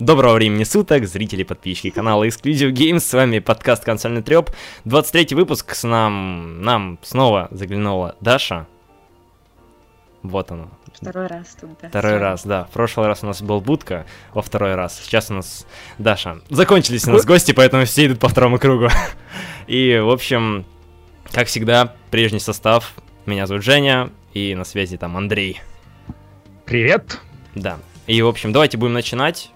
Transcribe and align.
Доброго 0.00 0.36
времени 0.36 0.64
суток, 0.64 1.06
зрители, 1.06 1.42
подписчики 1.42 1.90
канала 1.90 2.26
Exclusive 2.26 2.72
Games, 2.72 3.00
с 3.00 3.12
вами 3.12 3.38
подкаст 3.38 3.84
«Консольный 3.84 4.22
треп», 4.22 4.48
23 4.86 5.36
выпуск, 5.36 5.74
с 5.74 5.86
нам, 5.86 6.62
нам 6.62 6.98
снова 7.02 7.48
заглянула 7.50 8.16
Даша. 8.22 8.66
Вот 10.22 10.50
оно. 10.50 10.70
Второй 10.90 11.26
раз 11.26 11.54
тут, 11.60 11.72
да. 11.82 11.88
Второй 11.90 12.16
раз, 12.16 12.46
да. 12.46 12.64
В 12.64 12.70
прошлый 12.70 13.08
раз 13.08 13.24
у 13.24 13.26
нас 13.26 13.42
был 13.42 13.60
Будка, 13.60 14.06
во 14.32 14.40
второй 14.40 14.74
раз. 14.74 14.98
Сейчас 15.04 15.30
у 15.30 15.34
нас 15.34 15.66
Даша. 15.98 16.40
Закончились 16.48 17.06
у 17.06 17.10
нас 17.10 17.26
гости, 17.26 17.52
поэтому 17.52 17.84
все 17.84 18.06
идут 18.06 18.20
по 18.20 18.30
второму 18.30 18.58
кругу. 18.58 18.88
И, 19.66 19.98
в 19.98 20.08
общем, 20.08 20.64
как 21.30 21.48
всегда, 21.48 21.94
прежний 22.10 22.40
состав. 22.40 22.94
Меня 23.26 23.46
зовут 23.46 23.62
Женя, 23.62 24.08
и 24.32 24.54
на 24.54 24.64
связи 24.64 24.96
там 24.96 25.14
Андрей. 25.18 25.60
Привет. 26.64 27.20
Да. 27.54 27.76
И, 28.06 28.22
в 28.22 28.28
общем, 28.28 28.50
давайте 28.50 28.78
будем 28.78 28.94
начинать. 28.94 29.50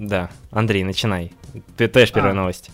Да, 0.00 0.30
Андрей, 0.50 0.82
начинай. 0.82 1.30
Ты 1.76 1.86
тоже 1.86 2.10
первая 2.10 2.32
А. 2.32 2.34
новость. 2.34 2.70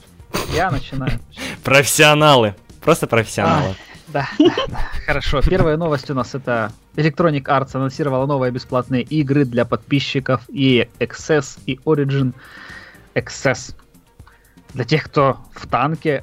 Я 0.54 0.70
начинаю. 0.70 1.18
Профессионалы. 1.64 2.54
Просто 2.80 3.08
профессионалы. 3.08 3.74
Да, 4.06 4.28
да, 4.38 4.54
да. 4.68 4.78
Хорошо. 5.06 5.40
Первая 5.42 5.76
новость 5.76 6.08
у 6.08 6.14
нас 6.14 6.36
это 6.36 6.70
Electronic 6.94 7.42
Arts 7.42 7.70
анонсировала 7.74 8.26
новые 8.26 8.52
бесплатные 8.52 9.02
игры 9.02 9.44
для 9.44 9.64
подписчиков 9.64 10.42
и 10.48 10.88
Access 11.00 11.58
и 11.66 11.80
Origin 11.84 12.32
Access. 13.16 13.74
Для 14.74 14.84
тех, 14.84 15.02
кто 15.02 15.38
в 15.52 15.66
танке, 15.66 16.22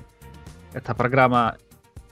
это 0.71 0.95
программа 0.95 1.57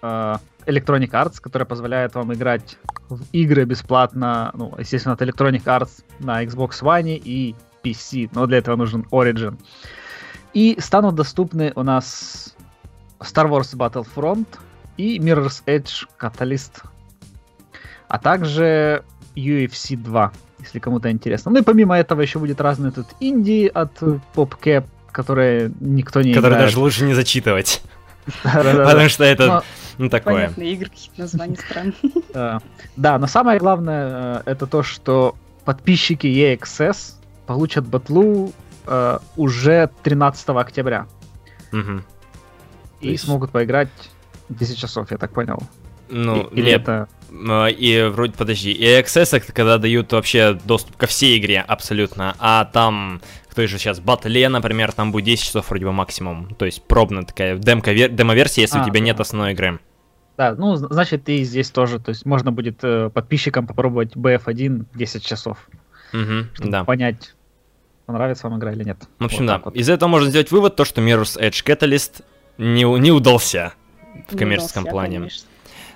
э, 0.02 0.36
Electronic 0.66 1.12
Arts, 1.12 1.40
которая 1.40 1.66
позволяет 1.66 2.16
вам 2.16 2.34
играть 2.34 2.78
в 3.08 3.24
игры 3.32 3.64
бесплатно, 3.64 4.52
ну, 4.54 4.76
естественно, 4.78 5.14
от 5.14 5.22
Electronic 5.22 5.64
Arts 5.64 6.04
на 6.20 6.44
Xbox 6.44 6.82
One 6.82 7.16
и 7.24 7.56
PC, 7.84 8.30
но 8.34 8.46
для 8.48 8.58
этого 8.58 8.76
нужен 8.76 9.06
Origin. 9.12 9.58
И 10.54 10.78
станут 10.80 11.16
доступны 11.16 11.72
у 11.76 11.84
нас 11.84 12.56
Star 13.20 13.50
Wars 13.50 13.76
Battlefront 13.76 14.48
и 14.98 15.18
Mirror's 15.20 15.64
Edge 15.66 16.08
Catalyst, 16.20 16.84
а 18.08 18.20
также 18.20 19.04
UFC 19.36 19.96
2, 19.96 20.32
если 20.60 20.80
кому-то 20.80 21.10
интересно. 21.10 21.52
Ну 21.52 21.60
и 21.60 21.64
помимо 21.64 21.98
этого 21.98 22.22
еще 22.22 22.40
будет 22.40 22.60
разные 22.60 22.92
тут 22.92 23.08
инди 23.20 23.72
от 23.74 24.02
PopCap, 24.36 24.86
которые 25.12 25.72
никто 25.80 26.22
не 26.22 26.34
Которые 26.34 26.58
играет. 26.58 26.68
даже 26.68 26.80
лучше 26.80 27.06
не 27.06 27.14
зачитывать. 27.14 27.82
Потому 28.44 29.10
что 29.10 29.24
это, 29.24 29.64
ну, 29.98 30.10
такое. 30.10 30.34
Понятные 30.44 30.74
игры, 30.74 30.90
какие-то 30.90 31.22
названия 31.22 31.58
странные. 31.58 32.62
Да, 32.96 33.18
но 33.18 33.28
самое 33.28 33.60
главное 33.60 34.44
э, 34.46 34.52
это 34.52 34.68
то, 34.68 34.84
что 34.84 35.36
подписчики 35.66 36.28
Access 36.28 37.16
получат 37.46 37.86
батлу 37.88 38.52
э, 38.88 39.20
уже 39.38 39.90
13 40.04 40.50
октября. 40.50 41.08
То 41.72 41.78
и 43.02 43.12
есть- 43.12 43.24
смогут 43.26 43.52
поиграть 43.52 43.90
10 44.50 44.78
часов, 44.78 45.12
я 45.12 45.18
так 45.18 45.32
понял. 45.34 45.60
Ну, 46.10 46.42
И- 46.50 46.56
Или 46.60 46.66
нет, 46.72 46.82
это... 46.82 47.08
А, 47.50 47.68
И 47.68 48.04
вроде, 48.10 48.34
подожди, 48.34 48.72
и 48.72 48.84
Access, 48.86 49.36
это 49.38 49.54
когда 49.54 49.78
дают 49.78 50.12
вообще 50.12 50.60
доступ 50.66 50.98
ко 50.98 51.08
всей 51.08 51.40
игре 51.40 51.62
абсолютно, 51.62 52.36
а 52.40 52.66
там, 52.66 53.22
кто 53.50 53.66
же 53.66 53.78
сейчас, 53.78 54.02
Батле, 54.02 54.50
например, 54.50 54.92
там 54.92 55.14
будет 55.14 55.26
10 55.26 55.44
часов 55.46 55.70
вроде 55.70 55.86
бы 55.86 55.94
максимум, 55.94 56.54
то 56.56 56.66
есть 56.66 56.84
пробная 56.84 57.24
такая 57.24 57.56
демо-версия, 57.58 58.62
если 58.62 58.78
у 58.80 58.82
А, 58.82 58.84
тебя 58.84 59.00
да. 59.00 59.06
нет 59.06 59.20
основной 59.22 59.54
игры. 59.54 59.80
Да, 60.38 60.54
ну, 60.56 60.74
зн- 60.76 60.92
значит, 60.92 61.30
и 61.30 61.44
здесь 61.46 61.70
тоже, 61.72 62.00
то 62.00 62.10
есть 62.10 62.26
можно 62.26 62.52
будет 62.52 62.80
э, 62.84 63.10
подписчикам 63.10 63.66
попробовать 63.66 64.16
BF1 64.18 64.88
10 64.94 65.26
часов, 65.26 65.70
Мгм, 66.14 66.50
чтобы 66.54 66.72
да. 66.72 66.84
понять, 66.84 67.34
понравится 68.06 68.48
вам 68.48 68.60
игра 68.60 68.72
или 68.74 68.84
нет. 68.84 68.98
В 69.20 69.26
общем, 69.26 69.40
Вот 69.40 69.48
да. 69.48 69.62
вот. 69.64 69.76
Из 69.76 69.90
этого 69.90 70.10
можно 70.10 70.30
сделать 70.30 70.52
вывод, 70.52 70.76
то, 70.76 70.86
что 70.86 71.02
Mirror's 71.02 71.40
Edge 71.40 71.64
Catalyst 71.66 72.24
не, 72.58 72.84
не 73.00 73.12
удался 73.12 73.74
в 74.28 74.34
Не 74.34 74.38
коммерческом 74.40 74.84
удался, 74.84 74.92
плане. 74.92 75.18
конечно. 75.20 75.48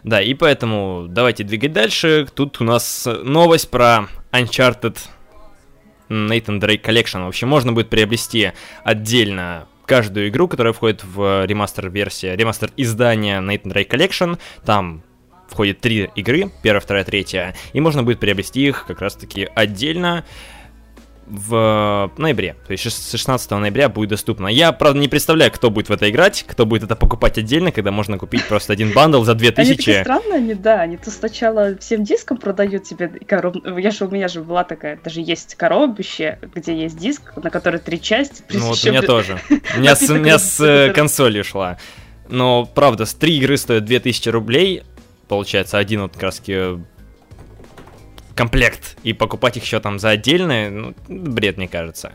Да, 0.03 0.22
и 0.22 0.34
поэтому 0.36 1.08
давайте 1.09 1.44
двигать 1.44 1.74
дальше. 1.74 2.28
Тут 2.34 2.62
у 2.62 2.64
нас 2.64 3.08
новость 3.24 3.70
про 3.72 4.08
Uncharted 4.31 4.98
Nathan 6.09 6.59
Drake 6.59 6.82
Collection. 6.84 7.26
В 7.26 7.28
общем, 7.28 7.47
можно 7.47 7.74
будет 7.74 7.90
приобрести 7.90 8.52
отдельно 8.84 9.68
каждую 9.88 10.30
игру, 10.30 10.47
которая 10.47 10.74
входит 10.74 11.03
в 11.03 11.46
ремастер-версия, 11.46 12.36
ремастер 12.36 12.72
издания 12.78 13.40
Nathan 13.42 13.74
Drake 13.74 13.88
Collection. 13.90 14.40
Там 14.64 15.02
входит 15.48 15.80
три 15.80 16.10
игры, 16.16 16.52
первая, 16.62 16.82
вторая, 16.82 17.04
третья, 17.04 17.56
и 17.74 17.80
можно 17.80 18.04
будет 18.04 18.20
приобрести 18.20 18.68
их 18.68 18.86
как 18.86 19.02
раз-таки 19.02 19.50
отдельно 19.56 20.24
в 21.28 22.12
ноябре. 22.18 22.56
То 22.68 22.72
есть 22.72 22.92
с 22.92 23.12
16 23.12 23.50
ноября 23.52 23.90
будет 23.90 24.10
доступно. 24.10 24.48
Я, 24.48 24.72
правда, 24.72 25.00
не 25.00 25.08
представляю, 25.08 25.52
кто 25.52 25.72
будет 25.72 25.90
в 25.90 25.92
это 25.92 26.10
играть, 26.10 26.46
кто 26.48 26.66
будет 26.66 26.84
это 26.84 26.96
покупать 26.96 27.38
отдельно, 27.38 27.72
когда 27.72 27.92
можно 27.92 28.18
купить 28.18 28.46
просто 28.46 28.74
один 28.74 28.94
бандл 28.94 29.24
за 29.24 29.32
Они 29.32 29.52
такие 29.52 29.76
2000. 29.76 30.02
странные, 30.04 30.36
они, 30.36 30.54
да, 30.54 30.82
они 30.82 30.98
то 30.98 31.10
сначала 31.10 31.76
всем 31.78 32.04
диском 32.04 32.38
продают 32.38 32.84
тебе 32.84 33.08
короб... 33.26 33.58
Я 33.78 33.92
же, 33.92 34.06
у 34.06 34.10
меня 34.10 34.28
же 34.28 34.42
была 34.42 34.64
такая, 34.64 35.00
даже 35.04 35.22
есть 35.22 35.56
коробище, 35.56 36.40
где 36.54 36.76
есть 36.76 36.98
диск, 36.98 37.36
на 37.38 37.50
который 37.50 37.80
три 37.80 38.00
части. 38.00 38.44
Ну 38.52 38.68
вот 38.68 38.84
у 38.84 38.90
меня 38.90 39.02
тоже. 39.02 39.40
У 39.76 39.80
меня 39.80 39.96
с, 39.96 40.10
у 40.10 40.16
меня 40.16 40.38
с 40.38 40.60
э, 40.60 40.94
консоли 40.94 41.42
шла. 41.42 41.78
Но, 42.28 42.66
правда, 42.66 43.06
с 43.06 43.14
три 43.14 43.38
игры 43.38 43.58
стоят 43.58 43.86
2000 43.86 44.30
рублей. 44.30 44.84
Получается, 45.28 45.78
один 45.78 46.02
вот 46.02 46.13
как 46.13 46.24
раз 46.24 46.38
таки 46.38 46.80
комплект. 48.36 48.97
И 49.03 49.13
покупать 49.13 49.58
их 49.58 49.63
еще 49.63 49.80
там 49.80 49.97
за 49.97 50.09
отдельные, 50.09 50.69
ну, 50.69 50.96
бред, 51.08 51.58
мне 51.58 51.68
кажется. 51.68 52.12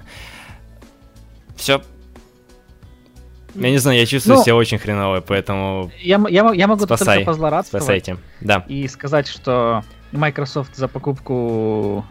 Все. 1.57 1.83
Я 3.55 3.71
не 3.71 3.79
знаю, 3.79 3.99
я 3.99 4.07
чувствую 4.07 4.37
Ну, 4.39 4.45
себя 4.45 4.55
очень 4.55 4.79
хреново, 4.79 5.21
поэтому 5.21 5.91
Я, 6.01 6.23
я, 6.29 6.53
я 6.53 6.67
могу 6.69 6.85
Спасай, 6.85 7.17
только 7.19 7.27
позлорадствовать 7.33 7.83
спасайте. 7.83 8.17
Да. 8.41 8.65
и 8.69 8.87
сказать, 8.87 9.27
что 9.27 9.83
Microsoft 10.13 10.77
за 10.77 10.87
покупку 10.87 12.05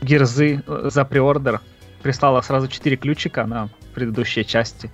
Гирзы 0.00 0.62
э, 0.66 0.88
за 0.90 1.04
преордер 1.04 1.60
прислала 2.02 2.40
сразу 2.40 2.66
4 2.66 2.96
ключика 2.96 3.46
на 3.46 3.68
предыдущие 3.94 4.44
части. 4.44 4.90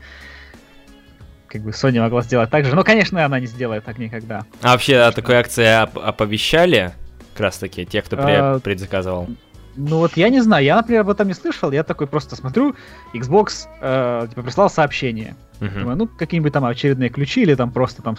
Как 1.48 1.62
бы 1.62 1.70
Sony 1.70 2.00
могла 2.00 2.22
сделать 2.22 2.50
так 2.50 2.64
же. 2.64 2.74
Но, 2.74 2.84
конечно, 2.84 3.24
она 3.24 3.40
не 3.40 3.46
сделает 3.46 3.84
так 3.84 3.98
никогда. 3.98 4.44
А 4.62 4.72
вообще 4.72 4.96
о 4.98 5.12
такой 5.12 5.36
акции 5.36 5.82
оп- 5.82 5.98
оповещали? 5.98 6.92
Как 7.32 7.40
раз 7.40 7.58
таки, 7.58 7.86
те, 7.86 8.02
кто 8.02 8.16
пре- 8.16 8.56
А, 8.56 8.58
предзаказывал. 8.60 9.28
Ну 9.76 9.98
вот 9.98 10.16
я 10.16 10.28
не 10.28 10.40
знаю, 10.40 10.64
я, 10.64 10.76
например, 10.76 11.02
об 11.02 11.10
этом 11.10 11.28
не 11.28 11.34
слышал, 11.34 11.70
я 11.70 11.84
такой 11.84 12.08
просто 12.08 12.34
смотрю, 12.34 12.74
Xbox 13.14 13.68
э, 13.80 14.26
типа 14.28 14.42
прислал 14.42 14.68
сообщение. 14.68 15.36
Мгм. 15.60 15.78
Думаю, 15.80 15.96
ну 15.96 16.06
какие-нибудь 16.08 16.52
там 16.52 16.64
очередные 16.64 17.10
ключи 17.10 17.42
или 17.42 17.54
там 17.54 17.70
просто 17.70 18.02
там 18.02 18.16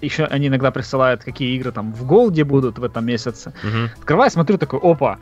еще 0.00 0.24
они 0.24 0.46
иногда 0.46 0.70
присылают 0.70 1.24
какие 1.24 1.56
игры 1.56 1.72
там 1.72 1.92
в 1.92 2.06
голде 2.06 2.44
будут 2.44 2.78
в 2.78 2.84
этом 2.84 3.04
месяце. 3.04 3.52
Мгм. 3.64 3.90
Открываю, 3.98 4.30
смотрю 4.30 4.58
такой, 4.58 4.78
опа, 4.80 5.18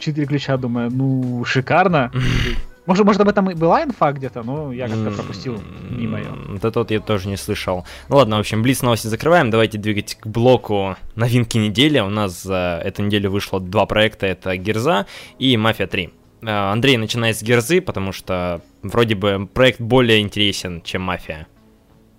четыре 0.00 0.26
ключа, 0.26 0.56
думаю, 0.56 0.90
ну 0.90 1.44
шикарно. 1.44 2.10
Может, 2.86 3.06
может 3.06 3.20
об 3.20 3.28
этом 3.28 3.50
и 3.50 3.54
была 3.54 3.82
инфа 3.82 4.12
где-то, 4.12 4.42
но 4.42 4.70
я 4.72 4.88
как-то 4.88 5.10
пропустил 5.10 5.62
мимо 5.90 6.18
ее. 6.18 6.32
Вот 6.48 6.64
это 6.64 6.78
вот 6.80 6.90
я 6.90 7.00
тоже 7.00 7.28
не 7.28 7.36
слышал. 7.36 7.86
Ну 8.08 8.16
ладно, 8.16 8.36
в 8.36 8.40
общем, 8.40 8.62
Блиц 8.62 8.82
новости 8.82 9.06
закрываем. 9.06 9.50
Давайте 9.50 9.78
двигать 9.78 10.16
к 10.16 10.26
блоку 10.26 10.96
новинки 11.14 11.56
недели. 11.56 11.98
У 12.00 12.10
нас 12.10 12.42
за 12.42 12.82
эту 12.84 13.02
неделю 13.02 13.30
вышло 13.30 13.58
два 13.58 13.86
проекта. 13.86 14.26
Это 14.26 14.56
Герза 14.58 15.06
и 15.38 15.56
Мафия 15.56 15.86
3. 15.86 16.12
Э, 16.42 16.72
Андрей, 16.72 16.98
начинай 16.98 17.32
с 17.32 17.42
Герзы, 17.42 17.80
потому 17.80 18.12
что 18.12 18.60
вроде 18.82 19.14
бы 19.14 19.48
проект 19.52 19.80
более 19.80 20.20
интересен, 20.20 20.82
чем 20.82 21.02
Мафия. 21.02 21.46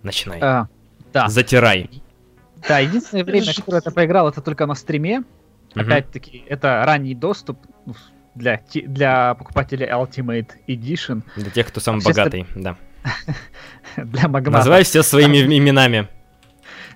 Начинай. 0.01 0.39
А, 0.41 0.67
да, 1.13 1.29
Затирай. 1.29 1.89
да, 2.67 2.79
единственное 2.79 3.23
время, 3.23 3.53
которое 3.53 3.83
я 3.85 3.91
поиграл, 3.91 4.29
это 4.29 4.41
только 4.41 4.65
на 4.65 4.73
стриме. 4.73 5.23
Опять-таки, 5.75 6.43
это 6.47 6.83
ранний 6.85 7.13
доступ 7.13 7.59
ну, 7.85 7.93
для, 8.35 8.61
для 8.73 9.33
покупателей 9.35 9.87
Ultimate 9.87 10.51
Edition, 10.67 11.23
Для 11.35 11.51
тех, 11.51 11.67
кто 11.67 11.79
самый 11.79 12.03
богатый. 12.03 12.45
Да. 12.55 12.75
для 13.97 14.27
магнатов. 14.27 14.59
Называй 14.59 14.83
все 14.83 15.03
своими 15.03 15.37
именами. 15.57 16.07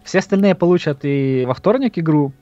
Все 0.04 0.20
остальные 0.20 0.56
получат 0.56 1.00
и 1.04 1.44
во 1.46 1.54
вторник 1.54 1.98
игру. 1.98 2.34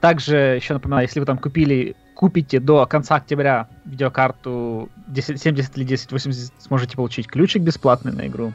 Также, 0.00 0.36
еще 0.36 0.74
напоминаю, 0.74 1.06
если 1.06 1.20
вы 1.20 1.26
там 1.26 1.38
купили, 1.38 1.96
купите 2.14 2.60
до 2.60 2.86
конца 2.86 3.16
октября 3.16 3.68
видеокарту 3.84 4.90
1070 5.08 5.76
или 5.76 5.84
1080, 5.84 6.52
сможете 6.62 6.96
получить 6.96 7.26
ключик 7.26 7.62
бесплатный 7.62 8.12
на 8.12 8.26
игру. 8.26 8.52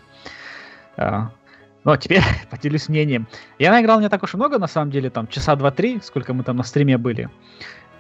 А, 0.97 1.31
Ну, 1.83 1.91
а 1.91 1.97
теперь 1.97 2.21
поделюсь 2.49 2.89
мнением. 2.89 3.27
Я 3.57 3.71
наиграл 3.71 3.99
не 3.99 4.09
так 4.09 4.21
уж 4.21 4.33
и 4.33 4.37
много, 4.37 4.59
на 4.59 4.67
самом 4.67 4.91
деле, 4.91 5.09
там, 5.09 5.27
часа 5.27 5.53
2-3, 5.53 6.03
сколько 6.03 6.33
мы 6.33 6.43
там 6.43 6.57
на 6.57 6.63
стриме 6.63 6.97
были. 6.97 7.29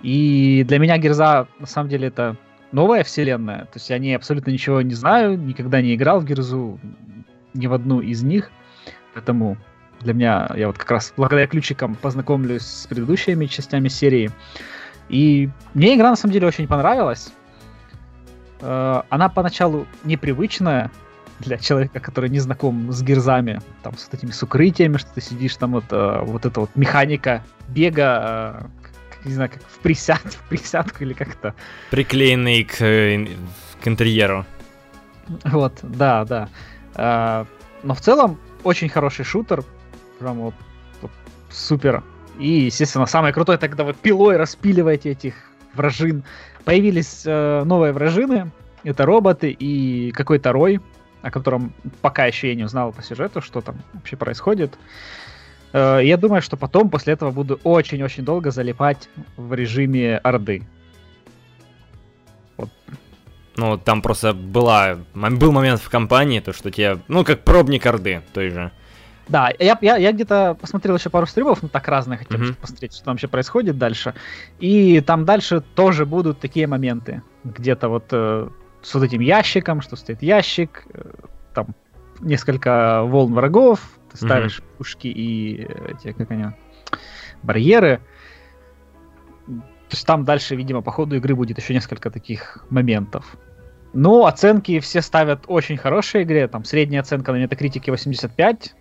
И 0.03 0.63
для 0.67 0.79
меня 0.79 0.97
Герза, 0.97 1.47
на 1.59 1.67
самом 1.67 1.89
деле, 1.89 2.07
это 2.07 2.35
новая 2.71 3.03
вселенная. 3.03 3.65
То 3.65 3.75
есть 3.75 3.89
я 3.89 3.99
не 3.99 4.13
абсолютно 4.13 4.51
ничего 4.51 4.81
не 4.81 4.95
знаю, 4.95 5.37
никогда 5.37 5.81
не 5.81 5.95
играл 5.95 6.19
в 6.19 6.25
Герзу, 6.25 6.79
ни 7.53 7.67
в 7.67 7.73
одну 7.73 7.99
из 7.99 8.23
них. 8.23 8.51
Поэтому 9.13 9.57
для 9.99 10.13
меня, 10.13 10.49
я 10.55 10.67
вот 10.67 10.77
как 10.77 10.91
раз 10.91 11.13
благодаря 11.15 11.47
ключикам 11.47 11.95
познакомлюсь 11.95 12.63
с 12.63 12.87
предыдущими 12.87 13.45
частями 13.45 13.87
серии. 13.87 14.31
И 15.09 15.49
мне 15.73 15.95
игра 15.95 16.09
на 16.09 16.15
самом 16.15 16.33
деле 16.33 16.47
очень 16.47 16.67
понравилась. 16.67 17.31
Э, 18.61 19.01
она 19.09 19.29
поначалу 19.29 19.85
непривычная 20.03 20.91
для 21.39 21.57
человека, 21.57 21.99
который 21.99 22.29
не 22.29 22.39
знаком 22.39 22.91
с 22.91 23.01
гирзами, 23.01 23.61
там 23.83 23.97
с 23.97 24.05
вот 24.05 24.13
этими 24.13 24.31
с 24.31 24.41
укрытиями, 24.43 24.97
что 24.97 25.09
ты 25.13 25.21
сидишь, 25.21 25.55
там 25.57 25.73
вот, 25.73 25.85
э, 25.89 26.21
вот 26.23 26.45
эта 26.45 26.61
вот 26.61 26.69
механика 26.75 27.43
бега, 27.67 28.61
э, 28.61 28.90
не 29.25 29.33
знаю, 29.33 29.49
как 29.49 29.61
в, 29.63 29.79
присяд, 29.79 30.21
в 30.23 30.49
присядку 30.49 31.03
или 31.03 31.13
как-то. 31.13 31.53
Приклеенный 31.89 32.63
к, 32.63 32.77
к 32.77 33.87
интерьеру. 33.87 34.45
Вот, 35.45 35.79
да, 35.81 36.25
да. 36.25 37.45
Но 37.83 37.93
в 37.93 38.01
целом 38.01 38.39
очень 38.63 38.89
хороший 38.89 39.25
шутер, 39.25 39.63
прям 40.19 40.37
вот, 40.37 40.53
вот 41.01 41.11
супер. 41.49 42.03
И, 42.39 42.47
естественно, 42.47 43.05
самое 43.05 43.33
крутое, 43.33 43.57
это 43.57 43.67
когда 43.67 43.83
вы 43.83 43.93
пилой 43.93 44.37
распиливаете 44.37 45.11
этих 45.11 45.35
вражин. 45.73 46.23
Появились 46.65 47.23
э, 47.25 47.63
новые 47.65 47.93
вражины, 47.93 48.51
это 48.83 49.05
роботы 49.05 49.51
и 49.51 50.11
какой-то 50.11 50.51
рой, 50.51 50.79
о 51.21 51.31
котором 51.31 51.73
пока 52.01 52.25
еще 52.25 52.49
я 52.49 52.55
не 52.55 52.63
узнал 52.63 52.91
по 52.93 53.01
сюжету, 53.01 53.41
что 53.41 53.61
там 53.61 53.75
вообще 53.93 54.15
происходит. 54.15 54.73
Э, 54.73 54.77
я 55.73 56.17
думаю, 56.17 56.41
что 56.41 56.57
потом, 56.57 56.89
после 56.89 57.13
этого, 57.13 57.31
буду 57.31 57.59
очень-очень 57.63 58.25
долго 58.25 58.51
залипать 58.51 59.09
в 59.37 59.53
режиме 59.53 60.17
Орды. 60.17 60.63
Вот. 62.57 62.69
Ну, 63.55 63.77
там 63.77 64.01
просто 64.01 64.33
была, 64.33 64.97
был 65.13 65.51
момент 65.51 65.81
в 65.81 65.89
компании, 65.89 66.39
то, 66.39 66.53
что 66.53 66.71
тебе, 66.71 66.99
ну, 67.07 67.23
как 67.23 67.43
пробник 67.43 67.85
Орды 67.85 68.21
той 68.33 68.49
же. 68.49 68.71
Да, 69.27 69.49
я, 69.59 69.77
я, 69.81 69.95
я 69.97 70.11
где-то 70.11 70.57
посмотрел 70.59 70.97
еще 70.97 71.09
пару 71.09 71.25
стримов, 71.25 71.61
ну 71.61 71.69
так 71.69 71.87
разные 71.87 72.17
хотел 72.17 72.37
mm-hmm. 72.37 72.55
посмотреть, 72.55 72.93
что 72.93 73.05
там 73.05 73.13
вообще 73.13 73.29
происходит 73.29 73.77
дальше. 73.77 74.13
И 74.59 74.99
там 74.99 75.23
дальше 75.23 75.61
тоже 75.61 76.05
будут 76.05 76.39
такие 76.39 76.67
моменты. 76.67 77.21
Где-то 77.45 77.87
вот 77.87 78.07
э, 78.11 78.49
с 78.81 78.93
вот 78.93 79.03
этим 79.03 79.21
ящиком, 79.21 79.81
что 79.81 79.95
стоит 79.95 80.21
ящик, 80.21 80.83
э, 80.93 81.11
там 81.53 81.67
несколько 82.19 83.03
волн 83.03 83.33
врагов, 83.33 83.79
ты 84.11 84.17
ставишь 84.17 84.59
mm-hmm. 84.59 84.77
пушки 84.77 85.07
и 85.07 85.67
эти, 85.87 86.11
как 86.11 86.31
они, 86.31 86.45
барьеры. 87.43 88.01
То 89.47 89.95
есть 89.95 90.05
там 90.05 90.23
дальше, 90.23 90.55
видимо, 90.55 90.81
по 90.81 90.91
ходу 90.91 91.15
игры 91.15 91.35
будет 91.35 91.57
еще 91.57 91.73
несколько 91.73 92.09
таких 92.09 92.65
моментов. 92.69 93.37
Ну, 93.93 94.25
оценки 94.25 94.79
все 94.79 95.01
ставят 95.01 95.43
очень 95.47 95.77
хорошие 95.77 96.23
игре. 96.23 96.47
Там 96.47 96.63
средняя 96.63 97.01
оценка 97.01 97.33
на 97.33 97.37
метакритике 97.37 97.91
85, 97.91 98.73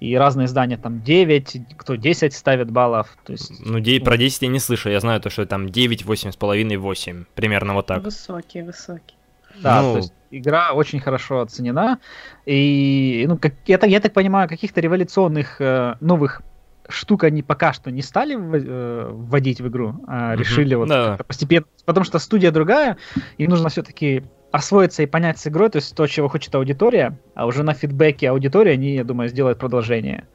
и 0.00 0.16
разные 0.16 0.46
издания 0.46 0.76
там 0.76 1.02
9, 1.02 1.76
кто 1.76 1.96
10 1.96 2.32
ставит 2.32 2.70
баллов. 2.70 3.16
То 3.24 3.32
есть, 3.32 3.52
ну, 3.64 3.78
9, 3.78 4.00
ну, 4.00 4.04
про 4.04 4.16
10 4.16 4.42
я 4.42 4.48
не 4.48 4.58
слышу, 4.58 4.88
я 4.88 5.00
знаю 5.00 5.20
то, 5.20 5.30
что 5.30 5.46
там 5.46 5.68
9, 5.68 6.02
8,5, 6.02 6.76
8, 6.78 7.24
примерно 7.34 7.74
вот 7.74 7.86
так. 7.86 8.02
Высокие, 8.02 8.64
высокие. 8.64 9.18
Да, 9.60 9.82
ну... 9.82 9.92
то 9.92 9.98
есть 9.98 10.12
игра 10.38 10.72
очень 10.72 11.00
хорошо 11.00 11.40
оценена. 11.40 11.98
И, 12.46 13.24
ну, 13.28 13.38
как, 13.38 13.54
я, 13.66 13.78
так, 13.78 13.90
я 13.90 14.00
так 14.00 14.12
понимаю, 14.12 14.48
каких-то 14.48 14.80
революционных 14.80 15.60
э, 15.60 15.96
новых 16.00 16.42
штук 16.88 17.24
они 17.24 17.42
пока 17.42 17.72
что 17.72 17.90
не 17.90 18.02
стали 18.02 18.36
э, 18.36 19.08
вводить 19.10 19.60
в 19.60 19.68
игру, 19.68 19.94
а 20.06 20.36
решили 20.36 20.74
вот 20.74 20.88
да. 20.88 21.18
постепенно. 21.26 21.66
Потому 21.84 22.04
что 22.04 22.18
студия 22.18 22.50
другая, 22.50 22.98
им 23.38 23.50
нужно 23.50 23.68
все-таки 23.68 24.24
освоиться 24.52 25.02
и 25.02 25.06
понять 25.06 25.38
с 25.38 25.46
игрой, 25.46 25.70
то 25.70 25.76
есть 25.76 25.96
то, 25.96 26.06
чего 26.06 26.28
хочет 26.28 26.54
аудитория, 26.54 27.18
а 27.34 27.46
уже 27.46 27.62
на 27.62 27.74
фидбэке 27.74 28.30
аудитории 28.30 28.72
они, 28.72 28.94
я 28.94 29.04
думаю, 29.04 29.28
сделают 29.28 29.58
продолжение. 29.58 30.28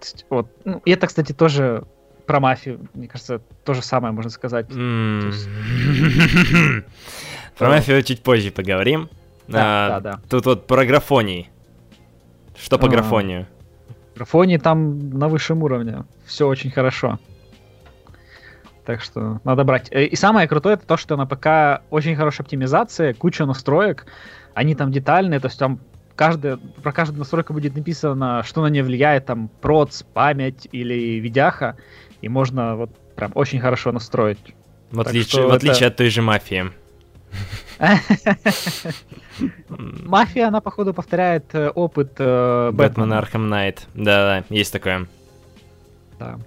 Есть, 0.00 0.26
вот. 0.28 0.50
Ну, 0.64 0.82
и 0.84 0.90
это, 0.90 1.06
кстати, 1.06 1.32
тоже 1.32 1.84
про 2.26 2.40
мафию, 2.40 2.88
мне 2.94 3.08
кажется, 3.08 3.40
то 3.64 3.72
же 3.72 3.82
самое 3.82 4.12
можно 4.12 4.30
сказать. 4.30 4.66
Про 7.58 7.68
мафию 7.68 8.02
чуть 8.02 8.22
позже 8.22 8.50
поговорим. 8.50 9.08
Да, 9.48 9.88
да, 9.88 10.00
да. 10.00 10.20
Тут 10.28 10.46
вот 10.46 10.66
про 10.66 10.84
графоний. 10.84 11.50
Что 12.58 12.78
по 12.78 12.86
а, 12.86 12.90
графонию? 12.90 13.46
Графоний 14.14 14.58
там 14.58 15.10
на 15.10 15.28
высшем 15.28 15.62
уровне. 15.62 16.04
Все 16.24 16.46
очень 16.46 16.70
хорошо. 16.70 17.18
Так 18.84 19.00
что 19.02 19.40
надо 19.44 19.64
брать. 19.64 19.88
Э, 19.90 20.04
и 20.04 20.16
самое 20.16 20.48
крутое 20.48 20.74
это 20.74 20.86
то, 20.86 20.96
что 20.96 21.16
на 21.16 21.26
ПК 21.26 21.82
очень 21.90 22.14
хорошая 22.14 22.44
оптимизация, 22.44 23.14
куча 23.14 23.46
настроек. 23.46 24.06
Они 24.54 24.74
там 24.74 24.92
детальные, 24.92 25.40
то 25.40 25.48
есть 25.48 25.58
там 25.58 25.80
каждая, 26.14 26.58
про 26.82 26.92
каждую 26.92 27.18
настройку 27.18 27.52
будет 27.52 27.74
написано, 27.74 28.42
что 28.44 28.62
на 28.62 28.68
нее 28.68 28.82
влияет, 28.82 29.26
там, 29.26 29.50
проц, 29.60 30.02
память 30.02 30.68
или 30.72 31.18
видяха, 31.20 31.76
и 32.22 32.28
можно 32.28 32.76
вот 32.76 32.90
прям 33.16 33.32
очень 33.34 33.60
хорошо 33.60 33.92
настроить. 33.92 34.38
В, 34.90 35.00
отличие, 35.00 35.46
в 35.46 35.52
отличие 35.52 35.78
это... 35.78 35.88
от 35.88 35.96
той 35.96 36.10
же 36.10 36.22
мафии. 36.22 36.70
Мафия, 39.68 40.48
она, 40.48 40.60
походу, 40.60 40.94
повторяет 40.94 41.54
э, 41.54 41.68
опыт 41.68 42.12
э, 42.18 42.70
Бэтмена 42.72 43.18
Arkham 43.18 43.48
Knight. 43.48 43.86
Да-да, 43.94 44.44
есть 44.48 44.72
такое. 44.72 45.06
Да. 46.18 46.38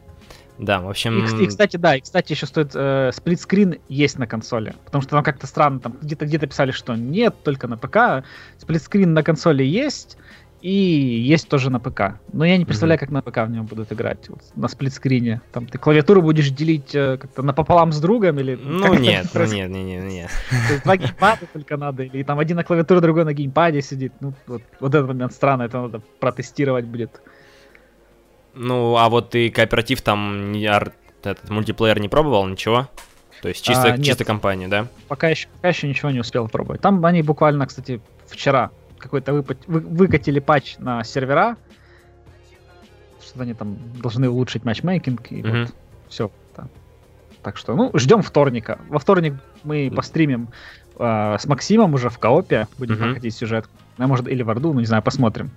Да, 0.59 0.81
в 0.81 0.89
общем... 0.89 1.25
И, 1.39 1.43
и 1.45 1.47
кстати, 1.47 1.77
да, 1.77 1.95
и, 1.95 2.01
кстати, 2.01 2.33
еще 2.33 2.45
стоит... 2.45 2.71
Э, 2.73 3.11
сплитскрин 3.13 3.77
есть 3.87 4.19
на 4.19 4.27
консоли. 4.27 4.75
Потому 4.83 5.01
что 5.01 5.11
там 5.11 5.23
как-то 5.23 5.47
странно, 5.47 5.79
там 5.79 5.95
где-то 6.01 6.25
где 6.25 6.37
писали, 6.37 6.71
что 6.71 6.95
нет, 6.95 7.33
только 7.43 7.67
на 7.67 7.77
ПК. 7.77 8.25
Сплитскрин 8.57 9.13
на 9.13 9.23
консоли 9.23 9.63
есть, 9.63 10.17
и 10.61 10.71
есть 10.71 11.47
тоже 11.47 11.69
на 11.69 11.79
ПК. 11.79 12.19
Но 12.33 12.43
я 12.43 12.57
не 12.57 12.65
представляю, 12.65 12.97
mm-hmm. 12.97 13.01
как 13.01 13.11
на 13.11 13.21
ПК 13.21 13.37
в 13.47 13.51
нем 13.51 13.65
будут 13.65 13.93
играть. 13.93 14.27
Вот, 14.29 14.41
на 14.55 14.67
сплитскрине. 14.67 15.41
Там 15.53 15.65
ты 15.67 15.77
клавиатуру 15.77 16.21
будешь 16.21 16.49
делить 16.49 16.93
э, 16.93 17.17
как-то 17.17 17.43
напополам 17.43 17.91
с 17.93 18.01
другом 18.01 18.39
или... 18.39 18.55
Ну 18.55 18.93
нет, 18.95 19.27
ну 19.33 19.45
нет, 19.45 19.69
нет, 19.69 19.85
нет, 19.85 20.03
нет. 20.03 20.29
Два 20.83 20.97
геймпада 20.97 21.45
только 21.53 21.77
надо. 21.77 22.03
Или 22.03 22.23
там 22.23 22.39
один 22.39 22.57
на 22.57 22.63
клавиатуре, 22.63 22.99
другой 22.99 23.23
на 23.23 23.33
геймпаде 23.33 23.81
сидит. 23.81 24.11
Ну, 24.19 24.33
вот, 24.47 24.61
вот 24.79 24.93
этот 24.93 25.07
момент 25.07 25.31
странно, 25.31 25.63
это 25.63 25.81
надо 25.81 26.01
протестировать 26.19 26.85
будет. 26.85 27.21
Ну, 28.53 28.97
а 28.97 29.07
вот 29.07 29.29
ты 29.29 29.49
кооператив 29.49 30.01
там, 30.01 30.53
этот 30.53 31.49
мультиплеер 31.49 31.99
не 32.01 32.09
пробовал, 32.09 32.45
ничего? 32.47 32.89
То 33.41 33.47
есть 33.47 33.63
чисто, 33.63 33.93
а, 33.93 33.97
чисто 33.97 34.25
компания, 34.25 34.67
да? 34.67 34.87
Пока 35.07 35.29
еще, 35.29 35.47
пока 35.55 35.69
еще 35.69 35.87
ничего 35.87 36.11
не 36.11 36.19
успел 36.19 36.49
пробовать. 36.49 36.81
Там 36.81 37.05
они 37.05 37.21
буквально, 37.21 37.65
кстати, 37.67 38.01
вчера 38.27 38.71
какой-то 38.99 39.31
выпа- 39.33 39.57
вы, 39.67 39.79
выкатили 39.79 40.39
патч 40.39 40.77
на 40.77 41.03
сервера, 41.03 41.57
что 43.21 43.41
они 43.41 43.53
там 43.53 43.77
должны 44.01 44.29
улучшить 44.29 44.65
матчмейкинг, 44.65 45.31
и 45.31 45.41
mm-hmm. 45.41 45.61
вот 45.61 45.75
все. 46.09 46.31
Да. 46.55 46.67
Так 47.41 47.57
что, 47.57 47.75
ну, 47.75 47.91
ждем 47.93 48.21
вторника. 48.21 48.79
Во 48.89 48.99
вторник 48.99 49.35
мы 49.63 49.91
постримим 49.95 50.49
э, 50.97 51.37
с 51.39 51.45
Максимом 51.45 51.93
уже 51.93 52.09
в 52.09 52.19
коопе, 52.19 52.67
будем 52.77 52.95
mm-hmm. 52.95 53.03
проходить 53.03 53.35
сюжет. 53.35 53.69
А 53.97 54.07
может, 54.07 54.27
или 54.27 54.43
в 54.43 54.49
Орду, 54.49 54.73
ну, 54.73 54.79
не 54.79 54.85
знаю, 54.85 55.03
посмотрим. 55.03 55.51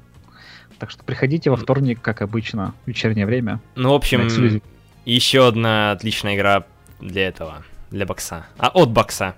Так 0.79 0.91
что 0.91 1.05
приходите 1.05 1.51
во 1.51 1.57
вторник, 1.57 2.01
как 2.01 2.23
обычно, 2.23 2.75
в 2.85 2.89
вечернее 2.89 3.27
время. 3.27 3.61
Ну, 3.77 3.91
в 3.91 3.95
общем, 3.95 4.29
еще 5.05 5.47
одна 5.47 5.93
отличная 5.93 6.35
игра 6.37 6.65
для 7.01 7.29
этого, 7.29 7.63
для 7.91 8.07
бокса. 8.07 8.47
А 8.59 8.69
от 8.69 8.91
бокса. 8.91 9.35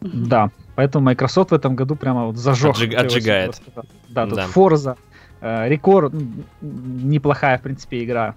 Да, 0.00 0.50
поэтому 0.76 1.04
Microsoft 1.06 1.50
в 1.50 1.54
этом 1.54 1.74
году 1.74 1.96
прямо 1.96 2.26
вот 2.26 2.36
зажег. 2.36 2.70
Отжиг, 2.70 2.94
отжигает. 2.94 3.60
Да, 4.08 4.26
тут 4.26 4.36
да. 4.36 4.46
Forza, 4.46 4.96
э, 5.40 5.68
Рекорд, 5.68 6.14
неплохая, 6.60 7.58
в 7.58 7.62
принципе, 7.62 8.04
игра. 8.04 8.34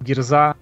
Гирза. 0.00 0.54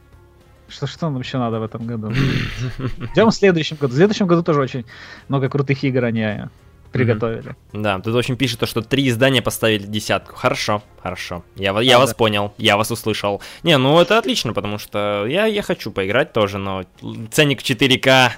Что, 0.68 0.86
что 0.86 1.10
нам 1.10 1.20
еще 1.20 1.38
надо 1.38 1.58
в 1.58 1.64
этом 1.64 1.84
году? 1.84 2.12
Ждем 3.12 3.28
в 3.28 3.34
следующем 3.34 3.76
году. 3.78 3.92
В 3.92 3.96
следующем 3.96 4.26
году 4.26 4.42
тоже 4.42 4.60
очень 4.60 4.86
много 5.28 5.48
крутых 5.48 5.82
игр 5.82 6.04
они 6.04 6.48
приготовили. 6.92 7.50
Mm-hmm. 7.50 7.82
Да, 7.82 8.00
тут 8.00 8.14
очень 8.14 8.36
пишет 8.36 8.60
то, 8.60 8.66
что 8.66 8.82
три 8.82 9.08
издания 9.08 9.42
поставили 9.42 9.84
десятку. 9.84 10.36
Хорошо, 10.36 10.82
хорошо. 11.02 11.44
Я, 11.56 11.78
я 11.80 11.96
а, 11.96 11.98
вас 12.00 12.10
да. 12.10 12.16
понял, 12.16 12.52
я 12.58 12.76
вас 12.76 12.90
услышал. 12.90 13.40
Не, 13.62 13.78
ну 13.78 14.00
это 14.00 14.18
отлично, 14.18 14.52
потому 14.52 14.78
что 14.78 15.26
я, 15.26 15.46
я 15.46 15.62
хочу 15.62 15.90
поиграть 15.90 16.32
тоже, 16.32 16.58
но 16.58 16.84
ценник 17.30 17.62
4К, 17.62 18.30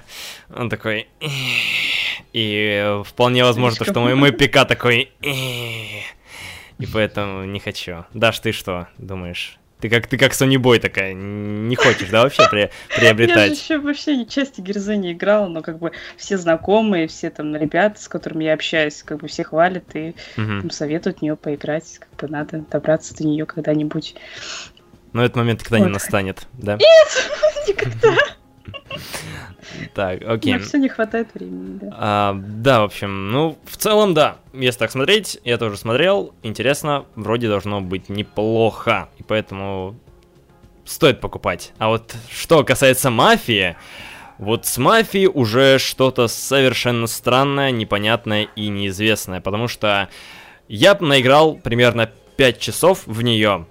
он 0.55 0.69
такой... 0.69 1.07
И 2.33 3.01
вполне 3.05 3.43
возможно, 3.43 3.77
то, 3.77 3.85
что 3.85 3.99
мой, 3.99 4.15
мой 4.15 4.31
ПК 4.31 4.67
такой... 4.67 5.11
И 5.21 6.85
поэтому 6.91 7.45
не 7.45 7.59
хочу. 7.59 8.05
Даш, 8.13 8.39
ты 8.39 8.51
что 8.51 8.87
думаешь? 8.97 9.57
Ты 9.83 9.89
как, 9.89 10.07
ты 10.07 10.17
как 10.17 10.31
Sony 10.31 10.55
Boy 10.55 10.79
такая, 10.79 11.13
не 11.13 11.75
хочешь, 11.75 12.07
да, 12.07 12.23
вообще 12.23 12.47
при, 12.49 12.71
приобретать? 12.95 13.49
Я 13.49 13.53
же 13.55 13.61
еще 13.61 13.79
вообще 13.79 14.25
части 14.25 14.61
Герзы 14.61 14.95
не 14.95 15.11
играла, 15.11 15.49
но 15.49 15.61
как 15.61 15.77
бы 15.79 15.91
все 16.15 16.37
знакомые, 16.37 17.09
все 17.09 17.29
там 17.29 17.53
ребята, 17.53 18.01
с 18.01 18.07
которыми 18.07 18.45
я 18.45 18.53
общаюсь, 18.53 19.03
как 19.03 19.17
бы 19.17 19.27
все 19.27 19.43
хвалят 19.43 19.83
и 19.93 20.15
угу. 20.37 20.61
там, 20.61 20.69
советуют 20.69 21.19
в 21.19 21.21
нее 21.21 21.35
поиграть, 21.35 21.99
как 21.99 22.15
бы 22.15 22.33
надо 22.33 22.63
добраться 22.71 23.13
до 23.13 23.25
нее 23.25 23.45
когда-нибудь. 23.45 24.15
Но 25.11 25.21
этот 25.21 25.35
момент 25.35 25.63
когда 25.63 25.79
вот. 25.79 25.87
не 25.87 25.91
настанет, 25.91 26.47
да? 26.53 26.77
Нет, 26.77 27.31
никогда. 27.67 28.15
Так, 29.93 30.21
окей. 30.23 30.53
На 30.53 30.59
все 30.59 30.77
не 30.77 30.89
хватает 30.89 31.33
времени, 31.33 31.79
да. 31.81 31.89
А, 31.93 32.33
да, 32.35 32.81
в 32.81 32.85
общем, 32.85 33.31
ну, 33.31 33.57
в 33.65 33.77
целом, 33.77 34.13
да. 34.13 34.37
Если 34.53 34.79
так 34.79 34.91
смотреть, 34.91 35.39
я 35.43 35.57
тоже 35.57 35.77
смотрел. 35.77 36.33
Интересно, 36.43 37.05
вроде 37.15 37.47
должно 37.47 37.81
быть 37.81 38.09
неплохо. 38.09 39.09
И 39.17 39.23
поэтому 39.23 39.95
стоит 40.85 41.21
покупать. 41.21 41.73
А 41.77 41.89
вот 41.89 42.15
что 42.29 42.63
касается 42.63 43.09
мафии, 43.09 43.75
Вот 44.37 44.65
с 44.65 44.77
мафией 44.77 45.27
уже 45.27 45.77
что-то 45.77 46.27
совершенно 46.27 47.07
странное, 47.07 47.71
непонятное 47.71 48.47
и 48.55 48.67
неизвестное, 48.67 49.41
потому 49.41 49.67
что 49.67 50.09
я 50.67 50.97
наиграл 50.99 51.55
примерно 51.55 52.09
5 52.35 52.59
часов 52.59 53.03
в 53.05 53.21
нее, 53.21 53.67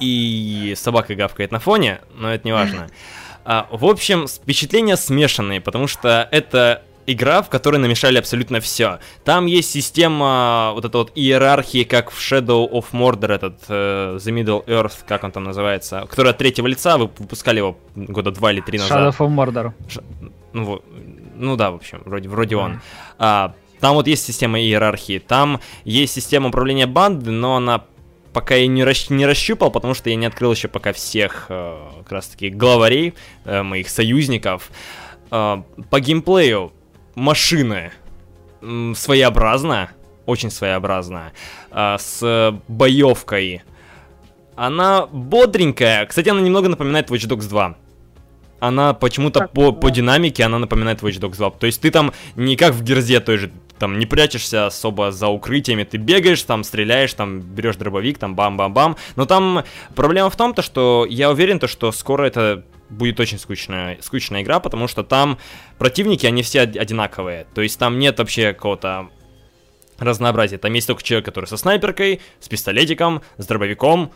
и 0.00 0.74
собака 0.76 1.14
гавкает 1.14 1.52
на 1.52 1.58
фоне, 1.60 2.00
но 2.14 2.32
это 2.32 2.46
не 2.46 2.52
важно. 2.52 2.88
А, 3.44 3.66
в 3.70 3.84
общем, 3.84 4.26
впечатления 4.28 4.96
смешанные, 4.96 5.60
потому 5.60 5.86
что 5.86 6.28
это 6.30 6.82
игра, 7.06 7.42
в 7.42 7.48
которой 7.48 7.78
намешали 7.78 8.18
абсолютно 8.18 8.60
все. 8.60 9.00
Там 9.24 9.46
есть 9.46 9.70
система 9.70 10.72
вот 10.74 10.84
этой 10.84 10.96
вот 10.96 11.12
иерархии, 11.14 11.84
как 11.84 12.10
в 12.10 12.18
Shadow 12.18 12.70
of 12.70 12.86
Mordor, 12.92 13.32
этот 13.32 13.58
uh, 13.68 14.16
The 14.16 14.32
Middle 14.32 14.64
Earth, 14.66 14.98
как 15.06 15.24
он 15.24 15.32
там 15.32 15.44
называется, 15.44 16.06
который 16.08 16.30
от 16.30 16.38
третьего 16.38 16.66
лица, 16.66 16.98
вы 16.98 17.10
выпускали 17.18 17.58
его 17.58 17.76
года 17.96 18.30
два 18.30 18.52
или 18.52 18.60
три 18.60 18.78
назад. 18.78 19.14
Shadow 19.14 19.18
of 19.18 19.34
Mordor. 19.34 19.72
Ш... 19.88 20.00
Ну, 20.52 20.82
ну 21.36 21.56
да, 21.56 21.70
в 21.70 21.76
общем, 21.76 22.02
вроде, 22.04 22.28
вроде 22.28 22.56
он. 22.56 22.80
А, 23.18 23.54
там 23.80 23.94
вот 23.94 24.06
есть 24.06 24.24
система 24.24 24.60
иерархии, 24.60 25.18
там 25.18 25.60
есть 25.84 26.14
система 26.14 26.48
управления 26.48 26.86
банды, 26.86 27.32
но 27.32 27.56
она 27.56 27.84
пока 28.32 28.54
я 28.54 28.66
не, 28.66 28.84
расщ... 28.84 29.10
не 29.10 29.26
расщупал, 29.26 29.70
потому 29.70 29.94
что 29.94 30.10
я 30.10 30.16
не 30.16 30.26
открыл 30.26 30.52
еще 30.52 30.68
пока 30.68 30.92
всех 30.92 31.46
э, 31.48 31.78
как 31.98 32.12
раз 32.12 32.28
таки 32.28 32.50
главарей, 32.50 33.14
э, 33.44 33.62
моих 33.62 33.88
союзников. 33.88 34.70
Э, 35.30 35.62
по 35.90 36.00
геймплею 36.00 36.72
машины 37.14 37.92
своеобразная, 38.94 39.90
очень 40.26 40.50
своеобразная, 40.50 41.32
а, 41.70 41.98
с 41.98 42.54
боевкой. 42.68 43.62
Она 44.54 45.06
бодренькая. 45.06 46.06
Кстати, 46.06 46.28
она 46.28 46.40
немного 46.40 46.68
напоминает 46.68 47.10
Watch 47.10 47.28
Dogs 47.28 47.48
2. 47.48 47.76
Она 48.60 48.94
почему-то 48.94 49.48
по, 49.48 49.72
по 49.72 49.90
динамике 49.90 50.44
она 50.44 50.58
напоминает 50.58 51.00
Watch 51.00 51.18
Dogs 51.18 51.36
2. 51.36 51.50
То 51.52 51.66
есть 51.66 51.80
ты 51.80 51.90
там 51.90 52.12
не 52.36 52.56
как 52.56 52.72
в 52.72 52.84
Герзе 52.84 53.18
той 53.18 53.38
же, 53.38 53.50
там 53.82 53.98
не 53.98 54.06
прячешься 54.06 54.66
особо 54.66 55.10
за 55.10 55.26
укрытиями, 55.26 55.82
ты 55.82 55.96
бегаешь, 55.96 56.40
там 56.44 56.62
стреляешь, 56.62 57.12
там 57.14 57.40
берешь 57.40 57.74
дробовик, 57.74 58.16
там 58.16 58.36
бам-бам-бам. 58.36 58.96
Но 59.16 59.26
там 59.26 59.64
проблема 59.96 60.30
в 60.30 60.36
том, 60.36 60.54
то, 60.54 60.62
что 60.62 61.04
я 61.10 61.32
уверен, 61.32 61.58
то, 61.58 61.66
что 61.66 61.90
скоро 61.90 62.22
это 62.22 62.64
будет 62.90 63.18
очень 63.18 63.40
скучная, 63.40 63.98
скучная 64.00 64.42
игра, 64.42 64.60
потому 64.60 64.86
что 64.86 65.02
там 65.02 65.36
противники, 65.78 66.26
они 66.26 66.44
все 66.44 66.60
одинаковые. 66.60 67.48
То 67.56 67.60
есть 67.60 67.76
там 67.76 67.98
нет 67.98 68.20
вообще 68.20 68.52
какого-то 68.52 69.08
разнообразия. 69.98 70.58
Там 70.58 70.72
есть 70.74 70.86
только 70.86 71.02
человек, 71.02 71.24
который 71.24 71.46
со 71.46 71.56
снайперкой, 71.56 72.20
с 72.38 72.48
пистолетиком, 72.48 73.20
с 73.36 73.46
дробовиком, 73.48 74.12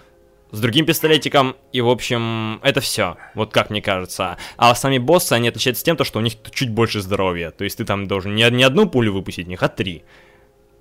с 0.50 0.60
другим 0.60 0.86
пистолетиком, 0.86 1.56
и, 1.72 1.80
в 1.80 1.88
общем, 1.88 2.60
это 2.62 2.80
все, 2.80 3.16
вот 3.34 3.52
как 3.52 3.70
мне 3.70 3.82
кажется. 3.82 4.38
А 4.56 4.74
сами 4.74 4.98
боссы, 4.98 5.32
они 5.32 5.48
отличаются 5.48 5.84
тем, 5.84 5.96
что 6.04 6.18
у 6.18 6.22
них 6.22 6.34
чуть 6.52 6.70
больше 6.70 7.00
здоровья. 7.00 7.50
То 7.50 7.64
есть 7.64 7.78
ты 7.78 7.84
там 7.84 8.06
должен 8.06 8.34
не, 8.34 8.48
не 8.50 8.62
одну 8.62 8.88
пулю 8.88 9.12
выпустить, 9.12 9.46
них, 9.46 9.62
а 9.62 9.68
три. 9.68 10.04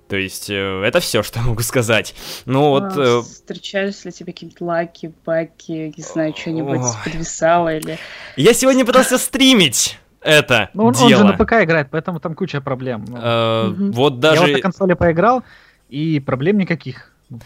То 0.08 0.16
есть, 0.16 0.50
э, 0.50 0.82
это 0.84 1.00
все, 1.00 1.22
что 1.24 1.40
могу 1.40 1.62
сказать. 1.62 2.14
Ну 2.44 2.70
вот... 2.70 2.96
А, 2.96 3.20
э... 3.20 3.22
Встречались 3.22 4.04
ли 4.04 4.12
тебе 4.12 4.32
какие-то 4.32 4.64
лаки, 4.64 5.12
баки, 5.24 5.92
не 5.96 6.02
знаю, 6.02 6.34
что-нибудь 6.36 6.80
подвисало 7.04 7.76
или... 7.76 7.98
Я 8.36 8.54
сегодня 8.54 8.84
пытался 8.84 9.18
стримить 9.18 9.98
это 10.26 10.70
ну, 10.74 10.86
он, 10.86 10.92
дело. 10.92 11.04
он 11.04 11.16
же 11.18 11.24
на 11.24 11.32
ПК 11.32 11.52
играет, 11.62 11.88
поэтому 11.88 12.18
там 12.18 12.34
куча 12.34 12.60
проблем. 12.60 13.04
Ну. 13.06 13.16
Э, 13.20 13.68
вот 13.68 14.18
даже... 14.18 14.42
Я 14.42 14.46
вот 14.48 14.56
на 14.56 14.60
консоли 14.60 14.94
поиграл, 14.94 15.44
и 15.88 16.18
проблем 16.18 16.58
никаких. 16.58 17.12
Ну, 17.30 17.38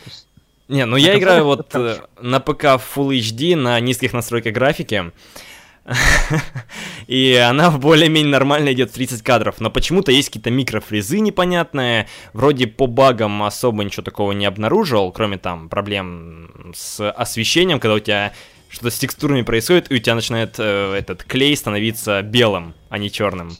не, 0.70 0.86
ну 0.86 0.96
я 0.96 1.18
играю 1.18 1.44
вот 1.44 1.74
э, 1.74 1.96
на 2.20 2.38
ПК 2.38 2.78
в 2.78 2.96
Full 2.96 3.18
HD 3.18 3.56
на 3.56 3.80
низких 3.80 4.12
настройках 4.12 4.52
графики. 4.52 5.10
И 7.08 7.34
она 7.34 7.72
более-менее 7.72 8.30
нормально 8.30 8.72
идет 8.72 8.90
в 8.90 8.94
30 8.94 9.22
кадров. 9.22 9.56
Но 9.58 9.70
почему-то 9.70 10.12
есть 10.12 10.28
какие-то 10.28 10.50
микрофрезы 10.50 11.18
непонятные. 11.18 12.06
Вроде 12.32 12.68
по 12.68 12.86
багам 12.86 13.42
особо 13.42 13.82
ничего 13.82 14.04
такого 14.04 14.30
не 14.30 14.46
обнаружил, 14.46 15.10
кроме 15.10 15.38
там 15.38 15.68
проблем 15.68 16.72
с 16.74 17.10
освещением, 17.10 17.80
когда 17.80 17.94
у 17.94 17.98
тебя 17.98 18.32
что-то 18.68 18.90
с 18.90 18.98
текстурами 18.98 19.42
происходит, 19.42 19.90
и 19.90 19.96
у 19.96 19.98
тебя 19.98 20.14
начинает 20.14 20.54
э, 20.58 20.94
этот 20.94 21.24
клей 21.24 21.56
становиться 21.56 22.22
белым, 22.22 22.74
а 22.88 22.98
не 22.98 23.10
черным. 23.10 23.50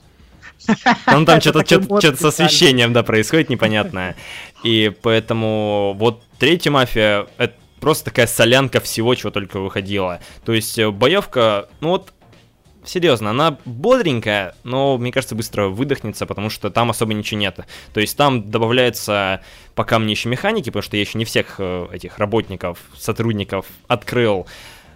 Ну 1.07 1.25
там 1.25 1.41
что-то 1.41 1.65
что 1.65 2.15
с 2.15 2.23
освещением, 2.23 2.93
да, 2.93 3.03
происходит 3.03 3.49
непонятное. 3.49 4.15
И 4.63 4.93
поэтому 5.01 5.93
вот 5.97 6.23
третья 6.41 6.71
мафия, 6.71 7.27
это 7.37 7.53
просто 7.79 8.05
такая 8.05 8.25
солянка 8.25 8.79
всего, 8.79 9.13
чего 9.13 9.29
только 9.29 9.59
выходило. 9.59 10.21
То 10.43 10.53
есть 10.53 10.79
э, 10.79 10.89
боевка, 10.89 11.69
ну 11.81 11.89
вот, 11.89 12.13
серьезно, 12.83 13.29
она 13.29 13.59
бодренькая, 13.63 14.55
но, 14.63 14.97
мне 14.97 15.11
кажется, 15.11 15.35
быстро 15.35 15.67
выдохнется, 15.67 16.25
потому 16.25 16.49
что 16.49 16.71
там 16.71 16.89
особо 16.89 17.13
ничего 17.13 17.39
нет. 17.39 17.59
То 17.93 17.99
есть 17.99 18.17
там 18.17 18.49
добавляется 18.49 19.41
пока 19.75 19.99
мне 19.99 20.13
еще 20.13 20.29
механики, 20.29 20.71
потому 20.71 20.81
что 20.81 20.97
я 20.97 21.01
еще 21.01 21.19
не 21.19 21.25
всех 21.25 21.57
э, 21.59 21.89
этих 21.93 22.17
работников, 22.17 22.79
сотрудников 22.97 23.67
открыл. 23.87 24.47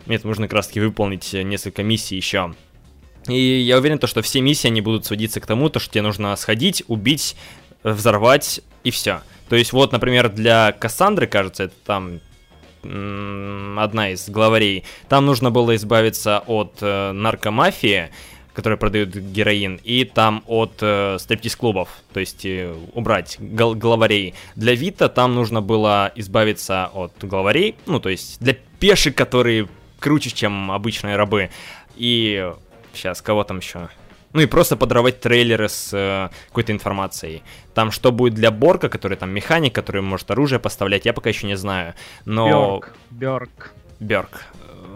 Мне 0.07 0.19
нужно 0.23 0.47
как 0.47 0.53
раз 0.53 0.67
таки 0.69 0.79
выполнить 0.79 1.31
несколько 1.31 1.83
миссий 1.83 2.15
еще. 2.15 2.55
И 3.27 3.37
я 3.37 3.77
уверен, 3.77 3.99
то, 3.99 4.07
что 4.07 4.23
все 4.23 4.41
миссии, 4.41 4.65
они 4.65 4.81
будут 4.81 5.05
сводиться 5.05 5.39
к 5.39 5.45
тому, 5.45 5.69
то, 5.69 5.79
что 5.79 5.93
тебе 5.93 6.01
нужно 6.01 6.35
сходить, 6.37 6.83
убить, 6.87 7.35
взорвать 7.83 8.61
и 8.83 8.89
все. 8.89 9.21
То 9.49 9.55
есть 9.55 9.73
вот, 9.73 9.91
например, 9.91 10.29
для 10.29 10.71
Кассандры, 10.71 11.27
кажется, 11.27 11.65
это 11.65 11.75
там 11.85 12.19
одна 12.83 14.11
из 14.11 14.29
главарей, 14.29 14.83
там 15.09 15.25
нужно 15.25 15.49
было 15.49 15.75
избавиться 15.75 16.43
от 16.45 16.77
э, 16.81 17.11
наркомафии, 17.13 18.11
которые 18.53 18.77
продают 18.77 19.09
героин, 19.09 19.79
и 19.83 20.05
там 20.05 20.43
от 20.45 20.77
э, 20.81 21.17
стриптиз-клубов, 21.19 21.89
то 22.13 22.19
есть 22.19 22.45
э, 22.45 22.75
убрать 22.93 23.37
гл- 23.39 23.73
главарей. 23.73 24.35
Для 24.55 24.75
Вита 24.75 25.09
там 25.09 25.33
нужно 25.33 25.61
было 25.61 26.11
избавиться 26.15 26.91
от 26.93 27.11
главарей, 27.21 27.75
ну, 27.87 27.99
то 27.99 28.09
есть 28.09 28.39
для 28.39 28.55
пешек, 28.79 29.15
которые 29.15 29.67
круче, 29.99 30.29
чем 30.29 30.71
обычные 30.71 31.15
рабы. 31.15 31.49
И 31.95 32.51
сейчас, 32.93 33.21
кого 33.21 33.43
там 33.43 33.57
еще? 33.57 33.89
Ну 34.35 34.41
и 34.41 34.47
просто 34.47 34.75
подровать 34.75 35.21
трейлеры 35.21 35.69
с 35.69 35.93
э, 35.93 36.29
какой-то 36.49 36.73
информацией. 36.73 37.41
Там 37.73 37.89
что 37.89 38.11
будет 38.11 38.33
для 38.33 38.51
Борка, 38.51 38.89
который 38.89 39.15
там 39.15 39.29
механик, 39.29 39.73
который 39.73 40.01
может 40.01 40.29
оружие 40.29 40.59
поставлять, 40.59 41.05
я 41.05 41.13
пока 41.13 41.29
еще 41.29 41.47
не 41.47 41.55
знаю. 41.55 41.93
Но... 42.25 42.49
Бёрк. 42.49 42.93
Бёрк. 43.11 43.73
Бёрк. 44.01 44.43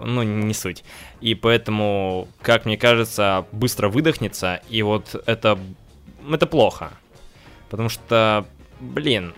Ну, 0.04 0.24
не 0.24 0.54
суть. 0.54 0.84
И 1.22 1.36
поэтому, 1.36 2.28
как 2.42 2.66
мне 2.66 2.76
кажется, 2.76 3.46
быстро 3.54 3.88
выдохнется, 3.88 4.60
и 4.68 4.82
вот 4.82 5.16
это... 5.26 5.58
Это 6.30 6.46
плохо. 6.46 6.92
Потому 7.70 7.88
что, 7.88 8.46
блин, 8.82 9.34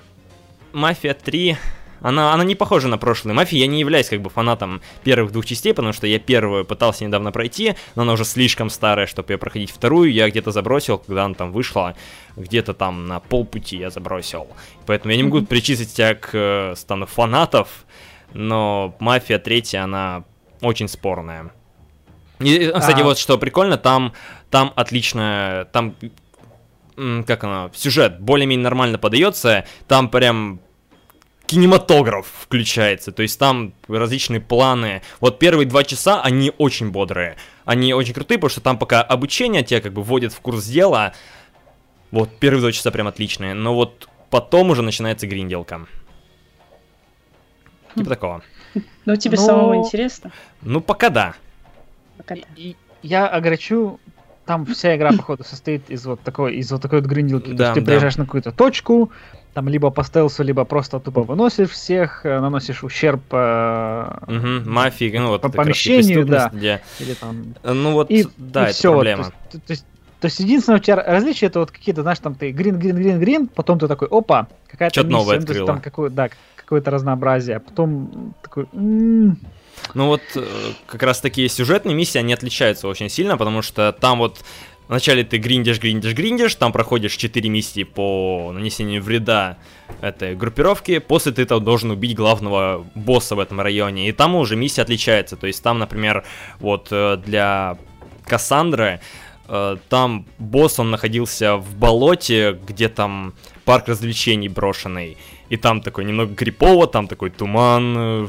Мафия 0.73 1.13
3 1.13 1.57
она, 2.01 2.33
она 2.33 2.43
не 2.43 2.55
похожа 2.55 2.87
на 2.87 2.97
прошлые 2.97 3.35
мафии. 3.35 3.57
Я 3.57 3.67
не 3.67 3.79
являюсь 3.79 4.09
как 4.09 4.21
бы 4.21 4.29
фанатом 4.29 4.81
первых 5.03 5.31
двух 5.31 5.45
частей, 5.45 5.73
потому 5.73 5.93
что 5.93 6.07
я 6.07 6.19
первую 6.19 6.65
пытался 6.65 7.05
недавно 7.05 7.31
пройти, 7.31 7.75
но 7.95 8.03
она 8.03 8.13
уже 8.13 8.25
слишком 8.25 8.69
старая, 8.69 9.05
чтобы 9.05 9.33
я 9.33 9.37
проходить 9.37 9.71
вторую. 9.71 10.11
Я 10.11 10.29
где-то 10.29 10.51
забросил, 10.51 10.97
когда 10.97 11.25
она 11.25 11.35
там 11.35 11.51
вышла, 11.51 11.95
где-то 12.35 12.73
там 12.73 13.07
на 13.07 13.19
полпути 13.19 13.77
я 13.77 13.89
забросил. 13.89 14.47
Поэтому 14.85 15.11
я 15.11 15.17
не 15.17 15.23
могу 15.23 15.41
причислить 15.41 15.93
тебя 15.93 16.15
к 16.15 16.29
э, 16.33 16.73
стану 16.75 17.05
фанатов, 17.05 17.85
но 18.33 18.95
мафия 18.99 19.39
третья, 19.39 19.83
она 19.83 20.23
очень 20.61 20.87
спорная. 20.87 21.51
И, 22.39 22.71
кстати, 22.75 23.01
а... 23.01 23.03
вот 23.03 23.19
что 23.19 23.37
прикольно, 23.37 23.77
там, 23.77 24.13
там 24.49 24.73
отлично, 24.75 25.67
там 25.71 25.95
как 27.25 27.43
она, 27.43 27.69
сюжет 27.73 28.19
более-менее 28.19 28.63
нормально 28.63 28.97
подается, 28.97 29.65
там 29.87 30.09
прям 30.09 30.59
кинематограф 31.51 32.27
включается, 32.43 33.11
то 33.11 33.21
есть 33.23 33.37
там 33.37 33.73
различные 33.89 34.39
планы. 34.39 35.01
Вот 35.19 35.37
первые 35.37 35.67
два 35.67 35.83
часа, 35.83 36.21
они 36.21 36.53
очень 36.57 36.91
бодрые, 36.91 37.35
они 37.65 37.93
очень 37.93 38.13
крутые, 38.13 38.37
потому 38.37 38.49
что 38.49 38.61
там 38.61 38.79
пока 38.79 39.01
обучение 39.01 39.61
тебя 39.61 39.81
как 39.81 39.91
бы 39.91 40.01
вводит 40.01 40.31
в 40.31 40.39
курс 40.39 40.65
дела, 40.65 41.13
вот 42.09 42.29
первые 42.39 42.61
два 42.61 42.71
часа 42.71 42.89
прям 42.89 43.07
отличные, 43.07 43.53
но 43.53 43.75
вот 43.75 44.07
потом 44.29 44.69
уже 44.69 44.81
начинается 44.81 45.27
гринделка. 45.27 45.87
Типа 47.95 48.09
такого. 48.09 48.41
Ну, 49.03 49.15
тебе 49.17 49.35
но... 49.35 49.45
самому 49.45 49.75
интересно? 49.75 50.31
Ну, 50.61 50.79
пока 50.79 51.09
да. 51.09 51.33
Пока 52.17 52.35
да. 52.35 52.41
я 53.01 53.27
огорчу, 53.27 53.99
там 54.45 54.65
вся 54.67 54.95
игра, 54.95 55.11
походу, 55.17 55.43
состоит 55.43 55.89
из 55.89 56.05
вот 56.05 56.21
такой, 56.21 56.55
из 56.55 56.71
вот 56.71 56.81
такой 56.81 57.01
вот 57.01 57.09
гринделки. 57.09 57.51
Да, 57.51 57.57
То 57.57 57.63
есть 57.63 57.73
ты 57.73 57.81
да. 57.81 57.85
приезжаешь 57.87 58.15
на 58.15 58.23
какую-то 58.23 58.53
точку, 58.53 59.11
там 59.53 59.67
либо 59.67 59.89
по 59.89 60.03
стелсу, 60.03 60.43
либо 60.43 60.63
просто 60.65 60.99
тупо 60.99 61.23
выносишь 61.23 61.69
всех, 61.69 62.25
э, 62.25 62.39
наносишь 62.39 62.83
ущерб 62.83 63.21
э, 63.31 64.17
угу, 64.27 64.69
мафии, 64.69 65.11
ну 65.17 65.29
вот 65.29 65.41
по 65.41 65.49
помещению, 65.49 66.25
да, 66.25 66.49
где... 66.53 66.81
или 66.99 67.13
там... 67.13 67.53
Ну 67.63 67.91
вот, 67.91 68.09
и, 68.09 68.27
да, 68.37 68.61
и 68.61 68.63
это 68.65 68.73
все, 68.73 68.91
проблема. 68.91 69.23
Вот, 69.23 69.33
то, 69.51 69.59
то, 69.59 69.71
есть, 69.71 69.85
то 70.19 70.25
есть 70.25 70.39
единственное 70.39 70.79
у 70.79 70.81
тебя 70.81 70.95
различие 70.97 71.49
это 71.49 71.59
вот 71.59 71.71
какие-то, 71.71 72.01
знаешь, 72.01 72.19
там 72.19 72.35
ты 72.35 72.51
грин, 72.51 72.79
грин, 72.79 72.95
грин, 72.95 73.19
грин, 73.19 73.47
потом 73.47 73.77
ты 73.77 73.87
такой, 73.87 74.07
опа, 74.09 74.47
какая-то 74.67 74.93
Что-то 74.93 75.09
новое. 75.09 75.39
Ну, 75.39 75.53
есть, 75.53 75.65
там 75.65 75.81
какое, 75.81 76.09
да, 76.09 76.29
какое-то 76.55 76.89
разнообразие, 76.91 77.57
а 77.57 77.59
потом 77.59 78.33
такой, 78.41 78.67
м-м, 78.71 79.37
Ну 79.93 80.07
вот 80.07 80.21
э, 80.35 80.45
как 80.85 81.03
раз 81.03 81.19
такие 81.19 81.49
сюжетные 81.49 81.93
миссии, 81.93 82.19
они 82.19 82.33
отличаются 82.33 82.87
очень 82.87 83.09
сильно, 83.09 83.35
потому 83.35 83.61
что 83.61 83.91
там 83.91 84.19
вот 84.19 84.39
Вначале 84.91 85.23
ты 85.23 85.37
гриндишь, 85.37 85.79
гриндишь, 85.79 86.13
гриндишь, 86.13 86.55
там 86.55 86.73
проходишь 86.73 87.15
4 87.15 87.49
миссии 87.49 87.83
по 87.83 88.51
нанесению 88.53 89.01
вреда 89.01 89.55
этой 90.01 90.35
группировки, 90.35 90.99
после 90.99 91.31
ты 91.31 91.45
там 91.45 91.63
должен 91.63 91.91
убить 91.91 92.13
главного 92.13 92.85
босса 92.93 93.37
в 93.37 93.39
этом 93.39 93.61
районе, 93.61 94.09
и 94.09 94.11
там 94.11 94.35
уже 94.35 94.57
миссия 94.57 94.81
отличается, 94.81 95.37
то 95.37 95.47
есть 95.47 95.63
там, 95.63 95.79
например, 95.79 96.25
вот 96.59 96.89
э, 96.91 97.15
для 97.25 97.77
Кассандры, 98.25 98.99
э, 99.47 99.77
там 99.87 100.25
босс, 100.39 100.77
он 100.77 100.91
находился 100.91 101.55
в 101.55 101.73
болоте, 101.73 102.59
где 102.67 102.89
там 102.89 103.33
парк 103.63 103.87
развлечений 103.87 104.49
брошенный, 104.49 105.17
и 105.47 105.55
там 105.55 105.81
такой 105.81 106.03
немного 106.03 106.35
крипово, 106.35 106.85
там 106.87 107.07
такой 107.07 107.29
туман, 107.29 107.95
э, 107.97 108.27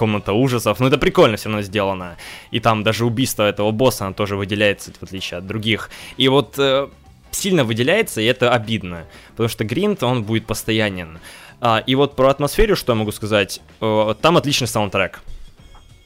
комната 0.00 0.32
ужасов. 0.32 0.80
Но 0.80 0.86
это 0.86 0.96
прикольно 0.96 1.36
все 1.36 1.50
равно 1.50 1.60
сделано. 1.62 2.16
И 2.50 2.58
там 2.58 2.82
даже 2.82 3.04
убийство 3.04 3.42
этого 3.42 3.70
босса, 3.70 4.06
оно 4.06 4.14
тоже 4.14 4.34
выделяется, 4.34 4.92
в 4.98 5.02
отличие 5.02 5.38
от 5.38 5.46
других. 5.46 5.90
И 6.16 6.28
вот 6.28 6.58
э, 6.58 6.88
сильно 7.30 7.64
выделяется, 7.64 8.22
и 8.22 8.24
это 8.24 8.50
обидно. 8.50 9.04
Потому 9.32 9.50
что 9.50 9.64
Гринт, 9.64 10.02
он 10.02 10.22
будет 10.22 10.46
постоянен. 10.46 11.18
А, 11.60 11.82
и 11.86 11.94
вот 11.94 12.16
про 12.16 12.30
атмосферу, 12.30 12.76
что 12.76 12.92
я 12.92 12.96
могу 12.96 13.12
сказать. 13.12 13.60
Э, 13.82 14.14
там 14.22 14.38
отличный 14.38 14.68
саундтрек. 14.68 15.20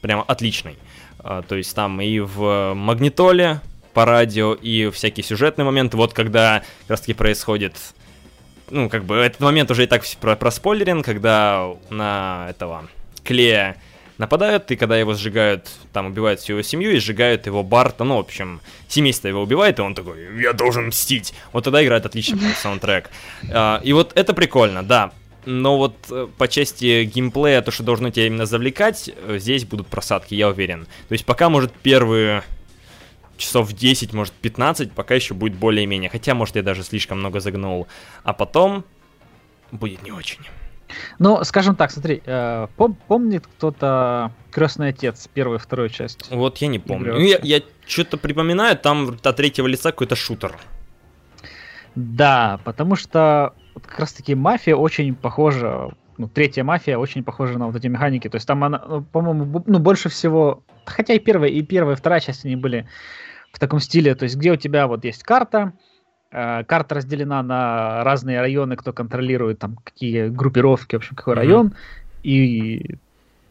Прямо 0.01 0.23
отличный. 0.23 0.75
А, 1.19 1.41
то 1.41 1.55
есть 1.55 1.73
там 1.73 2.01
и 2.01 2.19
в 2.19 2.73
Магнитоле 2.73 3.61
по 3.93 4.03
радио, 4.03 4.55
и 4.55 4.89
всякие 4.89 5.23
сюжетные 5.23 5.63
моменты. 5.63 5.95
Вот 5.95 6.11
когда 6.13 6.63
как 6.81 6.89
раз 6.89 6.99
таки 6.99 7.13
происходит 7.13 7.75
ну, 8.69 8.89
как 8.89 9.05
бы, 9.05 9.15
этот 9.15 9.39
момент 9.39 9.71
уже 9.71 9.83
и 9.83 9.87
так 9.87 10.03
про 10.19 10.35
проспойлерен, 10.35 11.01
когда 11.01 11.71
на 11.89 12.47
этого 12.49 12.89
Клея 13.25 13.77
нападают, 14.17 14.71
и 14.71 14.75
когда 14.75 14.97
его 14.97 15.13
сжигают, 15.13 15.69
там 15.93 16.07
убивают 16.07 16.39
всю 16.39 16.53
его 16.53 16.61
семью 16.61 16.91
и 16.91 16.99
сжигают 16.99 17.45
его 17.45 17.63
Барта, 17.63 18.03
ну, 18.03 18.17
в 18.17 18.19
общем, 18.19 18.61
семейство 18.87 19.27
его 19.27 19.41
убивает, 19.41 19.79
и 19.79 19.81
он 19.81 19.95
такой, 19.95 20.41
я 20.41 20.53
должен 20.53 20.87
мстить. 20.87 21.33
Вот 21.53 21.63
тогда 21.63 21.83
играет 21.83 22.05
отличный 22.05 22.39
саундтрек. 22.61 23.09
А, 23.51 23.81
и 23.83 23.93
вот 23.93 24.13
это 24.15 24.33
прикольно, 24.33 24.83
да. 24.83 25.11
Но 25.45 25.77
вот 25.77 25.95
э, 26.09 26.27
по 26.37 26.47
части 26.47 27.03
геймплея, 27.03 27.61
то, 27.61 27.69
что 27.69 27.83
должно 27.83 28.09
тебя 28.09 28.25
именно 28.25 28.47
завлекать, 28.47 29.11
э, 29.15 29.37
здесь 29.39 29.63
будут 29.63 29.87
просадки, 29.87 30.33
я 30.33 30.49
уверен. 30.49 30.85
То 31.07 31.11
есть 31.11 31.23
пока, 31.23 31.49
может, 31.49 31.71
первые 31.71 32.43
часов 33.37 33.71
10, 33.71 34.13
может 34.13 34.33
15, 34.33 34.91
пока 34.91 35.13
еще 35.13 35.35
будет 35.35 35.55
более-менее. 35.55 36.09
Хотя, 36.09 36.33
может, 36.33 36.55
я 36.55 36.63
даже 36.63 36.83
слишком 36.83 37.19
много 37.19 37.39
загнул. 37.39 37.87
А 38.23 38.33
потом 38.33 38.85
будет 39.71 40.01
не 40.03 40.11
очень. 40.11 40.39
Ну, 41.19 41.43
скажем 41.43 41.75
так, 41.75 41.91
смотри, 41.91 42.21
э, 42.25 42.67
пом- 42.77 42.95
помнит 43.07 43.47
кто-то 43.47 44.31
Крестный 44.51 44.89
отец, 44.89 45.27
первую 45.33 45.59
и 45.59 45.61
вторую 45.61 45.89
часть? 45.89 46.31
Вот 46.31 46.57
я 46.59 46.67
не 46.67 46.79
помню. 46.79 47.15
Ну, 47.15 47.19
я, 47.19 47.39
я 47.43 47.61
что-то 47.85 48.17
припоминаю, 48.17 48.77
там 48.77 49.17
от 49.21 49.35
третьего 49.35 49.67
лица 49.67 49.91
какой-то 49.91 50.15
шутер. 50.15 50.55
Да, 51.95 52.61
потому 52.63 52.95
что 52.95 53.53
вот 53.73 53.85
как 53.85 53.99
раз-таки 53.99 54.33
мафия 54.33 54.75
очень 54.75 55.13
похожа, 55.13 55.91
ну, 56.17 56.29
третья 56.29 56.63
мафия 56.63 56.97
очень 56.97 57.23
похожа 57.23 57.59
на 57.59 57.67
вот 57.67 57.75
эти 57.75 57.87
механики. 57.87 58.29
То 58.29 58.35
есть 58.35 58.47
там 58.47 58.63
она, 58.63 58.81
ну, 58.87 59.01
по-моему, 59.01 59.61
ну, 59.65 59.79
больше 59.79 60.07
всего, 60.07 60.63
хотя 60.85 61.13
и 61.13 61.19
первая, 61.19 61.49
и 61.49 61.61
первая, 61.61 61.95
и 61.95 61.99
вторая 61.99 62.21
часть 62.21 62.45
они 62.45 62.55
были 62.55 62.87
в 63.51 63.59
таком 63.59 63.81
стиле, 63.81 64.15
то 64.15 64.23
есть 64.23 64.35
где 64.35 64.51
у 64.51 64.55
тебя 64.55 64.87
вот 64.87 65.03
есть 65.03 65.23
карта, 65.23 65.73
карта 66.35 66.95
разделена 66.95 67.41
на 67.43 68.03
разные 68.03 68.41
районы, 68.41 68.75
кто 68.75 68.91
контролирует 68.91 69.59
там 69.59 69.77
какие 69.77 70.27
группировки, 70.27 70.95
в 70.95 70.99
общем, 70.99 71.15
какой 71.15 71.33
mm-hmm. 71.33 71.37
район. 71.37 71.73
И 72.23 72.95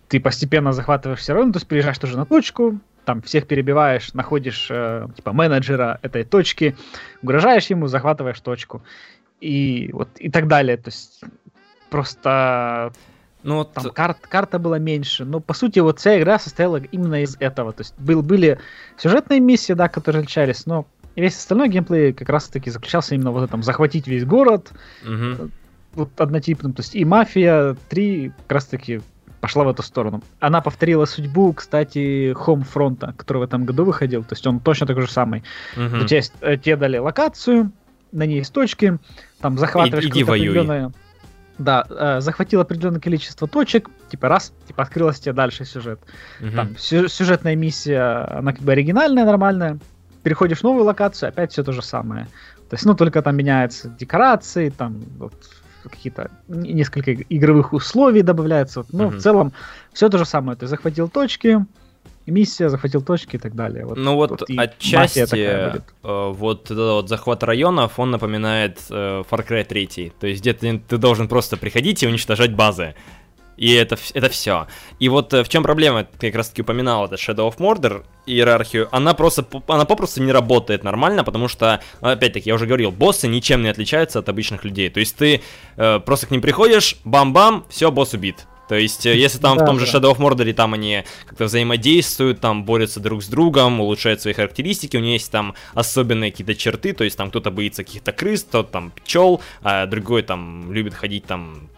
ты 0.08 0.20
постепенно 0.20 0.72
захватываешь 0.72 1.20
все 1.20 1.32
районы, 1.32 1.52
то 1.52 1.56
есть 1.56 1.66
приезжаешь 1.66 1.98
тоже 1.98 2.16
на 2.16 2.26
точку, 2.26 2.78
там 3.04 3.22
всех 3.22 3.46
перебиваешь, 3.46 4.12
находишь 4.14 4.68
э, 4.70 5.06
типа 5.16 5.32
менеджера 5.32 5.98
этой 6.02 6.24
точки, 6.24 6.76
угрожаешь 7.22 7.66
ему, 7.66 7.86
захватываешь 7.86 8.40
точку. 8.40 8.82
И 9.40 9.90
вот 9.92 10.08
и 10.16 10.30
так 10.30 10.46
далее. 10.46 10.76
То 10.76 10.88
есть 10.88 11.22
просто 11.90 12.92
ну, 13.44 13.56
вот... 13.56 13.74
Там 13.74 13.90
карт, 13.90 14.18
карта 14.26 14.58
была 14.58 14.78
меньше, 14.78 15.24
но 15.26 15.38
по 15.38 15.52
сути 15.52 15.78
вот 15.78 15.98
вся 15.98 16.18
игра 16.18 16.38
состояла 16.38 16.76
именно 16.76 17.22
из 17.22 17.36
этого. 17.38 17.72
То 17.72 17.82
есть 17.82 17.94
был, 17.98 18.22
были 18.22 18.58
сюжетные 18.96 19.38
миссии, 19.38 19.74
да, 19.74 19.88
которые 19.88 20.20
отличались, 20.20 20.64
но 20.64 20.86
и 21.14 21.20
весь 21.20 21.36
остальной 21.36 21.68
геймплей 21.68 22.12
как 22.12 22.28
раз-таки 22.28 22.70
заключался 22.70 23.14
именно 23.14 23.32
в 23.32 23.42
этом 23.42 23.62
захватить 23.62 24.06
весь 24.06 24.24
город, 24.24 24.72
угу. 25.04 25.50
вот 25.94 26.20
однотипным. 26.20 26.72
То 26.72 26.82
есть 26.82 26.94
и 26.94 27.04
Мафия 27.04 27.76
3 27.88 28.32
как 28.46 28.52
раз-таки 28.52 29.00
пошла 29.40 29.64
в 29.64 29.68
эту 29.68 29.82
сторону. 29.82 30.22
Она 30.40 30.60
повторила 30.60 31.04
судьбу, 31.04 31.52
кстати, 31.52 32.32
Homefront, 32.32 33.14
который 33.16 33.38
в 33.38 33.42
этом 33.42 33.64
году 33.64 33.84
выходил. 33.84 34.22
То 34.22 34.32
есть 34.32 34.46
он 34.46 34.58
точно 34.58 34.86
такой 34.86 35.02
же 35.02 35.10
самый. 35.10 35.44
Угу. 35.76 36.06
То 36.06 36.14
есть 36.14 36.32
э, 36.40 36.56
тебе 36.56 36.76
дали 36.76 36.96
локацию, 36.96 37.70
на 38.10 38.24
ней 38.24 38.38
есть 38.38 38.52
точки, 38.52 38.98
там 39.40 39.58
захватываешь 39.58 40.06
какое-то 40.06 40.32
определенное... 40.32 40.92
Да, 41.58 41.84
э, 41.88 42.20
захватил 42.20 42.62
определенное 42.62 43.00
количество 43.00 43.46
точек, 43.46 43.88
типа 44.10 44.28
раз, 44.28 44.52
типа 44.66 44.82
открылась 44.82 45.20
тебе 45.20 45.34
дальше 45.34 45.64
сюжет. 45.64 46.00
Угу. 46.40 46.56
Там 46.56 46.76
сюжетная 46.78 47.54
миссия, 47.54 48.26
она 48.38 48.52
как 48.52 48.62
бы 48.62 48.72
оригинальная, 48.72 49.24
нормальная, 49.24 49.78
переходишь 50.24 50.60
в 50.60 50.64
новую 50.64 50.84
локацию, 50.84 51.28
опять 51.28 51.52
все 51.52 51.62
то 51.62 51.72
же 51.72 51.82
самое. 51.82 52.24
То 52.68 52.74
есть, 52.74 52.84
ну, 52.86 52.94
только 52.94 53.22
там 53.22 53.36
меняются 53.36 53.88
декорации, 53.88 54.70
там 54.70 55.00
вот, 55.18 55.34
какие-то 55.82 56.30
несколько 56.48 57.14
игровых 57.14 57.72
условий 57.72 58.22
добавляются. 58.22 58.80
Вот, 58.80 58.92
ну, 58.92 59.04
mm-hmm. 59.04 59.18
в 59.18 59.22
целом, 59.22 59.52
все 59.92 60.08
то 60.08 60.18
же 60.18 60.24
самое. 60.24 60.58
Ты 60.58 60.66
захватил 60.66 61.08
точки, 61.08 61.64
миссия, 62.26 62.68
захватил 62.70 63.02
точки 63.02 63.36
и 63.36 63.38
так 63.38 63.54
далее. 63.54 63.84
Вот, 63.84 63.98
ну 63.98 64.14
вот, 64.14 64.30
вот 64.30 64.42
отчасти 64.56 65.26
э, 65.36 65.80
вот 66.02 66.64
этот 66.64 66.78
вот 66.78 67.08
захват 67.08 67.42
районов, 67.44 67.98
он 67.98 68.10
напоминает 68.10 68.78
э, 68.90 69.22
Far 69.30 69.46
Cry 69.46 69.64
3. 69.64 70.12
То 70.18 70.26
есть 70.26 70.40
где 70.40 70.54
ты, 70.54 70.78
ты 70.78 70.96
должен 70.96 71.28
просто 71.28 71.56
приходить 71.56 72.02
и 72.02 72.06
уничтожать 72.06 72.54
базы. 72.54 72.94
И 73.56 73.72
это, 73.72 73.96
это 74.14 74.28
все. 74.28 74.66
И 74.98 75.08
вот 75.08 75.32
э, 75.32 75.44
в 75.44 75.48
чем 75.48 75.62
проблема, 75.62 76.04
ты 76.04 76.28
как 76.28 76.36
раз 76.36 76.48
таки 76.48 76.62
упоминал, 76.62 77.06
это 77.06 77.16
Shadow 77.16 77.48
of 77.48 77.58
Mordor, 77.58 78.04
иерархию, 78.26 78.88
она 78.90 79.14
просто, 79.14 79.46
она 79.68 79.84
попросту 79.84 80.22
не 80.22 80.32
работает 80.32 80.82
нормально, 80.82 81.24
потому 81.24 81.48
что, 81.48 81.80
опять-таки, 82.00 82.48
я 82.48 82.54
уже 82.54 82.66
говорил, 82.66 82.90
боссы 82.90 83.28
ничем 83.28 83.62
не 83.62 83.68
отличаются 83.68 84.18
от 84.18 84.28
обычных 84.28 84.64
людей. 84.64 84.88
То 84.90 85.00
есть 85.00 85.16
ты 85.16 85.42
э, 85.76 86.00
просто 86.00 86.26
к 86.26 86.30
ним 86.30 86.40
приходишь, 86.40 86.96
бам-бам, 87.04 87.64
все, 87.68 87.90
босс 87.90 88.14
убит. 88.14 88.46
То 88.68 88.76
есть, 88.76 89.04
э, 89.06 89.16
если 89.16 89.38
там 89.38 89.58
да, 89.58 89.64
в 89.64 89.66
том 89.66 89.78
же 89.78 89.86
Shadow 89.86 90.14
of 90.14 90.18
Mordor 90.18 90.50
там 90.54 90.74
они 90.74 91.04
как-то 91.26 91.44
взаимодействуют, 91.44 92.40
там 92.40 92.64
борются 92.64 93.00
друг 93.00 93.22
с 93.22 93.28
другом, 93.28 93.80
улучшают 93.80 94.20
свои 94.20 94.32
характеристики, 94.32 94.96
у 94.96 95.00
них 95.00 95.14
есть 95.14 95.30
там 95.30 95.54
особенные 95.74 96.30
какие-то 96.30 96.54
черты, 96.54 96.92
то 96.92 97.04
есть 97.04 97.16
там 97.16 97.30
кто-то 97.30 97.50
боится 97.50 97.84
каких-то 97.84 98.12
крыс, 98.12 98.44
тот 98.44 98.70
там 98.70 98.90
пчел, 98.90 99.42
а 99.62 99.86
другой 99.86 100.22
там 100.22 100.72
любит 100.72 100.94
ходить 100.94 101.26
там 101.26 101.68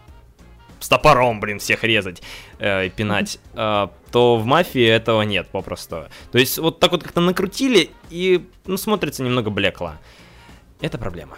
с 0.79 0.89
топором, 0.89 1.39
блин, 1.39 1.59
всех 1.59 1.83
резать 1.83 2.21
э, 2.59 2.87
и 2.87 2.89
пинать, 2.89 3.39
э, 3.53 3.87
то 4.11 4.37
в 4.37 4.45
мафии 4.45 4.85
этого 4.85 5.21
нет 5.23 5.47
попросту. 5.47 6.07
То 6.31 6.37
есть 6.37 6.57
вот 6.57 6.79
так 6.79 6.91
вот 6.91 7.03
как-то 7.03 7.21
накрутили 7.21 7.91
и, 8.09 8.47
ну, 8.65 8.77
смотрится 8.77 9.23
немного 9.23 9.49
блекло. 9.49 9.93
Это 10.81 10.97
проблема. 10.97 11.37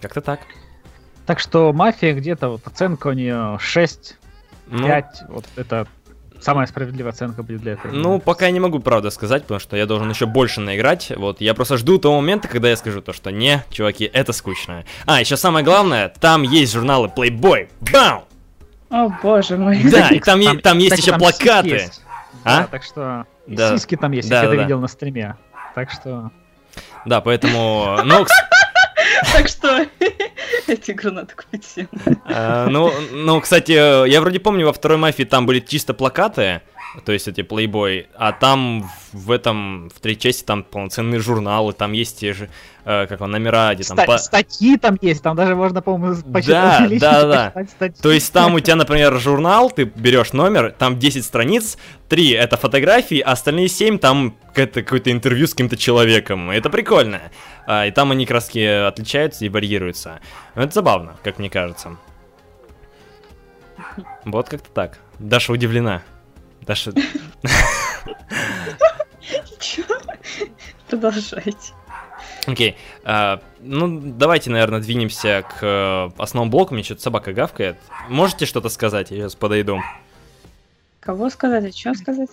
Как-то 0.00 0.20
так. 0.20 0.40
Так 1.26 1.40
что 1.40 1.72
мафия 1.72 2.14
где-то, 2.14 2.48
вот 2.50 2.66
оценка 2.66 3.08
у 3.08 3.12
нее 3.12 3.58
6, 3.60 4.16
5, 4.70 5.06
ну, 5.28 5.34
вот 5.34 5.44
это 5.56 5.88
Самая 6.40 6.66
справедливая 6.66 7.12
оценка 7.12 7.42
будет 7.42 7.60
для 7.60 7.72
этого. 7.72 7.92
Ну, 7.92 8.18
пока 8.18 8.46
я 8.46 8.52
не 8.52 8.60
могу, 8.60 8.78
правда, 8.80 9.10
сказать, 9.10 9.42
потому 9.42 9.60
что 9.60 9.76
я 9.76 9.86
должен 9.86 10.08
еще 10.10 10.26
больше 10.26 10.60
наиграть. 10.60 11.12
Вот, 11.16 11.40
я 11.40 11.54
просто 11.54 11.76
жду 11.76 11.98
того 11.98 12.16
момента, 12.16 12.48
когда 12.48 12.68
я 12.68 12.76
скажу 12.76 13.00
то, 13.00 13.12
что 13.12 13.30
не, 13.30 13.64
чуваки, 13.70 14.08
это 14.12 14.32
скучно. 14.32 14.84
А, 15.06 15.20
еще 15.20 15.36
самое 15.36 15.64
главное, 15.64 16.12
там 16.20 16.42
есть 16.42 16.72
журналы 16.72 17.10
Playboy. 17.14 17.68
Бам! 17.92 18.24
О, 18.90 19.08
боже 19.22 19.56
мой. 19.56 19.82
Да, 19.90 20.08
и 20.08 20.20
там, 20.20 20.42
там, 20.42 20.60
там 20.60 20.78
есть 20.78 20.98
еще 20.98 21.10
там 21.10 21.20
плакаты. 21.20 21.68
Есть. 21.68 22.02
А? 22.44 22.60
Да, 22.60 22.66
так 22.68 22.84
что 22.84 23.26
да. 23.46 23.76
сиськи 23.76 23.96
там 23.96 24.12
есть, 24.12 24.28
да, 24.28 24.42
я 24.42 24.48
да, 24.48 24.54
это 24.54 24.62
видел 24.62 24.80
на 24.80 24.88
стриме. 24.88 25.36
Так 25.74 25.90
что... 25.90 26.30
Да, 27.04 27.20
поэтому... 27.20 27.98
Ну, 28.04 28.26
так 29.32 29.48
что 29.48 29.86
эти 30.66 30.90
игру 30.90 31.10
надо 31.10 31.34
купить 31.34 31.64
всем. 31.64 31.88
А, 32.24 32.66
ну, 32.68 32.92
ну, 33.12 33.40
кстати, 33.40 33.72
я 33.72 34.20
вроде 34.20 34.40
помню, 34.40 34.66
во 34.66 34.72
второй 34.72 34.98
мафии 34.98 35.24
там 35.24 35.46
были 35.46 35.60
чисто 35.60 35.94
плакаты, 35.94 36.62
то 37.04 37.12
есть 37.12 37.28
эти 37.28 37.40
Playboy, 37.40 38.06
а 38.14 38.32
там 38.32 38.90
в 39.12 39.30
этом, 39.30 39.90
в 39.94 40.00
третьей 40.00 40.30
части 40.30 40.44
там 40.44 40.62
полноценные 40.64 41.20
журналы, 41.20 41.72
там 41.72 41.92
есть 41.92 42.20
те 42.20 42.32
же, 42.32 42.48
э, 42.84 43.06
как 43.06 43.20
он, 43.20 43.30
номера, 43.30 43.74
где 43.74 43.84
там... 43.84 43.96
Ста- 43.96 44.06
по... 44.06 44.18
Статьи 44.18 44.76
там 44.76 44.98
есть, 45.00 45.22
там 45.22 45.36
даже 45.36 45.54
можно, 45.54 45.82
по-моему, 45.82 46.16
Да, 46.24 46.88
да, 47.22 47.52
да. 47.54 47.88
То 48.02 48.10
есть 48.10 48.32
там 48.32 48.54
у 48.54 48.60
тебя, 48.60 48.76
например, 48.76 49.18
журнал, 49.18 49.70
ты 49.70 49.84
берешь 49.84 50.32
номер, 50.32 50.74
там 50.76 50.98
10 50.98 51.24
страниц, 51.24 51.78
3 52.08 52.30
это 52.30 52.56
фотографии, 52.56 53.20
а 53.20 53.32
остальные 53.32 53.68
7 53.68 53.98
там 53.98 54.36
какое-то 54.54 55.12
интервью 55.12 55.46
с 55.46 55.50
каким-то 55.50 55.76
человеком. 55.76 56.50
Это 56.50 56.70
прикольно. 56.70 57.20
А, 57.66 57.86
и 57.86 57.90
там 57.90 58.10
они 58.10 58.26
краски 58.26 58.58
отличаются 58.86 59.44
и 59.44 59.48
варьируются. 59.48 60.20
Это 60.54 60.72
забавно, 60.72 61.16
как 61.22 61.38
мне 61.38 61.50
кажется. 61.50 61.96
Вот 64.24 64.48
как-то 64.48 64.70
так. 64.70 64.98
Даша 65.18 65.52
удивлена. 65.52 66.02
Даша... 66.66 66.92
Продолжайте. 70.88 71.72
Окей. 72.46 72.70
Okay. 72.70 72.76
Uh, 73.04 73.42
ну, 73.60 74.00
давайте, 74.00 74.50
наверное, 74.50 74.80
двинемся 74.80 75.42
к 75.42 75.62
uh, 75.62 76.12
основному 76.16 76.50
блоку. 76.50 76.74
Мне 76.74 76.84
что-то 76.84 77.02
собака 77.02 77.32
гавкает. 77.32 77.76
Можете 78.08 78.46
что-то 78.46 78.68
сказать? 78.68 79.10
Я 79.10 79.16
сейчас 79.16 79.34
подойду. 79.34 79.80
Кого 81.00 81.28
сказать? 81.30 81.64
А 81.64 81.72
что 81.76 81.94
сказать? 81.94 82.30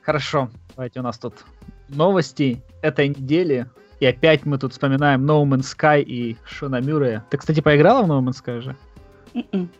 Хорошо. 0.00 0.50
Давайте 0.74 1.00
у 1.00 1.02
нас 1.02 1.18
тут 1.18 1.44
новости 1.88 2.62
этой 2.82 3.08
недели. 3.08 3.66
И 4.00 4.06
опять 4.06 4.46
мы 4.46 4.58
тут 4.58 4.72
вспоминаем 4.72 5.24
No 5.30 5.44
Man's 5.44 5.74
Sky 5.76 6.02
и 6.02 6.36
Шона 6.46 6.80
Мюррея. 6.80 7.24
Ты, 7.30 7.36
кстати, 7.36 7.60
поиграла 7.60 8.02
в 8.02 8.10
No 8.10 8.20
Man's 8.20 8.42
Sky 8.42 8.60
же? 8.60 8.76
М-м. 9.34 9.70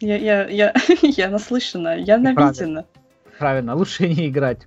Я, 0.00 0.16
я, 0.16 0.48
я, 0.48 0.74
я 1.02 1.30
наслышана, 1.30 1.96
я 1.96 2.18
навидена. 2.18 2.84
Правильно, 3.38 3.74
лучше 3.74 4.08
не 4.08 4.28
играть. 4.28 4.66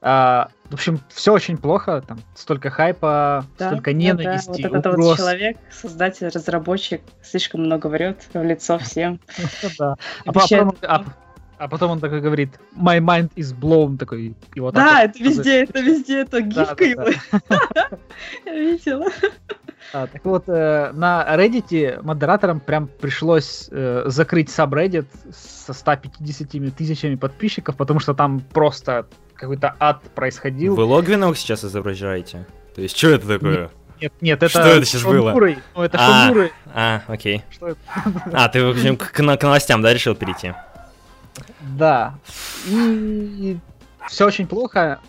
А, 0.00 0.48
в 0.70 0.74
общем, 0.74 1.00
все 1.08 1.32
очень 1.32 1.56
плохо, 1.56 2.02
там 2.06 2.20
столько 2.34 2.70
хайпа, 2.70 3.44
да, 3.58 3.68
столько 3.68 3.92
ненависти. 3.92 4.62
Да, 4.62 4.68
да. 4.68 4.68
Вот 4.68 4.78
этот 4.78 4.96
вот 4.96 5.16
человек, 5.16 5.56
создатель, 5.72 6.28
разработчик, 6.28 7.00
слишком 7.22 7.62
много 7.62 7.88
врет 7.88 8.22
в 8.32 8.42
лицо 8.42 8.78
всем. 8.78 9.20
Да. 9.78 9.96
А 10.24 10.32
потом, 10.32 10.76
а, 10.82 11.04
а 11.58 11.68
потом 11.68 11.92
он 11.92 12.00
такой 12.00 12.20
говорит, 12.20 12.50
my 12.76 13.00
mind 13.00 13.30
is 13.34 13.52
blown, 13.58 13.98
такой, 13.98 14.36
и 14.54 14.60
вот 14.60 14.74
Да, 14.74 15.02
это 15.02 15.18
везде, 15.18 15.64
это 15.64 15.80
везде, 15.80 16.20
это 16.20 16.40
гифка 16.42 16.84
его. 16.84 17.08
Я 18.46 18.54
видела. 18.54 19.06
А, 19.92 20.06
так 20.06 20.24
вот, 20.24 20.44
э, 20.48 20.92
на 20.92 21.26
Reddit 21.36 22.02
модераторам 22.02 22.60
прям 22.60 22.88
пришлось 22.88 23.68
э, 23.70 24.04
закрыть 24.06 24.48
subreddit 24.48 25.06
со 25.32 25.72
150 25.72 26.74
тысячами 26.76 27.14
подписчиков, 27.14 27.76
потому 27.76 28.00
что 28.00 28.14
там 28.14 28.40
просто 28.40 29.06
какой-то 29.34 29.74
ад 29.78 30.02
происходил. 30.14 30.74
Вы 30.74 30.84
Логвинов 30.84 31.38
сейчас 31.38 31.64
изображаете? 31.64 32.46
То 32.74 32.82
есть, 32.82 32.96
что 32.96 33.08
это 33.10 33.26
такое? 33.26 33.70
Нет, 34.00 34.12
нет, 34.20 34.42
это 34.42 34.48
Что 34.48 34.60
это 34.60 34.84
сейчас 34.84 35.00
Шон 35.00 35.16
было? 35.16 35.32
Мурray. 35.32 35.58
Ну, 35.74 35.82
это 35.82 35.98
а, 36.00 36.26
Шон 36.28 36.36
Мурray. 36.36 36.50
А, 36.72 37.02
окей. 37.08 37.42
Что 37.50 37.68
это? 37.68 37.80
А, 38.32 38.48
ты, 38.48 38.64
в 38.64 38.70
общем, 38.70 38.96
к, 38.96 39.10
к 39.10 39.20
новостям, 39.20 39.82
да, 39.82 39.92
решил 39.92 40.14
перейти? 40.14 40.54
Да. 41.60 42.14
И 42.68 43.58
все 44.08 44.26
очень 44.26 44.46
плохо. 44.46 45.00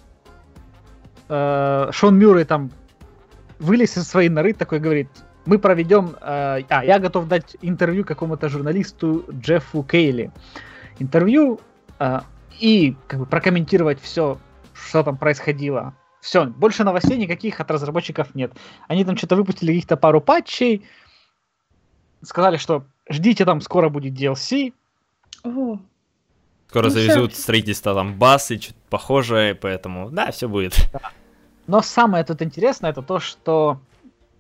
Э, 1.28 1.90
Шон 1.92 2.18
Мюррей 2.18 2.46
там 2.46 2.72
вылез 3.60 3.98
из 3.98 4.08
своей 4.08 4.30
норы, 4.30 4.54
такой 4.54 4.80
говорит, 4.80 5.10
мы 5.46 5.60
проведем... 5.60 6.16
Э, 6.22 6.62
а, 6.70 6.84
я 6.84 7.00
готов 7.00 7.28
дать 7.28 7.56
интервью 7.62 8.06
какому-то 8.06 8.50
журналисту 8.50 9.26
Джеффу 9.32 9.84
Кейли. 9.84 10.32
Интервью 11.00 11.60
э, 12.00 12.22
и 12.60 12.96
как 13.08 13.20
бы 13.20 13.26
прокомментировать 13.26 14.02
все, 14.02 14.40
что 14.74 15.04
там 15.04 15.18
происходило. 15.18 15.96
Все, 16.22 16.46
больше 16.46 16.84
новостей 16.84 17.18
никаких 17.18 17.60
от 17.60 17.72
разработчиков 17.72 18.36
нет. 18.36 18.52
Они 18.88 19.06
там 19.06 19.16
что-то 19.16 19.36
выпустили 19.36 19.72
каких-то 19.72 19.96
пару 19.96 20.20
патчей, 20.20 20.86
сказали, 22.22 22.58
что 22.58 22.86
ждите, 23.10 23.46
там 23.46 23.62
скоро 23.62 23.90
будет 23.90 24.14
DLC. 24.14 24.74
О. 25.44 25.80
Скоро 26.68 26.84
ну, 26.84 26.90
завезут 26.90 27.34
все. 27.34 27.42
строительство 27.42 27.96
там 27.96 28.18
баз 28.18 28.52
и 28.52 28.60
что-то 28.60 28.80
похожее, 28.90 29.56
поэтому 29.56 30.10
да, 30.12 30.32
все 30.32 30.48
будет. 30.50 30.76
Да. 30.92 31.12
Но 31.70 31.84
самое 31.84 32.24
тут 32.24 32.42
интересное 32.42 32.90
это 32.90 33.04
то, 33.04 33.20
что 33.20 33.80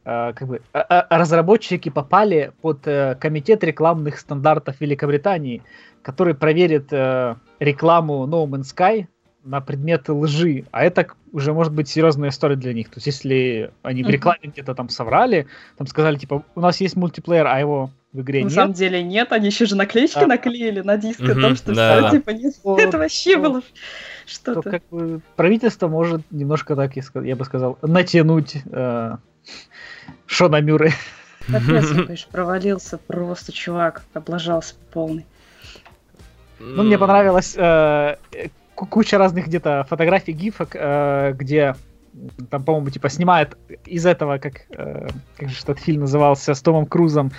э, 0.03 0.33
как 0.33 0.47
бы 0.47 0.61
э, 0.73 0.79
э, 0.89 1.03
разработчики 1.11 1.89
попали 1.89 2.51
под 2.61 2.87
э, 2.87 3.15
комитет 3.21 3.63
рекламных 3.63 4.17
стандартов 4.17 4.81
Великобритании, 4.81 5.61
который 6.01 6.33
проверит 6.33 6.91
э, 6.91 7.35
рекламу 7.59 8.25
No 8.25 8.47
Man's 8.47 8.73
Sky 8.75 9.05
на 9.43 9.61
предмет 9.61 10.09
лжи, 10.09 10.65
а 10.71 10.83
это 10.83 11.05
уже 11.31 11.53
может 11.53 11.71
быть 11.71 11.87
серьезная 11.87 12.29
история 12.29 12.55
для 12.55 12.73
них. 12.73 12.89
То 12.89 12.97
есть, 12.97 13.05
если 13.05 13.71
они 13.83 14.03
в 14.03 14.09
рекламе 14.09 14.39
mm-hmm. 14.41 14.51
где-то 14.51 14.73
там 14.73 14.89
соврали, 14.89 15.45
там 15.77 15.85
сказали, 15.85 16.17
типа, 16.17 16.43
у 16.55 16.59
нас 16.59 16.81
есть 16.81 16.95
мультиплеер, 16.95 17.45
а 17.45 17.59
его 17.59 17.91
в 18.13 18.21
игре 18.21 18.39
на 18.39 18.43
нет. 18.45 18.55
На 18.55 18.61
самом 18.61 18.73
деле 18.73 19.03
нет, 19.03 19.31
они 19.31 19.47
еще 19.47 19.65
же 19.65 19.75
наклеечки 19.75 20.23
а. 20.23 20.27
наклеили 20.27 20.81
на 20.81 20.97
диск 20.97 21.21
о 21.21 21.35
том, 21.35 21.55
что 21.55 21.73
да, 21.73 22.07
все, 22.07 22.17
типа, 22.17 22.31
нет, 22.31 22.55
вот, 22.63 22.79
это 22.79 22.97
вообще 22.97 23.37
вот, 23.37 23.51
было 23.51 23.61
что-то. 24.25 24.61
То, 24.61 24.69
как 24.71 24.83
бы, 24.89 25.21
правительство 25.35 25.87
может 25.87 26.21
немножко 26.31 26.75
так, 26.75 26.93
я 26.95 27.35
бы 27.35 27.45
сказал, 27.45 27.77
натянуть 27.81 28.57
э, 28.71 29.17
Шона 30.25 30.61
Мюррей. 30.61 30.93
Капец, 31.47 32.25
провалился 32.31 32.97
просто, 32.97 33.51
чувак, 33.51 34.03
облажался 34.13 34.75
полный. 34.91 35.25
Ну, 36.59 36.83
мне 36.83 36.97
понравилось 36.97 37.55
э, 37.57 38.17
куча 38.75 39.17
разных 39.17 39.47
где-то 39.47 39.85
фотографий, 39.89 40.33
гифок, 40.33 40.71
э, 40.73 41.33
где 41.37 41.75
там, 42.49 42.63
по-моему, 42.63 42.89
типа 42.89 43.09
снимает 43.09 43.57
из 43.85 44.05
этого, 44.05 44.37
как, 44.37 44.61
э, 44.71 45.07
как 45.37 45.49
же 45.49 45.57
этот 45.63 45.79
фильм 45.79 46.01
назывался, 46.01 46.53
с 46.53 46.61
Томом 46.61 46.85
Крузом. 46.85 47.31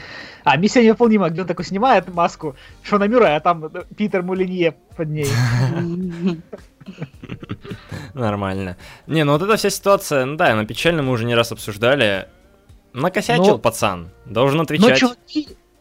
А, 0.45 0.57
«Миссия 0.57 0.85
невыполнима», 0.85 1.29
где 1.31 1.43
он 1.43 1.47
такой 1.47 1.65
снимает 1.65 2.13
маску 2.13 2.57
Шона 2.83 3.05
Мюра, 3.09 3.37
а 3.37 3.41
там 3.41 3.71
Питер 3.97 4.23
Мулинье 4.23 4.75
под 4.97 5.09
ней. 5.09 5.29
Нормально. 8.15 8.77
Не, 9.07 9.25
ну 9.25 9.33
вот 9.33 9.43
эта 9.43 9.57
вся 9.57 9.71
ситуация, 9.71 10.25
ну 10.25 10.37
да, 10.37 10.55
на 10.55 10.65
печально 10.65 11.03
мы 11.03 11.13
уже 11.13 11.25
не 11.25 11.35
раз 11.35 11.53
обсуждали. 11.53 12.27
Накосячил 12.93 13.59
пацан, 13.59 14.09
должен 14.27 14.61
отвечать. 14.61 15.01
Но 15.03 15.15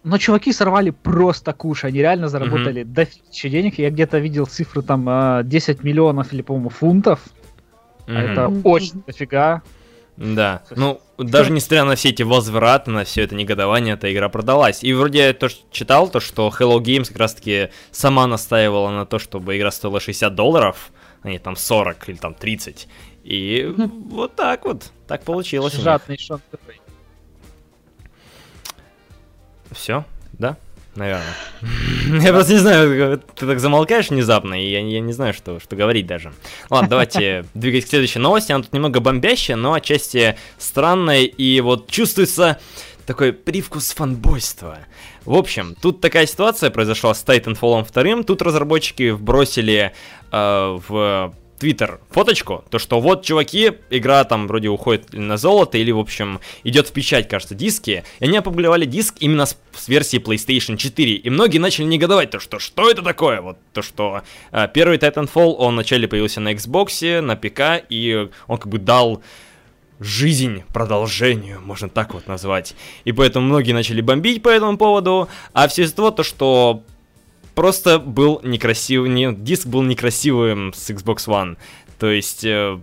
но 0.03 0.17
чуваки 0.17 0.53
сорвали 0.53 0.91
просто 0.91 1.53
куш, 1.53 1.83
они 1.83 1.99
реально 1.99 2.29
заработали 2.29 2.83
mm-hmm. 2.83 3.49
денег. 3.49 3.79
Я 3.79 3.89
где-то 3.89 4.19
видел 4.19 4.45
цифру 4.45 4.81
там 4.81 5.45
10 5.47 5.79
а, 5.79 5.83
миллионов 5.83 6.31
или, 6.33 6.41
по-моему, 6.41 6.69
фунтов. 6.69 7.19
Mm-hmm. 8.09 8.17
А 8.17 8.31
это 8.31 8.67
очень 8.67 9.03
дофига. 9.05 9.61
Да, 10.17 10.63
ну, 10.71 10.99
даже 11.17 11.51
несмотря 11.51 11.85
на 11.85 11.95
все 11.95 12.09
эти 12.09 12.23
возвраты, 12.23 12.91
на 12.91 13.05
все 13.05 13.23
это 13.23 13.35
негодование, 13.35 13.93
эта 13.93 14.11
игра 14.11 14.27
продалась. 14.27 14.83
И 14.83 14.91
вроде 14.91 15.27
я 15.27 15.33
тоже 15.33 15.55
читал 15.71 16.09
то, 16.09 16.19
что 16.19 16.49
Hello 16.49 16.79
Games 16.79 17.07
как 17.07 17.19
раз-таки 17.19 17.69
сама 17.91 18.27
настаивала 18.27 18.89
на 18.89 19.05
то, 19.05 19.17
чтобы 19.17 19.57
игра 19.57 19.71
стоила 19.71 20.01
60 20.01 20.35
долларов, 20.35 20.91
а 21.21 21.29
не 21.29 21.39
там 21.39 21.55
40 21.55 22.09
или 22.09 22.17
там 22.17 22.33
30. 22.33 22.89
И 23.23 23.73
вот 23.77 24.35
так 24.35 24.65
вот, 24.65 24.91
так 25.07 25.23
получилось. 25.23 25.73
Жадный 25.73 26.17
Шон 26.17 26.41
все, 29.71 30.03
да? 30.33 30.57
Наверное. 30.95 31.35
Я 32.21 32.33
просто 32.33 32.53
не 32.53 32.59
знаю, 32.59 33.19
ты 33.35 33.45
так 33.45 33.59
замолкаешь 33.59 34.09
внезапно, 34.09 34.61
и 34.61 34.69
я, 34.69 34.79
я 34.79 34.99
не 34.99 35.13
знаю, 35.13 35.33
что, 35.33 35.59
что 35.59 35.75
говорить 35.75 36.07
даже. 36.07 36.33
Ладно, 36.69 36.89
давайте 36.89 37.45
двигать 37.53 37.85
к 37.85 37.89
следующей 37.89 38.19
новости. 38.19 38.51
Она 38.51 38.63
тут 38.63 38.73
немного 38.73 38.99
бомбящая, 38.99 39.55
но 39.55 39.73
отчасти 39.73 40.35
странная, 40.57 41.21
и 41.21 41.61
вот 41.61 41.89
чувствуется 41.89 42.59
такой 43.05 43.33
привкус 43.33 43.91
фанбойства. 43.91 44.79
В 45.25 45.35
общем, 45.35 45.75
тут 45.81 46.01
такая 46.01 46.25
ситуация 46.25 46.69
произошла 46.69 47.13
с 47.13 47.23
Titanfall 47.23 47.87
2. 47.91 48.23
Тут 48.23 48.41
разработчики 48.41 49.11
вбросили 49.11 49.93
э, 50.31 50.79
в 50.87 51.33
Твиттер 51.59 51.99
фоточку, 52.09 52.63
то 52.69 52.79
что 52.79 52.99
вот, 52.99 53.23
чуваки, 53.23 53.73
игра 53.89 54.23
там 54.23 54.47
вроде 54.47 54.69
уходит 54.69 55.13
на 55.13 55.37
золото, 55.37 55.77
или, 55.77 55.91
в 55.91 55.99
общем, 55.99 56.39
идет 56.63 56.87
в 56.87 56.93
печать, 56.93 57.27
кажется, 57.27 57.53
диски, 57.53 58.03
и 58.19 58.25
они 58.25 58.37
опубликовали 58.37 58.85
диск 58.85 59.15
именно 59.19 59.45
с, 59.45 59.57
с 59.73 59.87
версии 59.87 60.19
PlayStation 60.19 60.77
4, 60.77 61.13
и 61.13 61.29
многие 61.29 61.57
начали 61.57 61.85
негодовать, 61.85 62.31
то 62.31 62.39
что, 62.39 62.59
что 62.59 62.89
это 62.89 63.01
такое, 63.01 63.41
вот, 63.41 63.57
то 63.73 63.81
что 63.81 64.21
э, 64.51 64.67
первый 64.73 64.97
Titanfall, 64.97 65.55
он 65.55 65.73
вначале 65.73 66.07
появился 66.07 66.39
на 66.39 66.53
Xbox, 66.53 67.21
на 67.21 67.35
ПК, 67.35 67.85
и 67.89 68.29
он 68.47 68.57
как 68.57 68.67
бы 68.69 68.79
дал 68.79 69.21
жизнь 69.99 70.63
продолжению, 70.73 71.61
можно 71.61 71.89
так 71.89 72.13
вот 72.13 72.27
назвать. 72.27 72.73
И 73.03 73.11
поэтому 73.11 73.45
многие 73.47 73.73
начали 73.73 74.01
бомбить 74.01 74.41
по 74.41 74.49
этому 74.49 74.77
поводу, 74.77 75.27
а 75.53 75.67
все 75.67 75.83
из 75.83 75.93
того, 75.93 76.11
то 76.11 76.23
что 76.23 76.83
просто 77.59 77.99
был 77.99 78.39
некрасивый, 78.41 79.09
не, 79.09 79.33
диск 79.33 79.67
был 79.67 79.81
некрасивым 79.81 80.71
с 80.73 80.89
Xbox 80.89 81.27
One. 81.27 81.57
То 81.99 82.09
есть... 82.09 82.45
Э, 82.45 82.79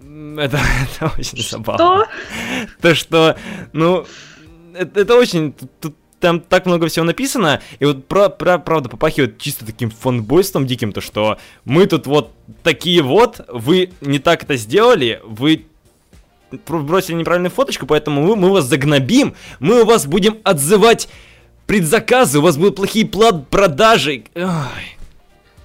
это, 0.00 0.60
это 1.00 1.12
очень 1.18 1.42
забавно. 1.42 2.06
То, 2.80 2.94
что, 2.94 3.36
ну, 3.72 4.06
это, 4.74 5.00
это 5.00 5.16
очень... 5.16 5.54
Тут, 5.80 5.96
там 6.20 6.38
так 6.38 6.66
много 6.66 6.86
всего 6.86 7.04
написано, 7.04 7.60
и 7.80 7.84
вот 7.84 8.06
про, 8.06 8.28
про, 8.28 8.58
правда 8.58 8.88
попахивает 8.88 9.38
чисто 9.38 9.66
таким 9.66 9.90
фанбойством 9.90 10.68
диким, 10.68 10.92
то 10.92 11.00
что 11.00 11.38
мы 11.64 11.86
тут 11.86 12.06
вот 12.06 12.30
такие 12.62 13.02
вот, 13.02 13.40
вы 13.48 13.90
не 14.00 14.20
так 14.20 14.44
это 14.44 14.54
сделали, 14.54 15.20
вы 15.24 15.66
бросили 16.68 17.16
неправильную 17.16 17.50
фоточку, 17.50 17.86
поэтому 17.86 18.22
мы, 18.22 18.36
мы 18.36 18.52
вас 18.52 18.66
загнобим, 18.66 19.34
мы 19.58 19.82
у 19.82 19.84
вас 19.84 20.06
будем 20.06 20.38
отзывать 20.44 21.08
предзаказы, 21.66 22.38
у 22.38 22.42
вас 22.42 22.56
будут 22.56 22.76
плохие 22.76 23.06
плат 23.06 23.48
продажи. 23.48 24.24
Ой. 24.34 24.96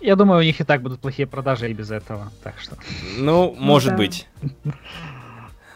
Я 0.01 0.15
думаю, 0.15 0.39
у 0.39 0.43
них 0.43 0.59
и 0.59 0.63
так 0.63 0.81
будут 0.81 0.99
плохие 0.99 1.27
продажи 1.27 1.69
и 1.69 1.73
без 1.73 1.91
этого, 1.91 2.31
так 2.43 2.55
что... 2.59 2.75
Ну, 3.17 3.55
может 3.57 3.91
да. 3.91 3.97
быть. 3.97 4.27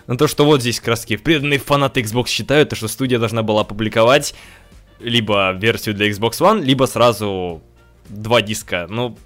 Но 0.07 0.15
то, 0.15 0.27
что 0.27 0.45
вот 0.45 0.61
здесь 0.61 0.79
краски 0.79 1.15
преданные 1.15 1.59
фанаты 1.59 2.01
Xbox 2.01 2.27
считают, 2.27 2.69
то, 2.69 2.75
что 2.75 2.87
студия 2.87 3.19
должна 3.19 3.43
была 3.43 3.61
опубликовать 3.61 4.35
либо 4.99 5.51
версию 5.51 5.95
для 5.95 6.09
Xbox 6.09 6.39
One, 6.39 6.61
либо 6.61 6.85
сразу 6.85 7.61
два 8.09 8.41
диска. 8.41 8.87
Ну, 8.89 9.17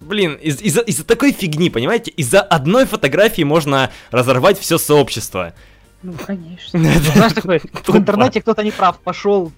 Блин, 0.00 0.34
из- 0.34 0.60
из-за 0.60 0.80
из 0.80 1.02
такой 1.04 1.32
фигни, 1.32 1.70
понимаете? 1.70 2.10
Из-за 2.10 2.42
одной 2.42 2.84
фотографии 2.84 3.42
можно 3.42 3.90
разорвать 4.10 4.58
все 4.58 4.76
сообщество. 4.76 5.54
Ну, 6.02 6.12
конечно. 6.12 6.78
Знаешь, 7.14 7.32
такой, 7.32 7.60
в 7.60 7.96
интернете 7.96 8.42
кто-то 8.42 8.62
не 8.62 8.70
прав, 8.70 8.98
пошел 8.98 9.52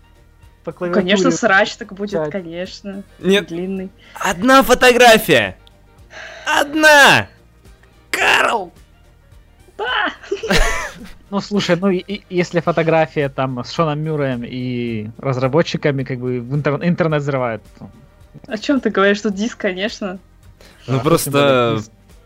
по 0.67 0.73
Ну, 0.73 0.77
клавиатуре. 0.79 1.03
конечно, 1.05 1.31
срач 1.31 1.77
так 1.77 1.93
будет, 1.93 2.11
писать. 2.19 2.33
конечно. 2.33 3.03
Нет, 3.21 3.47
Длинный. 3.49 3.91
одна 4.15 4.63
фотография! 4.65 5.57
Одна! 6.45 7.29
Карл! 8.11 8.73
Ну, 11.29 11.41
слушай, 11.41 11.77
ну, 11.77 11.91
и- 11.91 11.99
и- 11.99 12.23
если 12.31 12.61
фотография 12.61 13.29
там 13.29 13.65
с 13.65 13.73
Шоном 13.73 13.99
Мюрреем 14.01 14.45
и 14.45 15.11
разработчиками 15.19 16.05
как 16.05 16.19
бы 16.21 16.41
в 16.41 16.55
интер- 16.55 16.87
интернет 16.87 17.21
взрывает, 17.23 17.63
то 17.79 17.91
О 18.47 18.57
чем 18.59 18.81
ты 18.81 18.91
говоришь? 18.91 19.21
Тут 19.23 19.35
диск, 19.35 19.59
конечно. 19.59 20.19
Ну 20.87 21.01
просто... 21.01 21.81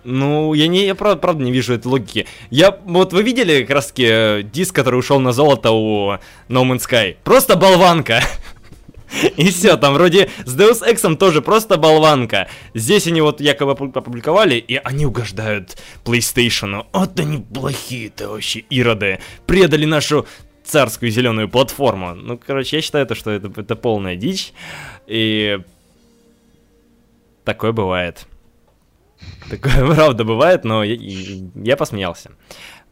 Ну, 0.04 0.54
я 0.54 0.66
не, 0.66 0.86
я 0.86 0.94
правда, 0.94 1.20
правда 1.20 1.44
не 1.44 1.52
вижу 1.52 1.74
этой 1.74 1.88
логики. 1.88 2.26
Я, 2.50 2.78
вот 2.84 3.12
вы 3.12 3.22
видели 3.22 3.62
как 3.62 3.76
раз 3.76 3.88
таки 3.88 4.06
э, 4.08 4.42
диск, 4.42 4.74
который 4.74 4.96
ушел 4.96 5.20
на 5.20 5.32
золото 5.32 5.72
у 5.72 6.12
No 6.48 6.64
Man's 6.64 6.88
Sky? 6.88 7.16
Просто 7.22 7.56
болванка. 7.56 8.22
И 9.36 9.50
все, 9.50 9.76
там 9.76 9.94
вроде 9.94 10.30
с 10.44 10.56
Deus 10.56 10.82
Ex 10.88 11.16
тоже 11.16 11.42
просто 11.42 11.76
болванка. 11.76 12.48
Здесь 12.74 13.06
они 13.06 13.20
вот 13.20 13.40
якобы 13.40 13.72
опу- 13.72 13.98
опубликовали, 13.98 14.54
и 14.54 14.76
они 14.76 15.04
угождают 15.04 15.76
PlayStation. 16.04 16.86
Вот 16.92 17.18
они 17.18 17.38
плохие-то 17.38 18.28
вообще 18.28 18.64
ироды. 18.70 19.18
Предали 19.46 19.84
нашу 19.84 20.26
царскую 20.64 21.10
зеленую 21.10 21.48
платформу. 21.48 22.14
Ну, 22.14 22.38
короче, 22.38 22.76
я 22.76 22.82
считаю, 22.82 23.06
то, 23.06 23.14
что 23.14 23.30
это, 23.30 23.50
это 23.60 23.74
полная 23.74 24.14
дичь. 24.16 24.52
И 25.06 25.58
такое 27.44 27.72
бывает. 27.72 28.26
Такое 29.48 29.94
правда 29.94 30.24
бывает, 30.24 30.64
но 30.64 30.82
я, 30.84 30.96
я 31.54 31.76
посмеялся. 31.76 32.30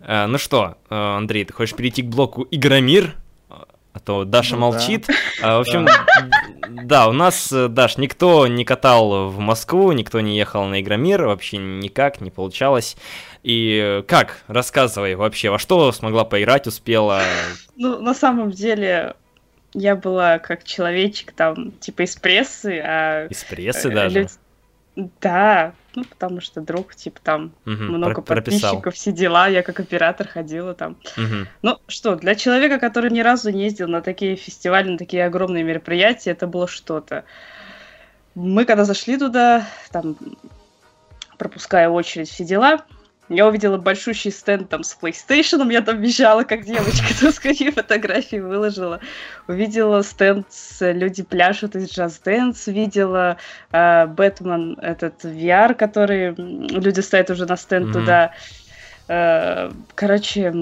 А, 0.01 0.27
ну 0.27 0.39
что, 0.39 0.77
э, 0.91 0.95
Андрей, 0.95 1.45
ты 1.45 1.53
хочешь 1.53 1.75
перейти 1.77 2.03
к 2.03 2.07
блоку 2.07 2.47
Игромир? 2.51 3.15
А 3.95 4.01
то 4.01 4.25
Даша 4.25 4.55
Ну 4.55 4.71
да. 4.71 4.79
молчит. 4.79 5.07
А, 5.43 5.59
в 5.59 5.61
общем, 5.61 5.87
да, 6.85 7.09
у 7.09 7.13
нас, 7.13 7.51
э, 7.53 7.69
Даш, 7.69 7.97
никто 7.97 8.47
не 8.47 8.65
катал 8.65 9.29
в 9.29 9.39
Москву, 9.39 9.93
никто 9.93 10.21
не 10.21 10.37
ехал 10.37 10.65
на 10.67 10.81
Игромир, 10.81 11.27
вообще 11.27 11.57
никак 11.59 12.21
не 12.21 12.31
получалось. 12.31 12.97
И 13.45 13.81
э, 13.83 14.03
как? 14.03 14.43
Рассказывай 14.49 15.15
вообще, 15.15 15.51
во 15.51 15.59
что 15.59 15.91
смогла 15.93 16.25
поиграть, 16.25 16.67
успела? 16.67 17.23
Ну, 17.77 18.01
на 18.01 18.15
самом 18.15 18.51
деле, 18.51 19.15
я 19.75 19.95
была 19.97 20.39
как 20.39 20.65
человечек 20.65 21.33
там, 21.33 21.73
типа 21.73 22.03
из 22.03 22.17
прессы, 22.17 22.81
а... 22.85 23.27
Из 23.27 23.45
прессы 23.45 23.89
э, 23.89 23.95
даже? 23.95 24.21
люд- 24.97 25.11
Да, 25.21 25.73
ну, 25.99 26.05
потому 26.05 26.41
что 26.41 26.61
друг, 26.61 26.95
типа, 26.95 27.21
там 27.23 27.53
Мгм, 27.65 27.85
много 27.89 28.15
про- 28.23 28.35
прописал. 28.35 28.75
подписчиков, 28.75 28.95
все 28.95 29.13
дела, 29.13 29.49
я 29.49 29.63
как 29.63 29.81
оператор 29.81 30.29
ходила 30.29 30.75
там. 30.75 30.97
Мгм. 31.17 31.49
Ну 31.63 31.79
что, 31.89 32.15
для 32.17 32.35
человека, 32.35 32.79
который 32.79 33.11
ни 33.11 33.21
разу 33.21 33.51
не 33.51 33.65
ездил 33.65 33.89
на 33.89 34.01
такие 34.01 34.37
фестивали, 34.37 34.91
на 34.91 34.99
такие 34.99 35.25
огромные 35.25 35.65
мероприятия, 35.65 36.31
это 36.31 36.47
было 36.47 36.69
что-то. 36.69 37.25
Мы 38.35 38.65
когда 38.65 38.85
зашли 38.85 39.19
туда, 39.19 39.67
там, 39.91 40.17
пропуская 41.37 41.89
очередь, 41.89 42.29
все 42.31 42.45
дела, 42.45 42.85
я 43.29 43.47
увидела 43.47 43.77
большущий 43.77 44.31
стенд 44.31 44.69
там 44.69 44.83
с 44.83 44.97
PlayStation, 45.01 45.71
я 45.73 45.83
там 45.83 46.01
бежала, 46.01 46.45
как 46.45 46.65
девочка, 46.65 47.07
там 47.21 47.33
скорее 47.33 47.73
фотографии 47.73 48.37
выложила. 48.37 49.01
Увидела 49.47 50.03
стенд 50.03 50.47
с 50.51 50.93
«Люди 50.93 51.23
пляшут» 51.23 51.77
из 51.77 51.91
Just 51.97 52.23
Dance, 52.25 52.73
видела 52.73 53.37
э, 53.73 54.07
Бэтмен, 54.07 54.79
этот 54.81 55.25
VR, 55.25 55.75
который 55.75 56.35
люди 56.37 57.01
ставят 57.01 57.31
уже 57.31 57.47
на 57.47 57.57
стенд 57.57 57.87
Мгм. 57.87 57.93
туда. 57.93 58.33
Э, 59.09 59.71
Короче, 59.95 60.53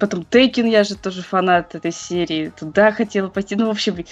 потом 0.00 0.24
Тейкин, 0.24 0.66
я 0.66 0.84
же 0.84 0.96
тоже 0.96 1.22
фанат 1.22 1.74
этой 1.74 1.92
серии, 1.92 2.52
туда 2.58 2.92
хотела 2.92 3.28
пойти. 3.28 3.54
Ну, 3.56 3.66
в 3.66 3.70
общем, 3.70 4.04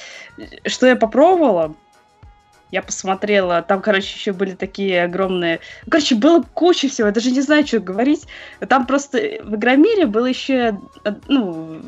что 0.67 0.87
я 0.87 0.97
попробовала, 0.97 1.75
я 2.71 2.83
посмотрела, 2.83 3.63
там, 3.63 3.81
короче, 3.83 4.15
еще 4.17 4.33
были 4.33 4.55
такие 4.55 5.03
огромные... 5.05 5.61
Короче, 5.91 6.15
было 6.15 6.43
куча 6.55 6.89
всего, 6.89 7.09
я 7.09 7.13
даже 7.15 7.31
не 7.31 7.41
знаю, 7.41 7.67
что 7.67 7.81
говорить. 7.81 8.27
Там 8.69 8.87
просто 8.87 9.19
в 9.43 9.55
Игромире 9.57 10.07
был 10.07 10.25
еще, 10.27 10.79
э, 11.05 11.13
ну, 11.29 11.81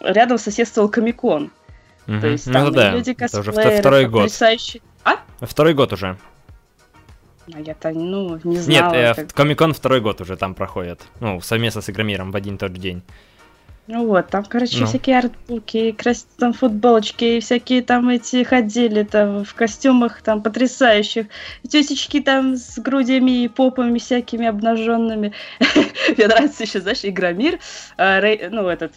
рядом 0.00 0.38
соседствовал 0.38 0.88
Комикон. 0.88 1.50
Мгм. 2.06 2.20
То 2.20 2.26
есть 2.28 2.46
Ну, 2.46 2.52
там 2.52 2.68
и 2.68 2.74
да, 2.74 2.90
люди 2.92 3.16
это 3.18 3.40
уже 3.40 3.52
второй 3.52 4.06
год. 4.06 4.22
потрясающие- 4.24 4.82
А? 5.04 5.16
Второй 5.40 5.74
год 5.74 5.92
уже. 5.92 6.16
А 7.54 7.60
я-то, 7.60 7.90
ну, 7.90 8.40
не 8.42 8.56
Нет, 8.56 8.62
знала. 8.64 8.94
э, 8.94 9.14
как- 9.14 9.32
Комикон 9.32 9.72
второй 9.72 10.00
год 10.00 10.20
уже 10.20 10.36
там 10.36 10.54
проходит. 10.54 11.02
Ну, 11.20 11.40
совместно 11.40 11.80
с 11.80 11.88
Игромиром 11.90 12.32
в 12.32 12.36
один 12.36 12.56
и 12.56 12.58
тот 12.58 12.72
же 12.72 12.78
день. 12.80 13.02
Ну 13.88 14.06
вот, 14.06 14.28
там, 14.28 14.44
короче, 14.44 14.80
Ну. 14.80 14.86
всякие 14.86 15.18
артбуки, 15.18 15.92
крас... 15.92 16.26
там 16.38 16.52
футболочки, 16.52 17.24
и 17.24 17.40
всякие 17.40 17.82
там 17.82 18.08
эти 18.08 18.42
ходили 18.42 19.04
там 19.04 19.44
в 19.44 19.54
костюмах 19.54 20.22
там 20.22 20.42
потрясающих, 20.42 21.26
тетечки 21.68 22.20
там 22.20 22.56
с 22.56 22.78
грудями 22.78 23.44
и 23.44 23.48
попами 23.48 23.98
всякими 23.98 24.46
обнаженными. 24.46 25.32
Мне 26.16 26.26
нравится 26.26 26.64
еще, 26.64 26.80
знаешь, 26.80 27.04
Игромир, 27.04 27.60
э, 27.96 28.48
ну 28.50 28.66
этот 28.66 28.92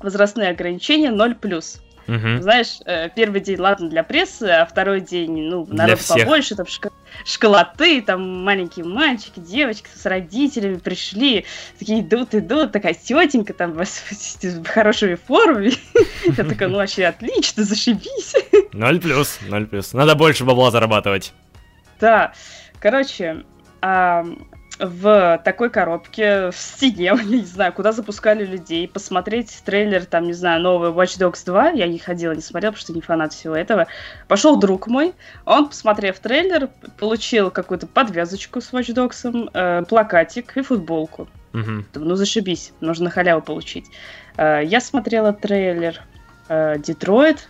возрастные 0.00 0.48
ограничения 0.48 1.10
0+. 1.10 1.80
Мгм. 2.06 2.42
Знаешь, 2.42 2.78
э, 2.84 3.10
первый 3.14 3.40
день, 3.40 3.60
ладно, 3.60 3.88
для 3.88 4.02
прессы, 4.02 4.44
а 4.44 4.66
второй 4.66 5.00
день, 5.00 5.48
ну, 5.48 5.66
народ 5.70 6.00
побольше, 6.08 6.56
там 6.56 6.66
шко- 6.66 6.90
школоты, 7.24 8.02
там 8.02 8.44
маленькие 8.44 8.84
мальчики, 8.84 9.40
девочки 9.40 9.88
с 9.94 10.06
родителями 10.06 10.76
пришли, 10.76 11.44
такие 11.78 12.00
идут, 12.00 12.34
идут, 12.34 12.72
такая 12.72 12.94
тетенька 12.94 13.52
там 13.52 13.72
в, 13.72 14.64
хорошей 14.66 15.16
форме. 15.16 15.72
Я 16.24 16.44
такая, 16.44 16.68
ну, 16.68 16.76
вообще 16.76 17.06
отлично, 17.06 17.64
зашибись. 17.64 18.34
Ноль 18.72 19.00
плюс, 19.00 19.38
ноль 19.48 19.66
плюс. 19.66 19.92
Надо 19.92 20.14
больше 20.14 20.44
бабла 20.44 20.70
зарабатывать. 20.70 21.32
Да, 22.00 22.32
короче, 22.80 23.44
в 24.78 25.40
такой 25.44 25.70
коробке, 25.70 26.50
в 26.50 26.56
стене, 26.56 27.04
я 27.16 27.22
не 27.22 27.44
знаю, 27.44 27.72
куда 27.72 27.92
запускали 27.92 28.44
людей, 28.44 28.88
посмотреть 28.88 29.62
трейлер, 29.64 30.04
там, 30.04 30.24
не 30.24 30.32
знаю, 30.32 30.60
новый 30.62 30.90
Watch 30.90 31.18
Dogs 31.18 31.44
2, 31.44 31.70
я 31.70 31.86
не 31.86 31.98
ходила, 31.98 32.32
не 32.32 32.40
смотрела, 32.40 32.72
потому 32.72 32.82
что 32.82 32.92
не 32.92 33.00
фанат 33.00 33.32
всего 33.32 33.54
этого. 33.54 33.86
Пошел 34.28 34.56
друг 34.56 34.86
мой, 34.86 35.14
он, 35.44 35.68
посмотрев 35.68 36.18
трейлер, 36.18 36.68
получил 36.98 37.50
какую-то 37.50 37.86
подвязочку 37.86 38.60
с 38.60 38.72
Watch 38.72 38.94
Dogs, 38.94 39.50
э, 39.52 39.84
плакатик 39.84 40.56
и 40.56 40.62
футболку. 40.62 41.28
Думаю, 41.92 42.10
ну 42.10 42.16
зашибись, 42.16 42.72
нужно 42.80 43.10
халяву 43.10 43.42
получить. 43.42 43.86
Э, 44.36 44.62
Я 44.64 44.80
смотрела 44.80 45.32
трейлер 45.32 46.00
э, 46.48 46.78
Детройт, 46.78 47.48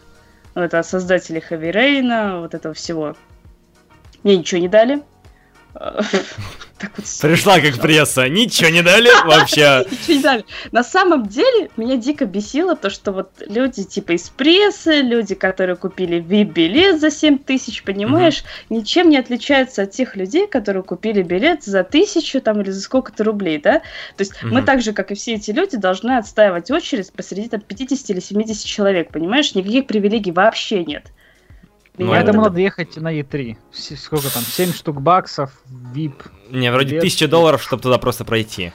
ну, 0.54 0.62
это 0.62 0.80
от 0.80 0.87
создателей 0.87 1.40
Хэви 1.40 1.70
Рейна, 1.70 2.40
вот 2.40 2.54
этого 2.54 2.74
всего. 2.74 3.16
Мне 4.22 4.37
ничего 4.37 4.61
не 4.61 4.68
дали. 4.68 5.02
Пришла 7.20 7.61
как 7.61 7.78
пресса, 7.78 8.28
ничего 8.28 8.70
не 8.70 8.82
дали 8.82 9.08
вообще. 9.24 9.87
Ничего 9.90 10.14
не 10.14 10.22
дали. 10.22 10.44
На 10.72 10.82
самом 10.82 11.26
деле, 11.26 11.70
меня 11.76 11.96
дико 11.96 12.26
бесило 12.26 12.74
то, 12.76 12.90
что 12.90 13.12
вот 13.12 13.30
люди 13.46 13.85
типа 13.85 14.12
из 14.12 14.28
прессы, 14.28 15.00
люди, 15.00 15.35
которые 15.35 15.76
купили 15.76 16.20
VIP-билет 16.20 17.00
за 17.00 17.11
7 17.11 17.38
тысяч, 17.38 17.85
понимаешь, 17.85 18.44
ничем 18.68 19.11
не 19.11 19.16
отличаются 19.16 19.82
от 19.82 19.92
тех 19.92 20.16
людей, 20.16 20.46
которые 20.46 20.82
купили 20.82 21.22
билет 21.22 21.62
за 21.62 21.85
тысячу 21.85 22.40
там 22.40 22.61
или 22.61 22.70
за 22.70 22.80
сколько-то 22.80 23.24
рублей, 23.24 23.58
да? 23.58 23.78
То 24.16 24.20
есть 24.20 24.42
мы 24.42 24.62
так 24.62 24.82
же, 24.82 24.92
как 24.92 25.12
и 25.12 25.14
все 25.14 25.35
эти 25.35 25.52
люди, 25.52 25.76
должны 25.76 26.16
отстаивать 26.16 26.70
очередь 26.70 27.12
посреди 27.12 27.48
там 27.48 27.61
50 27.61 28.11
или 28.11 28.20
70 28.20 28.66
человек, 28.66 29.11
понимаешь? 29.11 29.54
Никаких 29.54 29.87
привилегий 29.87 30.32
вообще 30.32 30.85
нет. 30.85 31.04
Ну, 31.98 32.07
Меня 32.07 32.20
это 32.22 32.33
надо 32.33 32.59
ехать 32.59 32.96
на 32.96 33.12
E3. 33.12 33.57
С- 33.72 33.96
Сколько 33.96 34.33
там? 34.33 34.42
7 34.42 34.72
штук 34.72 35.00
баксов, 35.02 35.50
VIP. 35.94 36.14
Не, 36.50 36.72
вроде 36.72 36.90
Билет. 36.90 37.02
тысяча 37.02 37.28
долларов, 37.28 37.62
чтобы 37.62 37.83
туда 37.83 37.98
просто 37.98 38.24
пройти. 38.24 38.72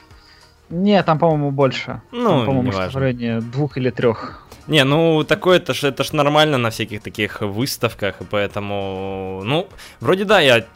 Не, 0.70 1.02
там, 1.02 1.18
по-моему, 1.18 1.50
больше. 1.50 2.00
Ну, 2.12 2.28
там, 2.28 2.46
по-моему, 2.46 2.72
что-то 2.72 2.90
в 2.90 2.96
районе 2.96 3.40
двух 3.40 3.76
или 3.76 3.90
трех. 3.90 4.46
Не, 4.66 4.84
ну 4.84 5.24
такое 5.24 5.56
это 5.56 5.72
ж 5.72 5.84
это 5.84 6.04
ж 6.04 6.12
нормально 6.12 6.58
на 6.58 6.68
всяких 6.70 7.00
таких 7.02 7.40
выставках, 7.40 8.20
и 8.20 8.24
поэтому, 8.24 9.40
ну, 9.44 9.66
вроде 10.00 10.24
да, 10.24 10.40
я 10.40 10.66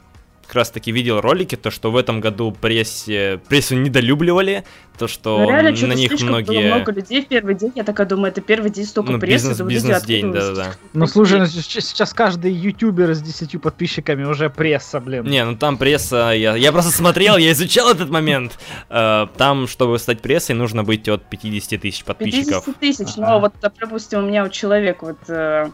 как 0.53 0.57
раз 0.59 0.71
таки 0.71 0.93
видел 0.93 1.23
ролики, 1.23 1.57
то 1.57 1.71
что 1.71 1.91
в 1.91 1.97
этом 1.97 2.21
году 2.21 2.53
прессе, 2.53 3.41
прессу 3.49 3.75
недолюбливали, 3.75 4.65
то 4.99 5.09
что 5.09 5.39
Ну, 5.39 5.49
реально, 5.49 5.71
на 5.87 5.95
них 5.95 6.13
многие... 6.21 6.47
было 6.47 6.61
много 6.61 6.93
людей 6.93 7.23
в 7.25 7.29
первый 7.29 7.55
день. 7.55 7.73
Я 7.75 7.85
такая 7.85 8.07
думаю, 8.07 8.31
это 8.33 8.43
первый 8.43 8.69
день 8.71 8.85
столько 8.85 9.13
Ну, 9.13 9.19
прессы. 9.19 9.49
бизнес- 9.65 9.97
откуда 9.97 10.27
вы 10.27 10.33
да-да-да. 10.35 10.75
Ну, 10.93 11.07
слушай, 11.07 11.39
ну, 11.39 11.47
сейчас 11.47 12.13
каждый 12.13 12.53
ютубер 12.53 13.15
с 13.15 13.23
10 13.23 13.63
подписчиками 13.63 14.25
уже 14.25 14.51
пресса, 14.51 15.01
блин. 15.01 15.25
Не, 15.25 15.43
ну 15.47 15.57
там 15.57 15.79
пресса, 15.79 16.33
я, 16.35 16.55
я 16.55 16.71
просто 16.71 16.91
смотрел, 16.93 17.39
я 17.39 17.53
изучал 17.53 17.89
этот 17.91 18.11
момент. 18.11 18.59
Э, 18.91 19.29
Там, 19.39 19.67
чтобы 19.67 19.99
стать 19.99 20.21
прессой, 20.21 20.55
нужно 20.55 20.85
быть 20.85 21.09
от 21.09 21.23
50 21.31 21.81
тысяч 21.81 22.05
подписчиков. 22.05 22.67
50 22.67 22.77
тысяч, 22.79 23.17
но 23.17 23.41
вот, 23.41 23.55
допустим, 23.63 24.19
у 24.19 24.27
меня 24.29 24.43
вот 24.43 24.53
человек 24.53 25.03
вот 25.03 25.17
э, 25.29 25.71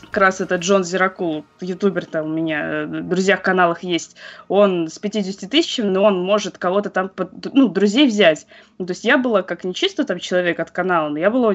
как 0.00 0.16
раз 0.16 0.40
это 0.40 0.56
Джон 0.56 0.84
Зиракул, 0.84 1.44
ютубер 1.60 2.06
там 2.06 2.26
у 2.26 2.28
меня, 2.28 2.64
э, 2.64 2.86
в 2.86 3.08
друзьях 3.08 3.42
каналах 3.42 3.82
есть, 3.82 4.16
он 4.48 4.88
с 4.88 4.98
50 4.98 5.48
тысячами, 5.50 5.88
но 5.88 6.04
он 6.04 6.22
может 6.22 6.58
кого-то 6.58 6.90
там, 6.90 7.10
ну, 7.52 7.68
друзей 7.68 8.06
взять. 8.06 8.46
Ну, 8.78 8.86
то 8.86 8.92
есть 8.92 9.04
я 9.04 9.18
была 9.18 9.42
как 9.42 9.64
не 9.64 9.74
чисто 9.74 10.04
там 10.04 10.18
человек 10.18 10.58
от 10.60 10.70
канала, 10.70 11.08
но 11.08 11.18
я 11.18 11.30
была 11.30 11.54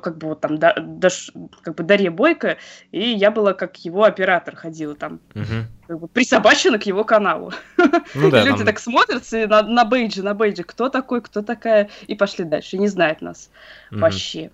как 0.00 0.18
бы 0.18 0.28
вот 0.28 0.40
там, 0.40 0.58
да, 0.58 0.74
даш, 0.78 1.30
как 1.62 1.74
бы 1.74 1.84
Дарья 1.84 2.10
Бойко, 2.10 2.56
и 2.90 3.10
я 3.10 3.30
была 3.30 3.52
как 3.52 3.76
его 3.78 4.04
оператор, 4.04 4.56
ходила 4.56 4.94
там, 4.94 5.20
угу. 5.34 5.66
как 5.86 6.00
бы 6.00 6.08
присобачена 6.08 6.78
к 6.78 6.86
его 6.86 7.04
каналу. 7.04 7.52
Ну, 8.14 8.30
да, 8.30 8.44
люди 8.44 8.58
там... 8.58 8.66
так 8.66 8.78
смотрят 8.78 9.22
на, 9.32 9.62
на 9.62 9.84
бейджи, 9.84 10.22
на 10.22 10.34
бейджи, 10.34 10.62
кто 10.62 10.88
такой, 10.88 11.20
кто 11.20 11.42
такая, 11.42 11.90
и 12.06 12.14
пошли 12.14 12.44
дальше, 12.44 12.78
не 12.78 12.88
знает 12.88 13.20
нас 13.20 13.50
угу. 13.90 14.00
вообще. 14.00 14.50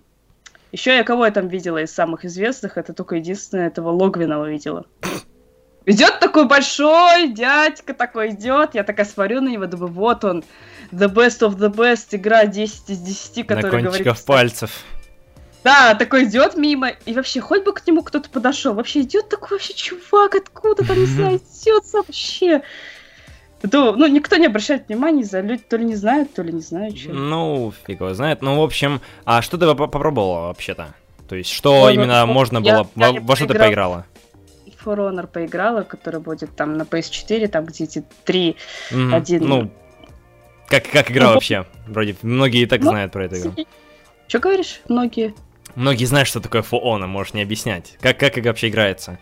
Еще 0.71 0.95
я 0.95 1.03
кого 1.03 1.25
я 1.25 1.31
там 1.31 1.47
видела 1.47 1.81
из 1.81 1.91
самых 1.91 2.25
известных, 2.25 2.77
это 2.77 2.93
только 2.93 3.15
единственное 3.15 3.67
этого 3.67 3.89
Логвинова 3.89 4.49
видела. 4.49 4.85
Идет 5.85 6.19
такой 6.19 6.45
большой 6.45 7.29
дядька 7.29 7.95
такой 7.95 8.31
идет, 8.31 8.75
я 8.75 8.83
такая 8.83 9.07
смотрю 9.07 9.41
на 9.41 9.49
него, 9.49 9.65
думаю, 9.65 9.91
вот 9.91 10.23
он, 10.23 10.43
the 10.91 11.11
best 11.11 11.39
of 11.39 11.57
the 11.57 11.73
best, 11.73 12.09
игра 12.11 12.45
10 12.45 12.89
из 12.91 12.99
10, 12.99 13.47
которая 13.47 13.81
на 13.81 13.89
говорит... 13.89 14.25
пальцев. 14.25 14.83
Да, 15.63 15.95
такой 15.95 16.25
идет 16.25 16.55
мимо, 16.55 16.89
и 16.89 17.13
вообще, 17.13 17.41
хоть 17.41 17.63
бы 17.63 17.73
к 17.73 17.85
нему 17.87 18.03
кто-то 18.03 18.29
подошел, 18.29 18.75
вообще 18.75 19.01
идет 19.01 19.29
такой 19.29 19.57
вообще 19.57 19.73
чувак 19.73 20.35
откуда 20.35 20.85
там, 20.85 20.97
не 20.97 21.05
знаю, 21.07 21.37
идет 21.37 21.83
вообще. 21.91 22.61
То, 23.61 23.93
ну, 23.95 24.07
никто 24.07 24.37
не 24.37 24.45
обращает 24.45 24.87
внимания, 24.87 25.23
за 25.23 25.41
люди 25.41 25.63
то 25.67 25.75
ли 25.75 25.85
не 25.85 25.95
знают, 25.95 26.33
то 26.33 26.41
ли 26.41 26.53
не 26.53 26.61
знают, 26.61 26.97
что. 26.97 27.11
Ну, 27.11 27.73
фиг 27.85 27.99
его 27.99 28.13
знает. 28.13 28.41
Ну, 28.41 28.59
в 28.59 28.63
общем, 28.63 29.01
а 29.25 29.41
что 29.41 29.57
ты 29.57 29.73
попробовала 29.75 30.47
вообще-то? 30.47 30.93
То 31.27 31.35
есть, 31.35 31.51
что 31.51 31.85
ну, 31.85 31.89
именно 31.89 32.25
ну, 32.25 32.33
можно 32.33 32.59
я, 32.59 32.83
было, 32.83 32.89
я 32.95 33.11
во, 33.11 33.19
во 33.19 33.35
что 33.35 33.47
ты 33.47 33.53
поиграла? 33.53 34.05
For 34.83 34.97
Honor 34.97 35.27
поиграла, 35.27 35.83
который 35.83 36.21
будет 36.21 36.55
там 36.55 36.77
на 36.77 36.83
PS4, 36.83 37.47
там 37.49 37.65
где 37.65 37.83
эти 37.83 38.03
три, 38.23 38.55
mm, 38.91 39.13
один... 39.13 39.45
Ну, 39.45 39.71
как, 40.67 40.89
как 40.89 41.11
игра 41.11 41.27
ну, 41.27 41.33
вообще? 41.33 41.65
Вроде 41.87 42.15
многие 42.21 42.61
и 42.61 42.65
так 42.65 42.81
ну, 42.81 42.91
знают 42.91 43.11
про 43.11 43.25
эту 43.25 43.39
игру. 43.39 43.53
Что 44.27 44.39
говоришь? 44.39 44.81
Многие. 44.87 45.33
Многие 45.75 46.05
знают, 46.05 46.29
что 46.29 46.39
такое 46.39 46.61
For 46.61 46.81
Honor, 46.81 47.07
можешь 47.07 47.33
не 47.33 47.41
объяснять. 47.41 47.97
Как, 47.99 48.17
как 48.17 48.37
вообще 48.37 48.69
играется? 48.69 49.19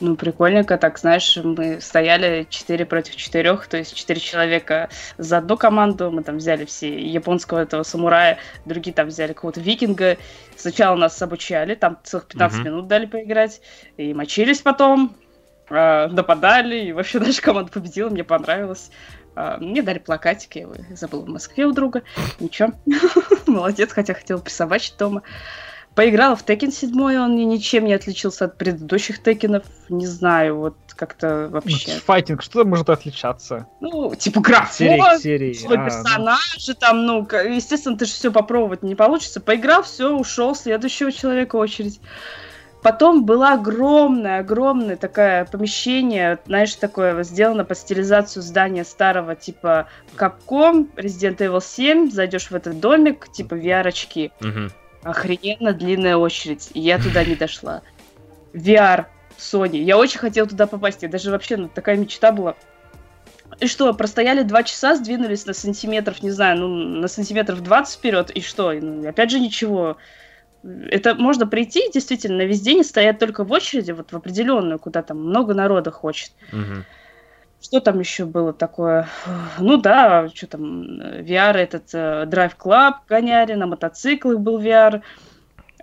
Ну, 0.00 0.16
прикольненько, 0.16 0.78
так, 0.78 0.98
знаешь, 0.98 1.36
мы 1.42 1.80
стояли 1.80 2.46
4 2.48 2.86
против 2.86 3.16
4, 3.16 3.56
то 3.68 3.76
есть 3.76 3.94
4 3.94 4.20
человека 4.20 4.88
за 5.16 5.38
одну 5.38 5.56
команду, 5.56 6.10
мы 6.10 6.22
там 6.22 6.36
взяли 6.36 6.64
все 6.64 6.98
японского 6.98 7.60
этого 7.60 7.82
самурая, 7.82 8.38
другие 8.64 8.94
там 8.94 9.08
взяли 9.08 9.32
какого-то 9.32 9.60
викинга. 9.60 10.16
Сначала 10.56 10.96
нас 10.96 11.20
обучали, 11.20 11.74
там 11.74 11.98
целых 12.04 12.26
15 12.26 12.58
uh-huh. 12.58 12.64
минут 12.64 12.86
дали 12.86 13.06
поиграть, 13.06 13.60
и 13.96 14.14
мочились 14.14 14.60
потом, 14.60 15.16
э, 15.70 16.06
нападали, 16.08 16.76
и 16.86 16.92
вообще 16.92 17.18
наша 17.20 17.42
команда 17.42 17.72
победила, 17.72 18.08
мне 18.08 18.24
понравилось. 18.24 18.90
Э, 19.34 19.56
мне 19.58 19.82
дали 19.82 19.98
плакатики, 19.98 20.66
я 20.88 20.96
забыла 20.96 21.22
в 21.22 21.28
Москве 21.28 21.66
у 21.66 21.72
друга, 21.72 22.02
ничего, 22.38 22.72
молодец, 23.46 23.92
хотя 23.92 24.14
хотела 24.14 24.38
присобачить 24.38 24.96
дома. 24.96 25.22
Поиграла 25.98 26.36
в 26.36 26.44
Tekken 26.44 26.70
7, 26.70 26.96
он 27.18 27.34
ничем 27.34 27.84
не 27.84 27.92
отличился 27.92 28.44
от 28.44 28.56
предыдущих 28.56 29.20
Текенов. 29.20 29.64
Не 29.88 30.06
знаю, 30.06 30.56
вот 30.56 30.76
как-то 30.94 31.48
вообще. 31.50 31.94
Ну, 31.94 32.00
файтинг, 32.06 32.40
что 32.40 32.64
может 32.64 32.88
отличаться? 32.88 33.66
Ну, 33.80 34.14
типа 34.14 34.40
графон, 34.40 34.70
серии, 34.76 35.18
серии. 35.18 35.52
свой 35.54 35.76
а, 35.76 35.84
персонаж, 35.84 36.68
ну... 36.68 36.74
там, 36.74 37.04
ну, 37.04 37.28
естественно, 37.52 37.98
ты 37.98 38.04
же 38.04 38.12
все 38.12 38.30
попробовать 38.30 38.84
не 38.84 38.94
получится. 38.94 39.40
Поиграл, 39.40 39.82
все, 39.82 40.16
ушел, 40.16 40.54
следующего 40.54 41.10
человека 41.10 41.56
очередь. 41.56 42.00
Потом 42.80 43.24
было 43.24 43.54
огромное, 43.54 44.38
огромное 44.38 44.94
такое 44.94 45.46
помещение, 45.46 46.38
знаешь, 46.46 46.76
такое 46.76 47.24
сделано 47.24 47.64
под 47.64 47.76
стилизацию 47.76 48.44
здания 48.44 48.84
старого, 48.84 49.34
типа 49.34 49.88
Capcom, 50.16 50.94
Resident 50.94 51.38
Evil 51.38 51.60
7, 51.60 52.12
зайдешь 52.12 52.52
в 52.52 52.54
этот 52.54 52.78
домик, 52.78 53.32
типа 53.32 53.54
VR-очки. 53.54 54.30
Угу 54.40 54.70
охрененно 55.10 55.72
длинная 55.72 56.16
очередь, 56.16 56.70
и 56.74 56.80
я 56.80 56.98
туда 56.98 57.24
не 57.24 57.34
дошла. 57.34 57.82
VR, 58.52 59.06
Sony. 59.38 59.78
Я 59.78 59.96
очень 59.98 60.18
хотела 60.18 60.48
туда 60.48 60.66
попасть. 60.66 61.02
Я 61.02 61.08
даже 61.08 61.30
вообще, 61.30 61.56
ну, 61.56 61.68
такая 61.68 61.96
мечта 61.96 62.32
была. 62.32 62.56
И 63.60 63.66
что, 63.66 63.92
простояли 63.94 64.42
два 64.42 64.62
часа, 64.62 64.94
сдвинулись 64.96 65.46
на 65.46 65.54
сантиметров, 65.54 66.22
не 66.22 66.30
знаю, 66.30 66.58
ну, 66.58 66.68
на 66.68 67.08
сантиметров 67.08 67.60
20 67.60 67.98
вперед, 67.98 68.30
и 68.30 68.40
что? 68.40 68.72
Ну, 68.72 69.08
опять 69.08 69.30
же 69.30 69.40
ничего. 69.40 69.96
Это 70.62 71.14
можно 71.14 71.46
прийти, 71.46 71.90
действительно, 71.92 72.42
весь 72.42 72.60
день 72.60 72.84
стоять 72.84 73.18
только 73.18 73.44
в 73.44 73.52
очереди, 73.52 73.92
вот 73.92 74.12
в 74.12 74.16
определенную, 74.16 74.78
куда 74.78 75.02
там 75.02 75.18
много 75.18 75.54
народа 75.54 75.90
хочет. 75.90 76.32
Угу. 76.52 76.84
Что 77.60 77.80
там 77.80 77.98
еще 77.98 78.24
было 78.24 78.52
такое? 78.52 79.08
Ну 79.58 79.78
да, 79.78 80.28
что 80.32 80.46
там, 80.46 81.00
VR 81.00 81.54
этот 81.54 81.92
uh, 81.92 82.24
Drive 82.26 82.56
Club 82.56 82.94
гоняли, 83.08 83.54
на 83.54 83.66
мотоциклах 83.66 84.38
был 84.38 84.60
VR. 84.60 85.02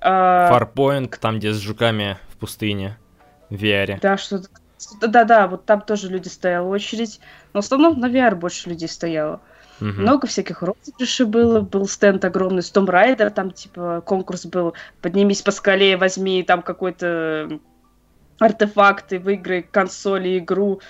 Uh, 0.01 0.51
Farpoint, 0.51 1.17
там, 1.19 1.37
где 1.37 1.51
с 1.51 1.57
жуками 1.57 2.17
в 2.29 2.37
пустыне, 2.37 2.97
в 3.49 3.55
VR. 3.55 3.99
Да, 4.01 4.17
что-то... 4.17 4.47
Да-да, 5.01 5.47
вот 5.47 5.65
там 5.65 5.81
тоже 5.81 6.09
люди 6.09 6.27
стояла 6.27 6.67
очередь. 6.67 7.19
Но 7.53 7.61
в 7.61 7.65
основном 7.65 7.99
на 7.99 8.07
VR 8.07 8.35
больше 8.35 8.69
людей 8.69 8.87
стояло. 8.87 9.41
Угу. 9.81 9.89
Много 9.89 10.27
всяких 10.27 10.61
розыгрышей 10.61 11.25
было. 11.25 11.59
Был 11.59 11.87
стенд 11.87 12.23
огромный 12.23 12.63
с 12.63 12.71
Tomb 12.71 12.87
Raider, 12.87 13.29
там 13.29 13.51
типа 13.51 14.01
конкурс 14.05 14.45
был 14.45 14.73
«Поднимись 15.01 15.41
по 15.41 15.51
скале, 15.51 15.97
возьми 15.97 16.43
там 16.43 16.61
какой-то 16.61 17.59
артефакты, 18.39 19.19
выиграй 19.19 19.63
консоли, 19.63 20.39
игру. 20.39 20.81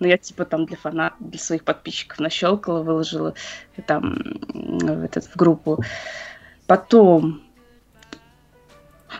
Ну, 0.00 0.08
я 0.08 0.18
типа 0.18 0.44
там 0.44 0.66
для 0.66 0.76
фанатов, 0.76 1.16
для 1.20 1.38
своих 1.38 1.64
подписчиков 1.64 2.18
нащелкала, 2.18 2.82
выложила 2.82 3.34
там 3.86 4.16
в, 4.52 5.04
этот, 5.04 5.24
в 5.24 5.36
группу. 5.36 5.82
Потом... 6.66 7.42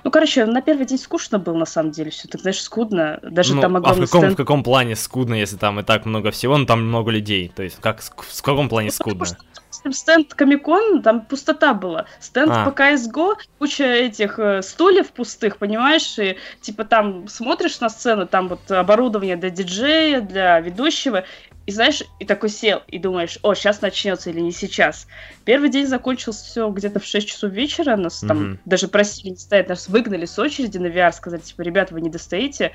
Ну, 0.03 0.11
короче, 0.11 0.45
на 0.45 0.61
первый 0.61 0.87
день 0.87 0.99
скучно 0.99 1.39
было, 1.39 1.55
на 1.55 1.67
самом 1.67 1.93
деле, 1.93 2.11
все 2.11 2.27
так, 2.27 2.41
знаешь, 2.41 2.61
скудно. 2.61 3.21
Даже 3.23 3.55
ну, 3.55 3.63
там 3.63 3.77
огромный 3.77 4.05
а 4.05 4.07
в 4.07 4.11
каком, 4.11 4.21
стенд... 4.23 4.35
в 4.35 4.37
каком 4.37 4.63
плане 4.65 4.97
скудно, 4.97 5.35
если 5.35 5.57
там 5.57 5.79
и 5.79 5.85
так 5.85 6.05
много 6.05 6.33
всего, 6.33 6.59
ну, 6.59 6.67
там 6.67 6.85
много 6.85 7.13
людей? 7.13 7.53
То 7.55 7.63
есть, 7.63 7.79
как, 7.81 8.03
в 8.03 8.43
каком 8.43 8.69
плане 8.69 8.89
ну, 8.89 8.93
скудно? 8.93 9.21
Потому 9.21 9.37
что 9.37 9.64
стенд 9.93 10.35
Комикон, 10.35 11.03
там 11.03 11.21
пустота 11.21 11.75
была. 11.75 12.07
Стенд 12.21 12.53
а. 12.53 12.69
по 12.69 12.75
CSGO, 12.75 13.37
куча 13.59 13.85
этих 13.85 14.39
э, 14.39 14.63
стульев 14.63 15.11
пустых, 15.13 15.59
понимаешь? 15.59 16.19
И 16.19 16.37
типа 16.61 16.85
там 16.85 17.29
смотришь 17.29 17.81
на 17.81 17.89
сцену, 17.89 18.27
там 18.27 18.49
вот 18.49 18.71
оборудование 18.71 19.37
для 19.37 19.51
диджея, 19.51 20.21
для 20.21 20.61
ведущего, 20.61 21.25
и 21.67 21.73
знаешь, 21.73 22.03
и 22.21 22.27
такой 22.27 22.51
сел, 22.51 22.83
и 22.89 22.99
думаешь, 22.99 23.39
о, 23.43 23.55
сейчас 23.55 23.81
начнется 23.81 24.31
или 24.31 24.41
не 24.41 24.53
сейчас. 24.53 25.07
Первый 25.45 25.71
день 25.71 25.87
закончился 25.87 26.45
все 26.45 26.69
где-то 26.69 27.01
в 27.01 27.05
6 27.07 27.27
часов 27.27 27.53
вечера, 27.53 27.97
нас 27.97 28.23
mm-hmm. 28.23 28.29
там 28.29 28.59
даже 28.67 28.89
просили 28.89 29.31
не 29.31 29.37
стоять, 29.37 29.69
нас 29.69 29.89
выгнали 29.89 30.27
с 30.27 30.39
очереди 30.39 30.77
на 30.77 30.89
VR, 30.89 31.13
сказали, 31.13 31.41
типа, 31.41 31.63
ребята, 31.63 31.95
вы 31.95 32.03
не 32.03 32.11
достоите, 32.11 32.75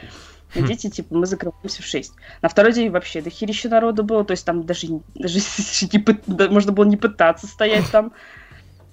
идите, 0.56 0.90
типа, 0.90 1.16
мы 1.16 1.26
закрываемся 1.26 1.82
в 1.82 1.86
6. 1.86 2.14
На 2.42 2.50
второй 2.50 2.74
день 2.74 2.90
вообще 2.90 3.22
до 3.22 3.30
херища 3.30 3.70
народу 3.70 4.04
было, 4.04 4.24
то 4.24 4.32
есть 4.32 4.46
там 4.46 4.64
даже, 4.64 4.88
даже 5.16 5.40
не, 5.94 6.50
можно 6.50 6.72
было 6.72 6.86
не 6.86 6.98
пытаться 6.98 7.48
стоять 7.48 7.90
там. 7.92 8.12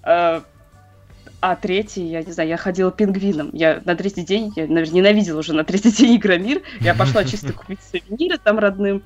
А, 0.03 0.43
а 1.41 1.57
третий, 1.57 2.05
я 2.07 2.23
не 2.23 2.33
знаю, 2.33 2.49
я 2.49 2.57
ходила 2.57 2.91
пингвином. 2.91 3.51
Я 3.53 3.81
на 3.85 3.95
третий 3.95 4.23
день, 4.23 4.53
я, 4.57 4.67
наверное, 4.67 4.95
ненавидела 4.95 5.39
уже 5.41 5.53
на 5.53 5.65
третий 5.65 5.93
день 5.93 6.17
Игромир. 6.17 6.63
Я 6.81 6.95
пошла 6.95 7.25
чисто 7.27 7.53
купить 7.53 7.81
сувениры 7.83 8.39
там 8.39 8.59
родным. 8.59 9.03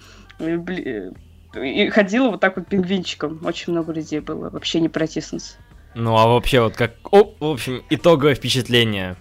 И 1.55 1.89
ходила 1.89 2.31
вот 2.31 2.41
так 2.41 2.57
вот 2.57 2.69
пингвинчиком. 2.69 3.41
Очень 3.45 3.73
много 3.73 3.93
людей 3.93 4.21
было, 4.21 4.51
вообще 4.51 4.81
не 4.81 4.89
протиснуться. 4.89 5.55
Ну 5.95 6.17
а 6.17 6.27
вообще 6.27 6.61
вот 6.61 6.77
как, 6.77 6.93
о, 7.11 7.35
в 7.41 7.45
общем, 7.45 7.83
итоговое 7.91 8.35
впечатление 8.35 9.17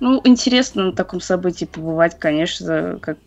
ну, 0.00 0.20
интересно 0.24 0.86
на 0.86 0.92
таком 0.92 1.20
событии 1.20 1.64
побывать, 1.64 2.18
конечно, 2.18 2.98
как 3.00 3.18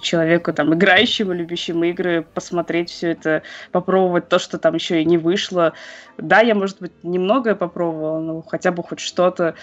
человеку, 0.00 0.52
там, 0.52 0.72
играющему, 0.74 1.32
любящему 1.32 1.84
игры, 1.84 2.24
посмотреть 2.34 2.90
все 2.90 3.12
это, 3.12 3.42
попробовать 3.72 4.28
то, 4.28 4.38
что 4.38 4.58
там 4.58 4.74
еще 4.74 5.02
и 5.02 5.04
не 5.04 5.18
вышло. 5.18 5.72
Да, 6.18 6.40
я, 6.40 6.54
может 6.54 6.80
быть, 6.80 6.92
немногое 7.02 7.54
попробовала, 7.54 8.20
но 8.20 8.42
хотя 8.42 8.70
бы 8.70 8.82
хоть 8.82 9.00
что-то. 9.00 9.54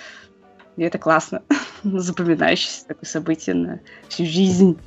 И 0.76 0.84
это 0.84 0.98
классно. 0.98 1.44
Запоминающееся 1.84 2.88
такое 2.88 3.10
событие 3.10 3.56
на 3.56 3.80
всю 4.10 4.26
жизнь. 4.26 4.78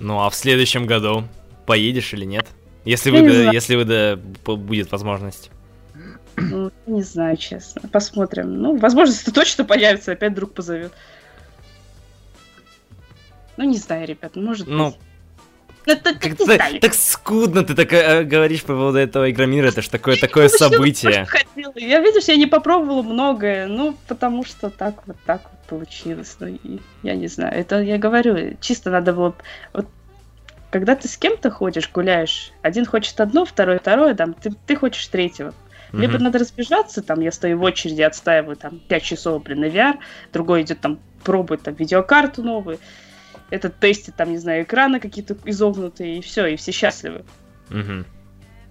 Ну, 0.00 0.20
а 0.20 0.28
в 0.28 0.34
следующем 0.34 0.86
году 0.86 1.24
поедешь 1.66 2.12
или 2.12 2.26
нет? 2.26 2.46
Если, 2.84 3.10
вы, 3.10 3.22
не 3.22 3.52
если 3.54 3.76
вы, 3.76 3.84
да, 3.84 4.16
будет 4.56 4.92
возможность. 4.92 5.50
Ну, 6.50 6.70
не 6.86 7.02
знаю, 7.02 7.36
честно. 7.36 7.88
Посмотрим. 7.88 8.60
Ну, 8.60 8.76
возможность 8.76 9.32
точно 9.32 9.64
появится, 9.64 10.12
опять 10.12 10.34
друг 10.34 10.52
позовет. 10.52 10.92
Ну, 13.56 13.64
не 13.64 13.78
знаю, 13.78 14.06
ребят, 14.06 14.36
может 14.36 14.66
ну, 14.66 14.90
быть. 14.90 14.96
Ну, 15.86 15.96
так, 15.96 16.18
как 16.18 16.36
так, 16.36 16.80
так 16.80 16.94
скудно 16.94 17.62
ты 17.62 17.74
так 17.74 17.92
э, 17.92 18.24
говоришь 18.24 18.62
по 18.62 18.72
поводу 18.72 18.98
этого 18.98 19.30
Игромира, 19.30 19.68
это 19.68 19.82
ж 19.82 19.88
такое, 19.88 20.16
такое 20.16 20.48
событие. 20.48 21.26
я, 21.76 22.00
видишь, 22.00 22.24
я 22.24 22.36
не 22.36 22.46
попробовала 22.46 23.02
многое, 23.02 23.66
ну, 23.66 23.94
потому 24.08 24.44
что 24.44 24.70
так 24.70 25.06
вот 25.06 25.16
так 25.26 25.42
вот 25.42 25.60
получилось. 25.68 26.36
Ну, 26.40 26.46
и, 26.46 26.80
я 27.02 27.14
не 27.14 27.26
знаю, 27.26 27.54
это 27.54 27.82
я 27.82 27.98
говорю, 27.98 28.56
чисто 28.60 28.90
надо 28.90 29.12
было... 29.12 29.34
Вот, 29.74 29.86
когда 30.70 30.96
ты 30.96 31.06
с 31.06 31.16
кем-то 31.18 31.50
ходишь, 31.50 31.90
гуляешь, 31.92 32.50
один 32.62 32.86
хочет 32.86 33.20
одно, 33.20 33.44
второй 33.44 33.78
второе, 33.78 34.14
там, 34.14 34.32
ты, 34.32 34.52
ты 34.66 34.76
хочешь 34.76 35.06
третьего. 35.06 35.52
Mm-hmm. 35.94 36.00
Либо 36.00 36.18
надо 36.18 36.38
разбежаться, 36.40 37.02
там, 37.02 37.20
я 37.20 37.30
стою 37.30 37.58
в 37.58 37.62
очереди, 37.62 38.02
отстаиваю 38.02 38.56
там 38.56 38.80
5 38.88 39.02
часов, 39.02 39.42
блин, 39.44 39.60
на 39.60 39.66
VR, 39.66 39.94
другой 40.32 40.62
идет 40.62 40.80
там, 40.80 40.98
пробует 41.22 41.62
там 41.62 41.74
видеокарту 41.74 42.42
новую, 42.42 42.78
этот 43.50 43.78
тестит 43.78 44.16
там, 44.16 44.32
не 44.32 44.38
знаю, 44.38 44.64
экраны 44.64 44.98
какие-то 44.98 45.36
изогнутые, 45.44 46.18
и 46.18 46.20
все, 46.20 46.46
и 46.46 46.56
все 46.56 46.72
счастливы. 46.72 47.24
Мгм. 47.68 48.06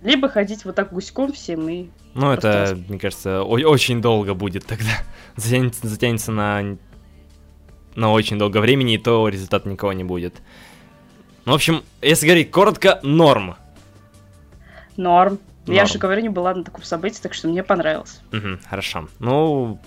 Либо 0.02 0.28
ходить 0.28 0.66
вот 0.66 0.76
так 0.76 0.92
гуськом 0.92 1.32
всем 1.32 1.70
и... 1.70 1.90
Ну, 2.14 2.32
это, 2.32 2.66
Просто- 2.68 2.76
мне 2.90 3.00
кажется, 3.00 3.42
о- 3.42 3.70
очень 3.70 4.02
долго 4.02 4.34
будет 4.34 4.66
тогда. 4.66 4.92
Затянется, 5.38 5.88
затянется 5.88 6.32
на, 6.34 6.78
на 7.96 8.12
очень 8.12 8.38
долго 8.38 8.58
времени, 8.58 8.96
и 8.96 8.98
то 8.98 9.30
результата 9.30 9.70
никого 9.70 9.94
не 9.94 10.04
будет. 10.04 10.42
Ну, 11.46 11.54
в 11.54 11.56
общем, 11.56 11.84
если 12.02 12.26
говорить 12.26 12.52
коротко, 12.52 13.00
норм. 13.02 13.56
Норм. 14.98 15.40
Я 15.66 15.74
Норм. 15.84 15.88
же 15.88 16.00
говорю, 16.00 16.22
не 16.22 16.30
была 16.30 16.54
на 16.54 16.64
таком 16.64 16.84
событии, 16.84 17.20
так 17.22 17.34
что 17.34 17.48
мне 17.48 17.64
понравилось. 17.64 18.20
Мгм, 18.32 18.60
хорошо. 18.70 19.08
Ну, 19.20 19.80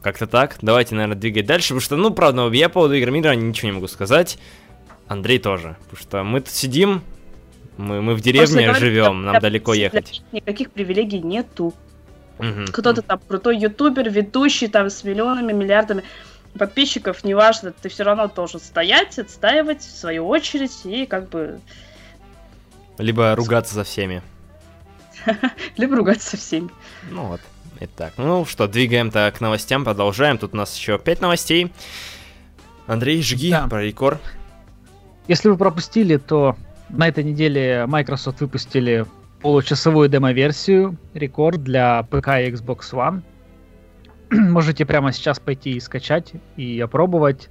как-то 0.00 0.26
так. 0.26 0.56
Давайте, 0.62 0.94
наверное, 0.94 1.16
двигать 1.16 1.46
дальше, 1.46 1.68
потому 1.68 1.80
что, 1.80 1.96
ну, 1.96 2.10
правда, 2.12 2.48
я 2.52 2.68
по 2.68 2.74
поводу 2.74 2.94
игр 2.94 3.10
мира 3.10 3.32
ничего 3.34 3.68
не 3.68 3.74
могу 3.74 3.88
сказать. 3.88 4.38
Андрей 5.08 5.38
тоже. 5.38 5.76
Потому 5.90 6.02
что 6.02 6.22
мы 6.24 6.40
тут 6.40 6.50
сидим, 6.50 7.02
мы, 7.76 8.00
мы 8.00 8.14
в 8.14 8.22
Просто 8.22 8.24
деревне 8.24 8.66
говорю, 8.68 8.80
живем, 8.80 9.22
нам 9.24 9.32
для- 9.34 9.40
далеко 9.40 9.74
ехать. 9.74 10.22
Никаких 10.32 10.70
привилегий 10.70 11.20
нету. 11.20 11.74
Мгм. 12.38 12.66
Кто-то 12.68 13.02
там 13.02 13.20
крутой 13.28 13.58
ютубер, 13.58 14.08
ведущий 14.10 14.68
там 14.68 14.88
с 14.90 15.04
миллионами, 15.04 15.52
миллиардами 15.52 16.02
подписчиков, 16.58 17.22
неважно, 17.22 17.72
ты 17.72 17.88
все 17.90 18.02
равно 18.04 18.28
должен 18.28 18.60
стоять, 18.60 19.18
отстаивать 19.18 19.82
в 19.82 19.96
свою 19.98 20.26
очередь 20.26 20.72
и 20.84 21.04
как 21.06 21.28
бы 21.28 21.60
Либо 22.98 23.34
ругаться 23.34 23.74
за 23.74 23.84
всеми. 23.84 24.22
либо 25.76 25.96
ругаться 25.96 26.30
со 26.30 26.36
всеми. 26.36 26.70
Ну 27.10 27.24
вот. 27.26 27.40
Итак, 27.80 28.14
ну 28.16 28.44
что, 28.46 28.66
двигаем-то 28.68 29.32
к 29.36 29.40
новостям, 29.40 29.84
продолжаем. 29.84 30.38
Тут 30.38 30.54
у 30.54 30.56
нас 30.56 30.74
еще 30.76 30.98
5 30.98 31.20
новостей. 31.20 31.72
Андрей, 32.86 33.22
жги 33.22 33.50
Да. 33.50 33.66
про 33.68 33.82
рекорд. 33.82 34.20
Если 35.28 35.48
вы 35.48 35.56
пропустили, 35.58 36.16
то 36.16 36.56
на 36.88 37.08
этой 37.08 37.24
неделе 37.24 37.84
Microsoft 37.86 38.40
выпустили 38.40 39.04
получасовую 39.42 40.08
демо-версию 40.08 40.96
рекорд 41.14 41.62
для 41.62 42.02
ПК 42.04 42.28
и 42.28 42.50
Xbox 42.50 42.92
One. 42.92 43.22
Можете 44.30 44.86
прямо 44.86 45.12
сейчас 45.12 45.38
пойти 45.38 45.72
и 45.72 45.80
скачать 45.80 46.32
и 46.56 46.80
опробовать. 46.80 47.50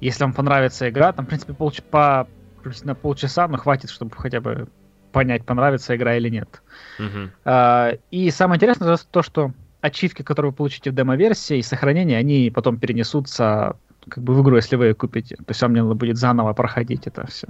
Если 0.00 0.24
вам 0.24 0.32
понравится 0.34 0.88
игра, 0.90 1.12
там, 1.12 1.24
в 1.24 1.28
принципе, 1.28 1.52
полч- 1.54 1.82
по 1.82 2.28
приблизительно 2.62 2.94
полчаса, 2.94 3.46
но 3.48 3.56
хватит, 3.58 3.90
чтобы 3.90 4.14
хотя 4.16 4.40
бы 4.40 4.68
понять, 5.14 5.46
понравится 5.46 5.94
игра 5.96 6.16
или 6.16 6.28
нет. 6.28 6.62
Мгм. 6.98 7.30
А, 7.44 7.92
И 8.10 8.30
самое 8.30 8.56
интересное 8.58 8.98
то, 9.10 9.22
что 9.22 9.52
ачивки, 9.80 10.22
которые 10.22 10.50
вы 10.50 10.56
получите 10.56 10.90
в 10.90 10.94
демо-версии 10.94 11.58
и 11.58 11.62
сохранения, 11.62 12.18
они 12.18 12.50
потом 12.50 12.78
перенесутся 12.78 13.76
как 14.08 14.22
бы 14.24 14.34
в 14.34 14.42
игру, 14.42 14.56
если 14.56 14.76
вы 14.76 14.86
ее 14.86 14.94
купите. 14.94 15.36
То 15.36 15.44
есть 15.48 15.62
вам 15.62 15.74
не 15.74 15.82
надо 15.82 15.94
будет 15.94 16.16
заново 16.16 16.52
проходить 16.52 17.06
это 17.06 17.26
все. 17.26 17.46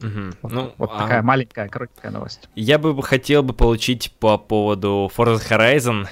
Мгм. 0.00 0.32
Вот, 0.42 0.52
Ну, 0.52 0.74
вот 0.78 0.90
а 0.94 0.98
такая 0.98 1.22
маленькая, 1.22 1.68
коротенькая 1.68 2.10
новость. 2.10 2.48
Я 2.54 2.78
бы 2.78 2.94
бы 2.94 3.02
хотел 3.02 3.42
бы 3.42 3.52
получить 3.52 4.12
по 4.18 4.38
поводу 4.38 5.10
Forza 5.14 5.40
Horizon, 5.50 6.08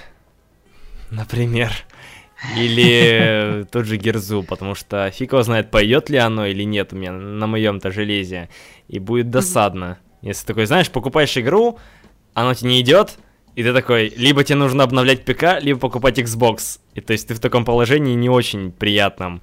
например, 1.11 1.71
или 2.57 3.64
тот 3.71 3.87
же 3.87 3.97
Герзу, 3.97 4.43
потому 4.43 4.75
что 4.75 5.11
фиг 5.11 5.33
его 5.33 5.43
знает, 5.43 5.71
пойдет 5.71 6.11
ли 6.11 6.19
оно 6.19 6.47
или 6.47 6.64
нет 6.64 6.93
у 6.93 6.97
меня 6.97 7.12
на 7.12 7.47
моем-то 7.47 7.91
железе, 7.91 8.49
и 8.89 8.99
будет 8.99 9.31
досадно. 9.31 9.99
Если 10.23 10.47
такой, 10.47 10.66
знаешь, 10.66 10.91
покупаешь 10.91 11.37
игру, 11.37 11.79
оно 12.35 12.55
тебе 12.55 12.71
не 12.71 12.81
идет, 12.81 13.19
и 13.55 13.62
ты 13.62 13.73
такой, 13.73 14.12
либо 14.16 14.45
тебе 14.45 14.57
нужно 14.57 14.85
обновлять 14.85 15.25
ПК, 15.25 15.61
либо 15.61 15.81
покупать 15.81 16.19
Xbox. 16.19 16.81
И 16.95 17.01
то 17.01 17.12
есть 17.12 17.29
ты 17.29 17.35
в 17.35 17.41
таком 17.41 17.64
положении 17.64 18.14
не 18.14 18.29
очень 18.29 18.71
приятном. 18.73 19.43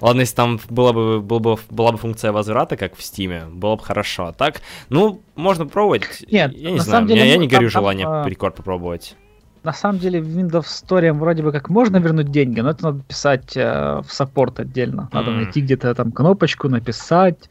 Ладно, 0.00 0.20
если 0.20 0.34
там 0.34 0.60
была 0.68 0.92
бы, 0.92 1.20
была 1.20 1.38
бы, 1.38 1.58
была 1.70 1.92
бы 1.92 1.98
функция 1.98 2.32
возврата, 2.32 2.76
как 2.76 2.96
в 2.96 3.02
Стиме, 3.02 3.44
было 3.46 3.76
бы 3.76 3.82
хорошо. 3.82 4.26
А 4.26 4.32
так, 4.32 4.60
ну, 4.88 5.20
можно 5.36 5.66
пробовать. 5.66 6.24
Нет, 6.30 6.52
я 6.56 6.70
не 6.70 6.78
на 6.78 6.82
знаю, 6.82 7.06
я, 7.06 7.14
деле, 7.14 7.30
я 7.30 7.36
ну, 7.36 7.42
не 7.42 7.48
горю 7.48 7.70
там, 7.70 7.70
желанием 7.70 8.08
а, 8.08 8.28
рекорд 8.28 8.56
попробовать. 8.56 9.16
На 9.62 9.72
самом 9.72 9.98
деле 9.98 10.20
в 10.20 10.26
Windows 10.36 10.64
Store 10.64 11.12
вроде 11.12 11.42
бы 11.42 11.52
как 11.52 11.70
можно 11.70 11.96
вернуть 11.98 12.30
деньги, 12.30 12.60
но 12.60 12.70
это 12.70 12.84
надо 12.84 13.02
писать 13.04 13.56
э, 13.56 14.02
в 14.04 14.12
саппорт 14.12 14.60
отдельно. 14.60 15.08
Надо 15.12 15.30
М. 15.30 15.36
найти 15.36 15.60
где-то 15.60 15.94
там 15.94 16.12
кнопочку, 16.12 16.68
написать, 16.68 17.48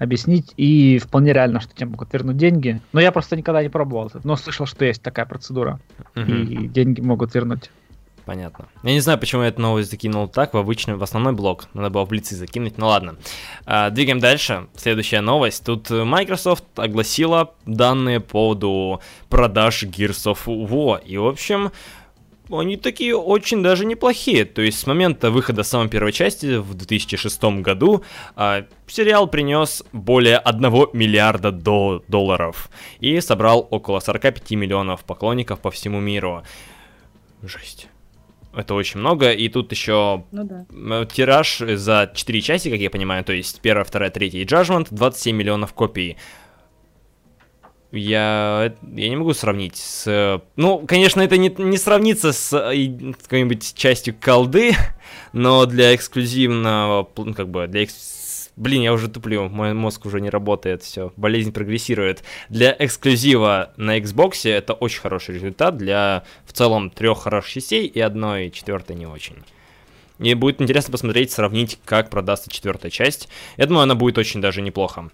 объяснить, 0.00 0.52
и 0.56 0.98
вполне 0.98 1.32
реально, 1.32 1.60
что 1.60 1.74
тебе 1.74 1.86
могут 1.86 2.12
вернуть 2.12 2.36
деньги. 2.36 2.80
Но 2.92 3.00
я 3.00 3.12
просто 3.12 3.36
никогда 3.36 3.62
не 3.62 3.68
пробовал 3.68 4.10
но 4.24 4.34
слышал, 4.34 4.66
что 4.66 4.84
есть 4.84 5.02
такая 5.02 5.26
процедура, 5.26 5.78
Мгм, 6.14 6.42
и 6.44 6.66
деньги 6.66 7.00
могут 7.00 7.34
вернуть. 7.34 7.70
Понятно. 8.24 8.68
Я 8.82 8.92
не 8.92 9.00
знаю, 9.00 9.18
почему 9.18 9.42
я 9.42 9.48
эту 9.48 9.60
новость 9.60 9.90
закинул 9.90 10.28
так, 10.28 10.54
в 10.54 10.56
обычный, 10.56 10.94
в 10.94 11.02
основной 11.02 11.32
блок. 11.32 11.66
Надо 11.74 11.90
было 11.90 12.04
в 12.04 12.08
блицы 12.08 12.36
закинуть, 12.36 12.78
ну 12.78 12.86
ладно. 12.86 13.16
А, 13.66 13.90
двигаем 13.90 14.20
дальше. 14.20 14.68
Следующая 14.76 15.20
новость. 15.20 15.64
Тут 15.64 15.90
Microsoft 15.90 16.64
огласила 16.76 17.54
данные 17.66 18.20
по 18.20 18.30
поводу 18.30 19.00
продаж 19.28 19.82
Gears 19.84 20.32
of 20.32 20.38
War. 20.46 21.02
И, 21.04 21.16
в 21.16 21.26
общем, 21.26 21.72
они 22.52 22.76
такие 22.76 23.16
очень 23.16 23.62
даже 23.62 23.84
неплохие. 23.84 24.44
То 24.44 24.62
есть 24.62 24.78
с 24.80 24.86
момента 24.86 25.30
выхода 25.30 25.62
самой 25.62 25.88
первой 25.88 26.12
части 26.12 26.56
в 26.56 26.74
2006 26.74 27.42
году 27.62 28.02
а, 28.36 28.64
сериал 28.86 29.26
принес 29.28 29.82
более 29.92 30.38
1 30.38 30.62
миллиарда 30.92 31.52
до- 31.52 32.02
долларов 32.08 32.70
и 33.00 33.20
собрал 33.20 33.66
около 33.70 34.00
45 34.00 34.50
миллионов 34.52 35.04
поклонников 35.04 35.60
по 35.60 35.70
всему 35.70 36.00
миру. 36.00 36.42
Жесть. 37.42 37.88
Это 38.52 38.74
очень 38.74 38.98
много, 38.98 39.30
и 39.30 39.48
тут 39.48 39.70
еще 39.70 40.24
Ну 40.32 40.44
да. 40.44 41.06
Тираж 41.06 41.58
за 41.58 42.10
4 42.12 42.40
части, 42.40 42.68
как 42.68 42.80
я 42.80 42.90
понимаю, 42.90 43.22
то 43.24 43.32
есть 43.32 43.60
первая, 43.60 43.84
вторая, 43.84 44.10
третья 44.10 44.38
и 44.38 44.44
Judgment, 44.44 44.88
27 44.90 45.36
миллионов 45.36 45.72
копий. 45.72 46.16
Я, 47.92 48.72
я 48.94 49.08
не 49.08 49.16
могу 49.16 49.34
сравнить 49.34 49.76
с... 49.76 50.40
Ну, 50.56 50.78
конечно, 50.86 51.20
это 51.22 51.36
не, 51.36 51.52
не 51.58 51.76
сравнится 51.76 52.32
с 52.32 52.70
и- 52.72 53.14
какой-нибудь 53.20 53.74
частью 53.74 54.14
колды, 54.20 54.76
но 55.32 55.66
для 55.66 55.94
эксклюзивного, 55.94 57.08
ну, 57.16 57.34
как 57.34 57.48
бы, 57.48 57.66
для 57.66 57.82
экс- 57.82 58.50
Блин, 58.56 58.82
я 58.82 58.92
уже 58.92 59.08
туплю, 59.08 59.48
мой 59.48 59.72
мозг 59.72 60.04
уже 60.06 60.20
не 60.20 60.28
работает, 60.28 60.82
все, 60.82 61.12
болезнь 61.16 61.50
прогрессирует. 61.50 62.22
Для 62.48 62.76
эксклюзива 62.78 63.72
на 63.76 63.98
Xbox 63.98 64.48
это 64.48 64.74
очень 64.74 65.00
хороший 65.00 65.34
результат 65.36 65.76
для 65.76 66.24
в 66.44 66.52
целом 66.52 66.90
трех 66.90 67.22
хороших 67.22 67.52
частей 67.52 67.86
и 67.86 68.00
одной 68.00 68.50
четвертой 68.50 68.96
не 68.96 69.06
очень. 69.06 69.36
И 70.18 70.34
будет 70.34 70.60
интересно 70.60 70.92
посмотреть, 70.92 71.32
сравнить, 71.32 71.78
как 71.86 72.10
продастся 72.10 72.50
четвертая 72.50 72.90
часть. 72.90 73.28
Я 73.56 73.66
думаю, 73.66 73.84
она 73.84 73.94
будет 73.94 74.18
очень 74.18 74.42
даже 74.42 74.60
неплохо. 74.60 75.08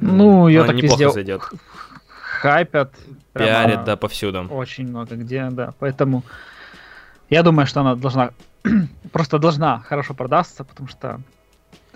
Ну, 0.00 0.48
ее 0.48 0.60
Она 0.60 0.68
так 0.68 0.76
неплохо 0.76 1.02
везде 1.04 1.12
зайдет. 1.12 1.42
Хайпят. 2.50 2.94
прямо 3.32 3.48
Пиарит, 3.68 3.84
да, 3.84 3.96
повсюду. 3.96 4.46
Очень 4.50 4.88
много 4.88 5.16
где, 5.16 5.48
да. 5.50 5.74
Поэтому 5.78 6.22
я 7.30 7.42
думаю, 7.42 7.66
что 7.66 7.80
она 7.80 7.94
должна 7.96 8.30
просто 9.12 9.38
должна 9.38 9.80
хорошо 9.80 10.14
продастся, 10.14 10.64
потому 10.64 10.88
что 10.88 11.20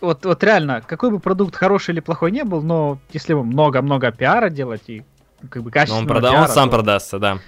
вот, 0.00 0.24
вот 0.24 0.42
реально, 0.44 0.80
какой 0.80 1.10
бы 1.10 1.18
продукт 1.20 1.54
хороший 1.54 1.90
или 1.92 2.00
плохой 2.00 2.30
не 2.32 2.42
был, 2.44 2.62
но 2.62 2.98
если 3.12 3.32
ему 3.32 3.44
много-много 3.44 4.10
пиара 4.12 4.48
делать 4.50 4.82
и 4.88 5.04
как 5.50 5.62
бы 5.62 5.70
Но 5.70 5.72
качественного 5.72 6.02
он, 6.02 6.22
прода- 6.24 6.42
он 6.42 6.48
сам 6.48 6.68
то- 6.70 6.76
продастся, 6.76 7.18
да. 7.18 7.38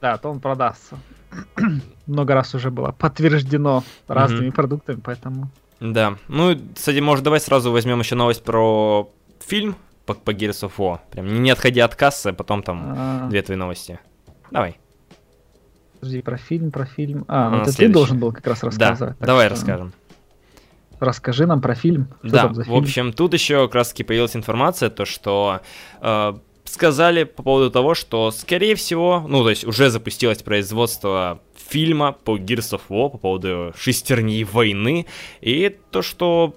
Да, 0.00 0.16
то 0.18 0.30
он 0.30 0.40
продастся. 0.40 0.96
много 2.06 2.34
раз 2.34 2.54
уже 2.54 2.70
было 2.70 2.92
подтверждено 2.92 3.82
разными 4.06 4.46
Мгм. 4.46 4.52
продуктами, 4.54 5.00
поэтому... 5.02 5.48
Да. 5.80 6.16
Ну, 6.28 6.56
кстати, 6.74 7.00
может, 7.00 7.24
давай 7.24 7.40
сразу 7.40 7.72
возьмем 7.72 7.98
еще 8.00 8.14
новость 8.14 8.44
про 8.44 9.08
фильм 9.44 9.74
по, 10.06 10.14
по 10.14 10.30
Gears 10.32 10.68
of 10.68 10.72
War. 10.78 11.00
Прям 11.10 11.42
не 11.42 11.50
отходя 11.50 11.84
от 11.84 11.94
кассы, 11.94 12.28
а 12.28 12.32
потом 12.32 12.62
там 12.62 12.94
а, 12.96 13.28
две 13.28 13.42
твои 13.42 13.56
новости. 13.56 13.98
Давай. 14.50 14.78
Подожди, 16.00 16.20
про 16.22 16.36
фильм, 16.36 16.70
про 16.70 16.84
фильм. 16.84 17.24
А, 17.28 17.46
А, 17.46 17.50
ну 17.50 17.56
это 17.58 17.66
ты 17.66 17.72
следующий. 17.72 17.94
должен 17.94 18.18
был 18.20 18.32
как 18.32 18.46
раз 18.46 18.60
Да, 18.60 18.66
рассказывать. 18.66 19.18
так 19.18 19.26
давай 19.26 19.46
что 19.46 19.54
расскажем. 19.56 19.92
Расскажи 21.00 21.46
нам 21.46 21.60
про 21.60 21.74
фильм. 21.74 22.08
Что 22.22 22.30
Да, 22.48 22.54
за 22.54 22.62
в 22.62 22.64
фильм? 22.64 22.76
общем, 22.78 23.12
тут 23.12 23.32
еще 23.34 23.66
как 23.66 23.74
раз 23.76 23.88
таки 23.88 24.04
появилась 24.04 24.36
информация, 24.36 24.90
то 24.90 25.04
что 25.04 25.60
э, 26.00 26.34
сказали 26.64 27.24
по 27.24 27.42
поводу 27.42 27.70
того, 27.70 27.94
что, 27.94 28.30
скорее 28.30 28.74
всего, 28.74 29.24
ну, 29.28 29.42
то 29.42 29.50
есть 29.50 29.64
уже 29.64 29.90
запустилось 29.90 30.42
производство 30.42 31.40
фильма 31.56 32.12
по 32.12 32.36
Gears 32.38 32.78
of 32.78 32.82
War, 32.88 33.10
по 33.10 33.18
поводу 33.18 33.72
шестерней 33.76 34.44
войны, 34.44 35.06
и 35.40 35.76
то, 35.90 36.00
что 36.02 36.54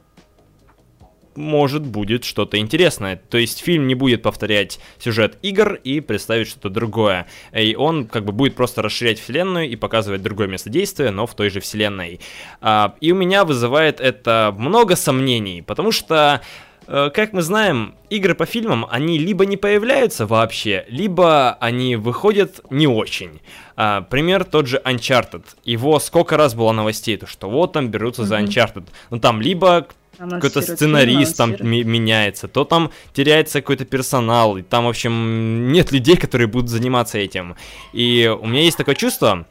может, 1.38 1.84
будет 1.84 2.24
что-то 2.24 2.58
интересное. 2.58 3.22
То 3.30 3.38
есть 3.38 3.60
фильм 3.60 3.88
не 3.88 3.96
будет 3.96 4.22
повторять 4.22 4.80
сюжет 5.00 5.38
игр 5.42 5.76
и 5.76 6.02
представить 6.02 6.48
что-то 6.48 6.70
другое. 6.70 7.28
И 7.54 7.76
он 7.76 8.08
как 8.08 8.26
бы 8.26 8.32
будет 8.34 8.56
просто 8.56 8.82
расширять 8.82 9.20
вселенную 9.20 9.70
и 9.70 9.76
показывать 9.76 10.24
другое 10.24 10.48
место 10.48 10.70
действия, 10.70 11.12
но 11.12 11.28
в 11.28 11.36
той 11.36 11.50
же 11.50 11.60
вселенной. 11.60 12.20
А, 12.60 12.96
и 13.00 13.12
у 13.12 13.16
меня 13.16 13.46
вызывает 13.46 14.02
это 14.02 14.54
много 14.58 14.96
сомнений, 14.96 15.62
потому 15.62 15.92
что 15.92 16.42
э, 16.88 17.10
как 17.14 17.34
мы 17.34 17.42
знаем, 17.42 17.96
игры 18.10 18.34
по 18.34 18.46
фильмам, 18.46 18.88
они 18.90 19.18
либо 19.18 19.46
не 19.46 19.58
появляются 19.58 20.26
вообще, 20.26 20.86
либо 20.90 21.54
они 21.60 21.96
выходят 21.96 22.62
не 22.70 22.88
очень. 22.88 23.42
А, 23.76 24.02
пример 24.02 24.44
тот 24.44 24.68
же 24.68 24.82
Uncharted. 24.84 25.44
Его 25.64 26.00
сколько 26.00 26.36
раз 26.36 26.56
было 26.56 26.72
новостей, 26.72 27.16
то 27.18 27.28
что 27.28 27.50
вот 27.50 27.74
там 27.74 27.90
берутся 27.90 28.24
mm-hmm. 28.24 28.26
за 28.26 28.40
Uncharted. 28.40 28.86
Ну 29.12 29.20
там 29.20 29.40
либо 29.40 29.88
какой-то 30.18 30.62
сценарист 30.62 31.38
там 31.38 31.56
меняется, 31.62 32.48
то 32.48 32.64
там 32.64 32.92
теряется 33.14 33.62
какой-то 33.62 33.86
персонал, 33.86 34.58
и 34.58 34.62
там, 34.62 34.86
в 34.86 34.90
общем, 34.90 35.72
нет 35.72 35.92
людей, 35.92 36.18
которые 36.18 36.48
будут 36.48 36.70
заниматься 36.70 37.18
этим. 37.18 37.56
И 37.94 38.28
у 38.42 38.46
меня 38.48 38.64
есть 38.64 38.78
такое 38.78 38.96
чувство, 38.96 39.46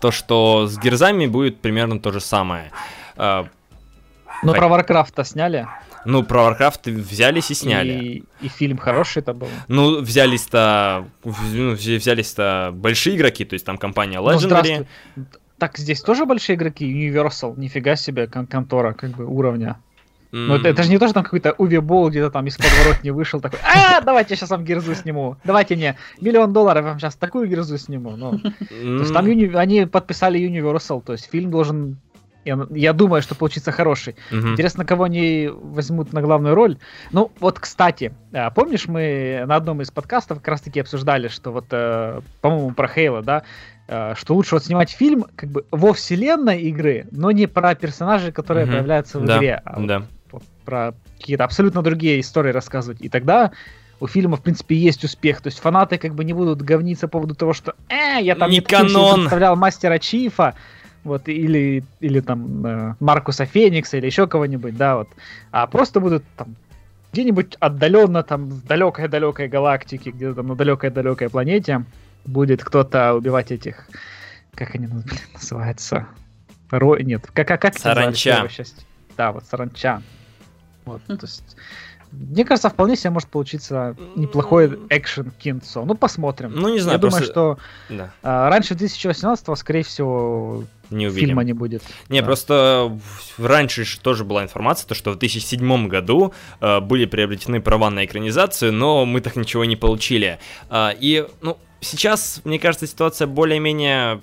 то, 0.00 0.10
что 0.10 0.66
с 0.66 0.78
Герзами 0.78 1.26
будет 1.26 1.60
примерно 1.60 2.00
то 2.00 2.12
же 2.12 2.20
самое. 2.20 2.72
А, 3.16 3.46
Но 4.42 4.52
про 4.52 4.66
Warcraft-то 4.66 5.24
сняли? 5.24 5.66
Ну, 6.04 6.24
про 6.24 6.50
Warcraft 6.50 6.90
взялись 6.90 7.50
и 7.50 7.54
сняли. 7.54 7.92
И, 7.92 8.24
и 8.40 8.48
фильм 8.48 8.78
хороший 8.78 9.20
это 9.20 9.32
был. 9.32 9.48
Ну, 9.68 10.00
взялись-то, 10.00 11.06
ну, 11.24 11.72
взялись-то 11.72 12.70
большие 12.74 13.16
игроки, 13.16 13.44
то 13.44 13.54
есть 13.54 13.64
там 13.64 13.78
компания 13.78 14.20
ну, 14.20 14.28
Legendary. 14.28 14.86
Ну, 15.14 15.26
так 15.62 15.78
здесь 15.78 16.00
тоже 16.00 16.26
большие 16.26 16.56
игроки, 16.56 16.84
Universal, 16.84 17.56
нифига 17.56 17.94
себе, 17.94 18.26
кон- 18.26 18.48
контора, 18.48 18.94
как 18.94 19.10
бы 19.10 19.24
уровня. 19.24 19.76
Mm. 20.32 20.46
Ну, 20.46 20.56
это, 20.56 20.68
это 20.68 20.82
же 20.82 20.90
не 20.90 20.98
то, 20.98 21.06
что 21.06 21.14
там 21.14 21.22
какой-то 21.22 21.52
Уви 21.52 21.78
Бол 21.78 22.10
где-то 22.10 22.32
там 22.32 22.48
из 22.48 22.56
подворот 22.56 23.04
не 23.04 23.12
вышел 23.12 23.40
такой, 23.40 23.60
а, 23.62 24.00
давайте 24.00 24.32
я 24.32 24.36
сейчас 24.38 24.50
вам 24.50 24.64
герзу 24.64 24.96
сниму, 24.96 25.36
давайте 25.44 25.76
мне 25.76 25.96
миллион 26.20 26.52
долларов, 26.52 26.82
я 26.84 26.90
вам 26.90 26.98
сейчас 26.98 27.14
такую 27.14 27.46
герзу 27.46 27.78
сниму. 27.78 28.16
Ну, 28.16 28.32
mm. 28.32 28.58
То 28.58 29.02
есть 29.02 29.14
там 29.14 29.24
юни... 29.24 29.54
они 29.54 29.86
подписали 29.86 30.40
Universal, 30.40 31.00
то 31.00 31.12
есть 31.12 31.30
фильм 31.30 31.52
должен 31.52 31.98
я, 32.44 32.58
я 32.70 32.92
думаю, 32.92 33.22
что 33.22 33.36
получится 33.36 33.70
хороший. 33.70 34.16
Угу. 34.32 34.48
Интересно, 34.48 34.84
кого 34.84 35.04
они 35.04 35.48
возьмут 35.52 36.12
на 36.12 36.20
главную 36.22 36.56
роль. 36.56 36.76
Ну, 37.12 37.30
вот, 37.38 37.60
кстати, 37.60 38.12
а, 38.32 38.50
помнишь, 38.50 38.88
мы 38.88 39.44
на 39.46 39.54
одном 39.54 39.80
из 39.80 39.92
подкастов 39.92 40.38
как 40.38 40.48
раз-таки 40.48 40.80
обсуждали, 40.80 41.28
что 41.28 41.52
вот, 41.52 41.66
э, 41.70 42.20
по-моему, 42.40 42.72
про 42.72 42.88
Хейла, 42.88 43.22
да, 43.22 43.44
что 44.14 44.34
лучше 44.34 44.54
вот 44.54 44.64
снимать 44.64 44.90
фильм 44.90 45.26
как 45.36 45.50
бы 45.50 45.64
во 45.70 45.92
вселенной 45.92 46.60
игры, 46.62 47.06
но 47.10 47.30
не 47.30 47.46
про 47.46 47.74
персонажей, 47.74 48.32
которые 48.32 48.64
угу. 48.64 48.72
появляются 48.72 49.18
в 49.18 49.24
да, 49.24 49.38
игре, 49.38 49.60
а 49.64 49.80
да. 49.80 50.02
вот 50.30 50.42
про 50.64 50.94
какие-то 51.18 51.44
абсолютно 51.44 51.82
другие 51.82 52.20
истории 52.20 52.52
рассказывать. 52.52 53.00
И 53.00 53.08
тогда 53.08 53.52
у 54.00 54.06
фильма, 54.06 54.36
в 54.36 54.42
принципе, 54.42 54.74
есть 54.74 55.04
успех. 55.04 55.40
То 55.40 55.48
есть 55.48 55.60
фанаты 55.60 55.98
как 55.98 56.14
бы 56.14 56.24
не 56.24 56.32
будут 56.32 56.60
говниться 56.62 57.06
по 57.06 57.18
поводу 57.18 57.34
того, 57.34 57.52
что 57.52 57.74
«э, 57.88 58.20
я 58.20 58.34
там 58.34 58.50
не, 58.50 58.56
не 58.56 58.62
канон. 58.62 59.20
представлял 59.20 59.56
мастера 59.56 59.98
Чифа», 59.98 60.54
вот, 61.04 61.28
или, 61.28 61.84
или 62.00 62.20
там 62.20 62.66
э, 62.66 62.94
Маркуса 63.00 63.44
Феникса, 63.44 63.96
или 63.96 64.06
еще 64.06 64.26
кого-нибудь, 64.26 64.76
да, 64.76 64.96
вот. 64.96 65.08
А 65.50 65.66
просто 65.66 66.00
будут 66.00 66.24
там 66.36 66.56
где-нибудь 67.12 67.56
отдаленно, 67.60 68.22
там, 68.22 68.48
в 68.48 68.66
далекой-далекой 68.66 69.48
галактике, 69.48 70.10
где-то 70.10 70.36
там 70.36 70.48
на 70.48 70.54
далекой-далекой 70.54 71.28
планете, 71.28 71.84
будет 72.24 72.64
кто-то 72.64 73.14
убивать 73.14 73.50
этих, 73.50 73.86
как 74.54 74.74
они 74.74 74.86
блин, 74.88 75.18
называются? 75.34 76.06
Ро... 76.70 76.96
Нет, 76.98 77.28
как, 77.32 77.48
как, 77.48 77.60
как 77.60 77.78
Саранча. 77.78 78.48
Да, 79.16 79.32
вот 79.32 79.44
саранча. 79.44 80.02
Вот, 80.84 81.02
то 81.06 81.18
есть 81.20 81.56
мне 82.12 82.44
кажется, 82.44 82.68
вполне 82.68 82.94
себе 82.94 83.10
может 83.10 83.30
получиться 83.30 83.96
неплохой 84.16 84.78
экшен 84.90 85.30
кинцо. 85.38 85.84
Ну, 85.84 85.94
посмотрим. 85.94 86.52
Ну, 86.54 86.68
не 86.68 86.78
знаю, 86.78 86.96
Я 86.96 87.00
просто... 87.00 87.32
думаю, 87.32 87.58
что 87.88 87.94
да. 87.94 88.12
а, 88.22 88.50
раньше 88.50 88.74
2018 88.74 89.58
скорее 89.58 89.82
всего, 89.82 90.64
не 90.90 91.06
увидим. 91.06 91.28
фильма 91.28 91.42
не 91.42 91.54
будет. 91.54 91.82
Не, 92.10 92.20
да. 92.20 92.26
просто 92.26 92.98
раньше 93.38 93.84
же 93.84 93.98
тоже 93.98 94.24
была 94.24 94.42
информация, 94.42 94.86
то, 94.86 94.94
что 94.94 95.10
в 95.10 95.18
2007 95.18 95.88
году 95.88 96.34
э, 96.60 96.80
были 96.80 97.06
приобретены 97.06 97.62
права 97.62 97.88
на 97.88 98.04
экранизацию, 98.04 98.72
но 98.72 99.06
мы 99.06 99.22
так 99.22 99.36
ничего 99.36 99.64
не 99.64 99.76
получили. 99.76 100.38
Э, 100.68 100.90
и, 100.98 101.26
ну, 101.40 101.56
сейчас, 101.82 102.40
мне 102.44 102.58
кажется, 102.58 102.86
ситуация 102.86 103.26
более-менее... 103.26 104.22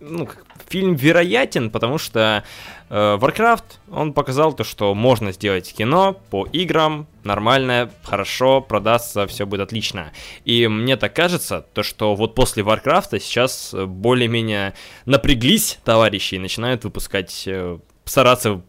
Ну, 0.00 0.26
фильм 0.70 0.94
вероятен, 0.94 1.70
потому 1.70 1.98
что 1.98 2.44
э, 2.88 3.18
Warcraft, 3.20 3.64
он 3.90 4.14
показал 4.14 4.54
то, 4.54 4.64
что 4.64 4.94
можно 4.94 5.32
сделать 5.32 5.74
кино 5.74 6.18
по 6.30 6.46
играм, 6.46 7.06
нормальное, 7.24 7.90
хорошо, 8.02 8.62
продастся, 8.62 9.26
все 9.26 9.44
будет 9.44 9.60
отлично. 9.62 10.12
И 10.44 10.68
мне 10.68 10.96
так 10.96 11.14
кажется, 11.14 11.66
то, 11.74 11.82
что 11.82 12.14
вот 12.14 12.34
после 12.34 12.62
Warcraft 12.62 13.20
сейчас 13.20 13.74
более-менее 13.74 14.74
напряглись 15.04 15.78
товарищи 15.84 16.36
и 16.36 16.38
начинают 16.38 16.84
выпускать, 16.84 17.44
э, 17.46 17.78
стараться 18.04 18.62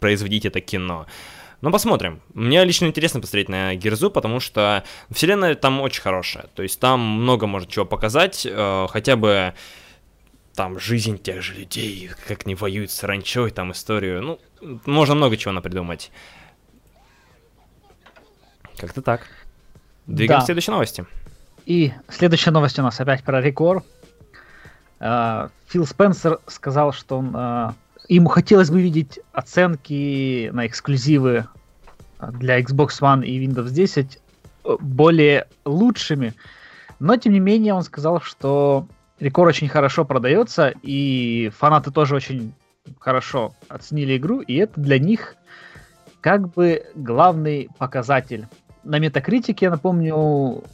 производить 0.00 0.46
это 0.46 0.60
кино. 0.60 1.06
Ну, 1.62 1.72
посмотрим. 1.72 2.20
Мне 2.34 2.64
лично 2.64 2.86
интересно 2.86 3.20
посмотреть 3.20 3.48
на 3.48 3.74
Герзу, 3.74 4.10
потому 4.10 4.40
что 4.40 4.84
вселенная 5.10 5.54
там 5.54 5.80
очень 5.80 6.02
хорошая. 6.02 6.46
То 6.54 6.62
есть 6.62 6.78
там 6.78 7.00
много 7.00 7.46
может 7.46 7.70
чего 7.70 7.86
показать, 7.86 8.46
э, 8.48 8.86
хотя 8.90 9.16
бы 9.16 9.54
там 10.54 10.78
жизнь 10.78 11.18
тех 11.18 11.42
же 11.42 11.54
людей, 11.54 12.10
как 12.28 12.42
они 12.44 12.54
воюют 12.54 12.90
с 12.90 13.02
ранчой, 13.02 13.50
там 13.50 13.72
историю. 13.72 14.22
Ну, 14.22 14.80
можно 14.84 15.14
много 15.14 15.36
чего 15.36 15.52
напридумать. 15.52 16.10
Как-то 18.76 19.00
так. 19.02 19.26
Двигаем 20.06 20.40
да. 20.40 20.42
к 20.42 20.46
следующей 20.46 20.70
новости. 20.70 21.06
И 21.64 21.92
следующая 22.08 22.50
новость 22.50 22.78
у 22.78 22.82
нас 22.82 23.00
опять 23.00 23.22
про 23.22 23.40
рекорд. 23.40 23.84
Uh, 24.98 25.50
Фил 25.68 25.86
Спенсер 25.86 26.40
сказал, 26.46 26.92
что 26.92 27.18
он 27.18 27.36
uh, 27.36 27.74
Ему 28.08 28.28
хотелось 28.28 28.70
бы 28.70 28.80
видеть 28.80 29.18
оценки 29.32 30.50
на 30.52 30.66
эксклюзивы 30.66 31.46
для 32.20 32.60
Xbox 32.60 33.00
One 33.00 33.24
и 33.24 33.44
Windows 33.44 33.70
10 33.70 34.18
э, 34.64 34.76
более 34.80 35.48
лучшими. 35.64 36.34
Но, 36.98 37.16
тем 37.16 37.32
не 37.32 37.40
менее, 37.40 37.74
он 37.74 37.82
сказал, 37.82 38.20
что 38.20 38.86
рекорд 39.18 39.48
очень 39.48 39.68
хорошо 39.68 40.04
продается, 40.04 40.72
и 40.82 41.50
фанаты 41.56 41.90
тоже 41.90 42.14
очень 42.14 42.54
хорошо 42.98 43.54
оценили 43.68 44.16
игру, 44.16 44.40
и 44.40 44.54
это 44.56 44.80
для 44.80 44.98
них 44.98 45.36
как 46.20 46.52
бы 46.54 46.84
главный 46.94 47.68
показатель. 47.78 48.46
На 48.84 48.98
метакритике, 48.98 49.66
я 49.66 49.70
напомню, 49.70 50.64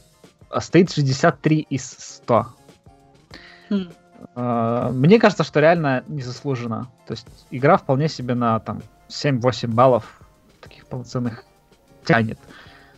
стоит 0.59 0.91
63 0.91 1.65
из 1.69 1.89
100. 1.89 2.47
А, 4.35 4.89
мне 4.91 5.19
кажется, 5.19 5.43
что 5.43 5.59
реально 5.59 6.03
незаслуженно. 6.07 6.87
То 7.07 7.13
есть 7.13 7.27
игра 7.51 7.77
вполне 7.77 8.09
себе 8.09 8.35
на 8.35 8.59
там 8.59 8.81
7-8 9.09 9.67
баллов 9.67 10.19
таких 10.61 10.85
полноценных 10.85 11.45
тянет. 12.05 12.39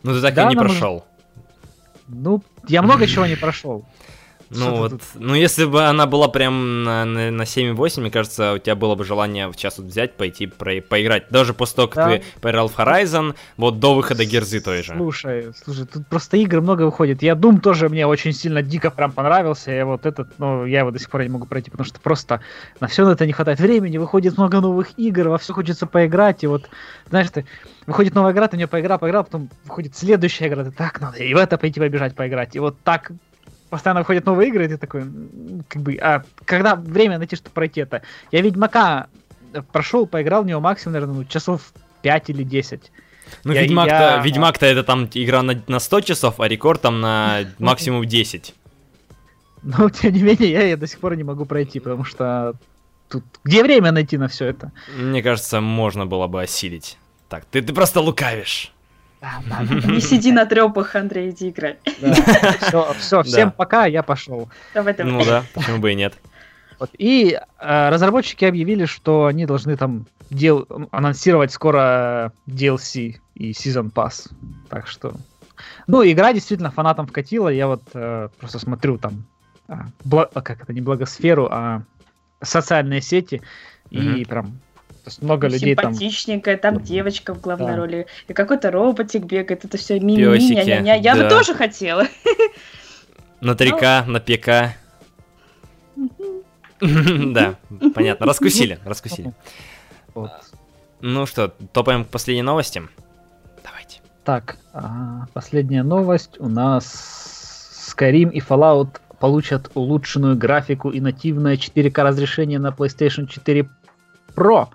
Ну 0.04 0.14
ты 0.14 0.22
так 0.22 0.34
да, 0.34 0.46
и 0.46 0.50
не 0.50 0.56
прошел. 0.56 0.94
Может... 0.94 1.16
Ну, 2.08 2.44
я 2.68 2.82
много 2.82 3.08
чего 3.08 3.26
не 3.26 3.36
прошел. 3.36 3.84
Ну 4.58 4.76
вот, 4.76 4.92
тут? 4.92 5.02
ну 5.16 5.34
если 5.36 5.66
бы 5.66 5.84
она 5.86 6.06
была 6.06 6.28
прям 6.28 6.84
на, 6.84 7.06
на, 7.06 7.32
на 7.32 7.42
7,8, 7.44 8.02
мне 8.02 8.12
кажется, 8.12 8.54
у 8.54 8.58
тебя 8.58 8.76
было 8.76 8.96
бы 8.96 9.04
желание 9.04 9.48
в 9.48 9.56
час 9.56 9.78
вот 9.78 9.88
взять, 9.88 10.14
пойти 10.18 10.48
про, 10.48 10.82
поиграть. 10.82 11.30
Даже 11.30 11.54
после 11.54 11.76
того, 11.76 11.88
как 11.88 11.96
да. 11.96 12.18
ты 12.18 12.24
поиграл 12.42 12.68
в 12.68 12.78
Horizon, 12.78 13.36
вот 13.58 13.80
до 13.80 13.96
выхода 13.96 14.26
Герзы 14.26 14.60
той 14.60 14.84
же. 14.84 14.94
Слушай, 14.96 15.52
слушай, 15.64 15.86
тут 15.86 16.08
просто 16.08 16.38
игр 16.38 16.62
много 16.62 16.84
выходит. 16.84 17.22
Я 17.22 17.34
Doom 17.34 17.60
тоже 17.60 17.90
мне 17.90 18.08
очень 18.08 18.34
сильно 18.34 18.62
дико 18.62 18.92
прям 18.92 19.12
понравился, 19.12 19.78
и 19.78 19.84
вот 19.84 20.06
этот, 20.06 20.38
ну, 20.38 20.66
я 20.66 20.80
его 20.80 20.92
до 20.92 21.00
сих 21.00 21.10
пор 21.10 21.24
не 21.24 21.30
могу 21.30 21.46
пройти, 21.46 21.72
потому 21.72 21.86
что 21.86 22.00
просто 22.00 22.42
на 22.80 22.88
все 22.88 23.06
на 23.06 23.12
это 23.12 23.26
не 23.26 23.34
хватает 23.34 23.60
времени, 23.60 23.98
выходит 23.98 24.38
много 24.38 24.62
новых 24.62 24.98
игр, 24.98 25.30
во 25.30 25.38
все 25.38 25.54
хочется 25.54 25.86
поиграть, 25.86 26.44
и 26.44 26.48
вот, 26.48 26.70
знаешь, 27.10 27.30
ты 27.30 27.46
выходит 27.86 28.16
новая 28.16 28.32
игра, 28.32 28.48
ты 28.48 28.56
в 28.56 28.58
нее 28.58 28.68
поиграл, 28.68 29.00
поиграл, 29.00 29.24
потом 29.24 29.50
выходит 29.66 29.96
следующая 29.96 30.48
игра, 30.48 30.64
ты 30.64 30.72
так 30.72 31.00
надо 31.02 31.18
и 31.18 31.34
в 31.34 31.38
это 31.38 31.58
пойти 31.58 31.80
побежать 31.80 32.16
поиграть, 32.16 32.56
и 32.56 32.60
вот 32.60 32.78
так 32.84 33.12
постоянно 33.70 34.02
выходят 34.02 34.26
новые 34.26 34.50
игры, 34.50 34.66
и 34.66 34.68
ты 34.68 34.78
такой, 34.78 35.04
как 35.68 35.82
бы, 35.82 35.98
а 36.02 36.24
когда 36.46 36.76
время 36.76 37.18
найти, 37.18 37.36
чтобы 37.36 37.54
пройти 37.54 37.82
это? 37.82 38.02
Я 38.32 38.42
Ведьмака 38.42 39.08
прошел, 39.72 40.06
поиграл 40.06 40.44
в 40.44 40.46
него 40.46 40.62
максимум, 40.62 40.94
наверное, 40.94 41.16
ну, 41.16 41.26
часов 41.26 41.74
5 42.02 42.30
или 42.30 42.44
10. 42.44 42.92
Ну, 43.44 43.54
я, 43.54 43.64
Ведьмак-то, 43.64 43.94
я... 43.94 44.18
Ведьмак-то 44.22 44.66
это 44.66 44.84
там 44.84 45.10
игра 45.14 45.42
на, 45.42 45.62
на 45.68 45.80
100 45.80 46.02
часов, 46.02 46.40
а 46.40 46.48
рекорд 46.48 46.82
там 46.82 47.02
на 47.02 47.42
максимум 47.60 48.06
10. 48.06 48.54
Но, 49.64 49.90
тем 50.02 50.14
не 50.14 50.22
менее, 50.22 50.52
я 50.52 50.62
ее 50.64 50.78
до 50.78 50.88
сих 50.88 51.00
пор 51.00 51.16
не 51.16 51.24
могу 51.24 51.46
пройти, 51.46 51.80
потому 51.80 52.04
что 52.04 52.54
тут... 53.10 53.24
Где 53.44 53.64
время 53.64 53.92
найти 53.92 54.18
на 54.18 54.28
все 54.28 54.46
это? 54.46 54.72
Мне 54.96 55.24
кажется, 55.24 55.62
можно 55.62 56.06
было 56.06 56.28
бы 56.28 56.42
осилить. 56.42 56.98
Так, 57.30 57.46
ты, 57.46 57.62
ты 57.62 57.74
просто 57.74 58.02
лукавишь. 58.02 58.72
Не 59.22 60.02
сиди 60.02 60.32
на 60.32 60.46
трепах, 60.46 60.96
Андрей, 60.96 61.32
иди 61.32 61.50
играй. 61.50 61.78
Все, 63.00 63.24
всем 63.24 63.52
пока, 63.52 63.86
я 63.86 64.04
пошел. 64.04 64.50
Ну 64.74 65.26
да, 65.26 65.44
почему 65.54 65.80
бы 65.80 65.92
и 65.92 65.96
нет. 65.96 66.14
Вот. 66.80 66.92
И 66.98 67.40
э, 67.60 67.90
разработчики 67.90 68.46
объявили, 68.46 68.86
что 68.86 69.26
они 69.26 69.46
должны 69.46 69.78
там 69.78 70.08
дел... 70.30 70.68
анонсировать 70.92 71.52
скоро 71.52 72.34
DLC 72.48 73.16
и 73.36 73.52
Season 73.52 73.92
Pass. 73.92 74.30
Так 74.70 74.88
что... 74.88 75.14
Ну, 75.88 76.04
игра 76.04 76.34
действительно 76.34 76.72
фанатам 76.72 77.08
вкатила. 77.08 77.50
Я 77.50 77.68
вот 77.68 77.84
э, 77.94 78.30
просто 78.40 78.60
смотрю 78.60 78.98
там... 78.98 79.26
А, 79.68 79.86
бла... 80.04 80.26
как 80.26 80.64
это, 80.64 80.74
не 80.74 80.82
благосферу, 80.82 81.48
а 81.50 81.84
социальные 82.42 83.02
сети. 83.02 83.42
Mm-hmm. 83.92 84.20
И 84.20 84.26
прям 84.26 84.60
много 85.22 85.48
людей 85.48 85.76
там... 85.76 85.94
Симпатичненькая, 85.94 86.58
там 86.58 86.82
девочка 86.82 87.34
в 87.34 87.42
главной 87.42 87.72
да. 87.72 87.78
роли, 87.78 88.08
и 88.28 88.34
какой-то 88.34 88.72
роботик 88.72 89.24
бегает, 89.24 89.66
это 89.66 89.78
все 89.78 90.00
ми 90.00 90.16
Я, 90.16 90.96
я 90.96 91.16
да. 91.16 91.24
бы 91.24 91.30
тоже 91.30 91.54
хотела. 91.54 92.08
На 93.42 93.52
3К, 93.52 94.06
на 94.06 94.20
ПК. 94.20 94.76
Да, 96.82 97.56
понятно, 97.94 98.26
раскусили, 98.26 98.80
раскусили. 98.86 99.34
Ну 101.02 101.26
что, 101.26 101.54
топаем 101.74 102.06
к 102.06 102.08
последней 102.08 102.42
новости? 102.42 102.82
Давайте. 103.64 104.00
Так, 104.24 104.58
а, 104.74 105.26
последняя 105.34 105.84
новость 105.84 106.40
у 106.40 106.48
нас 106.50 107.94
Skyrim 107.96 108.32
и 108.32 108.40
Fallout 108.40 109.00
получат 109.20 109.72
улучшенную 109.76 110.38
графику 110.38 110.90
и 110.90 111.00
нативное 111.00 111.58
4К 111.58 112.04
разрешение 112.04 112.60
на 112.60 112.70
PlayStation 112.70 113.28
4 113.28 113.70
Pro. 114.36 114.68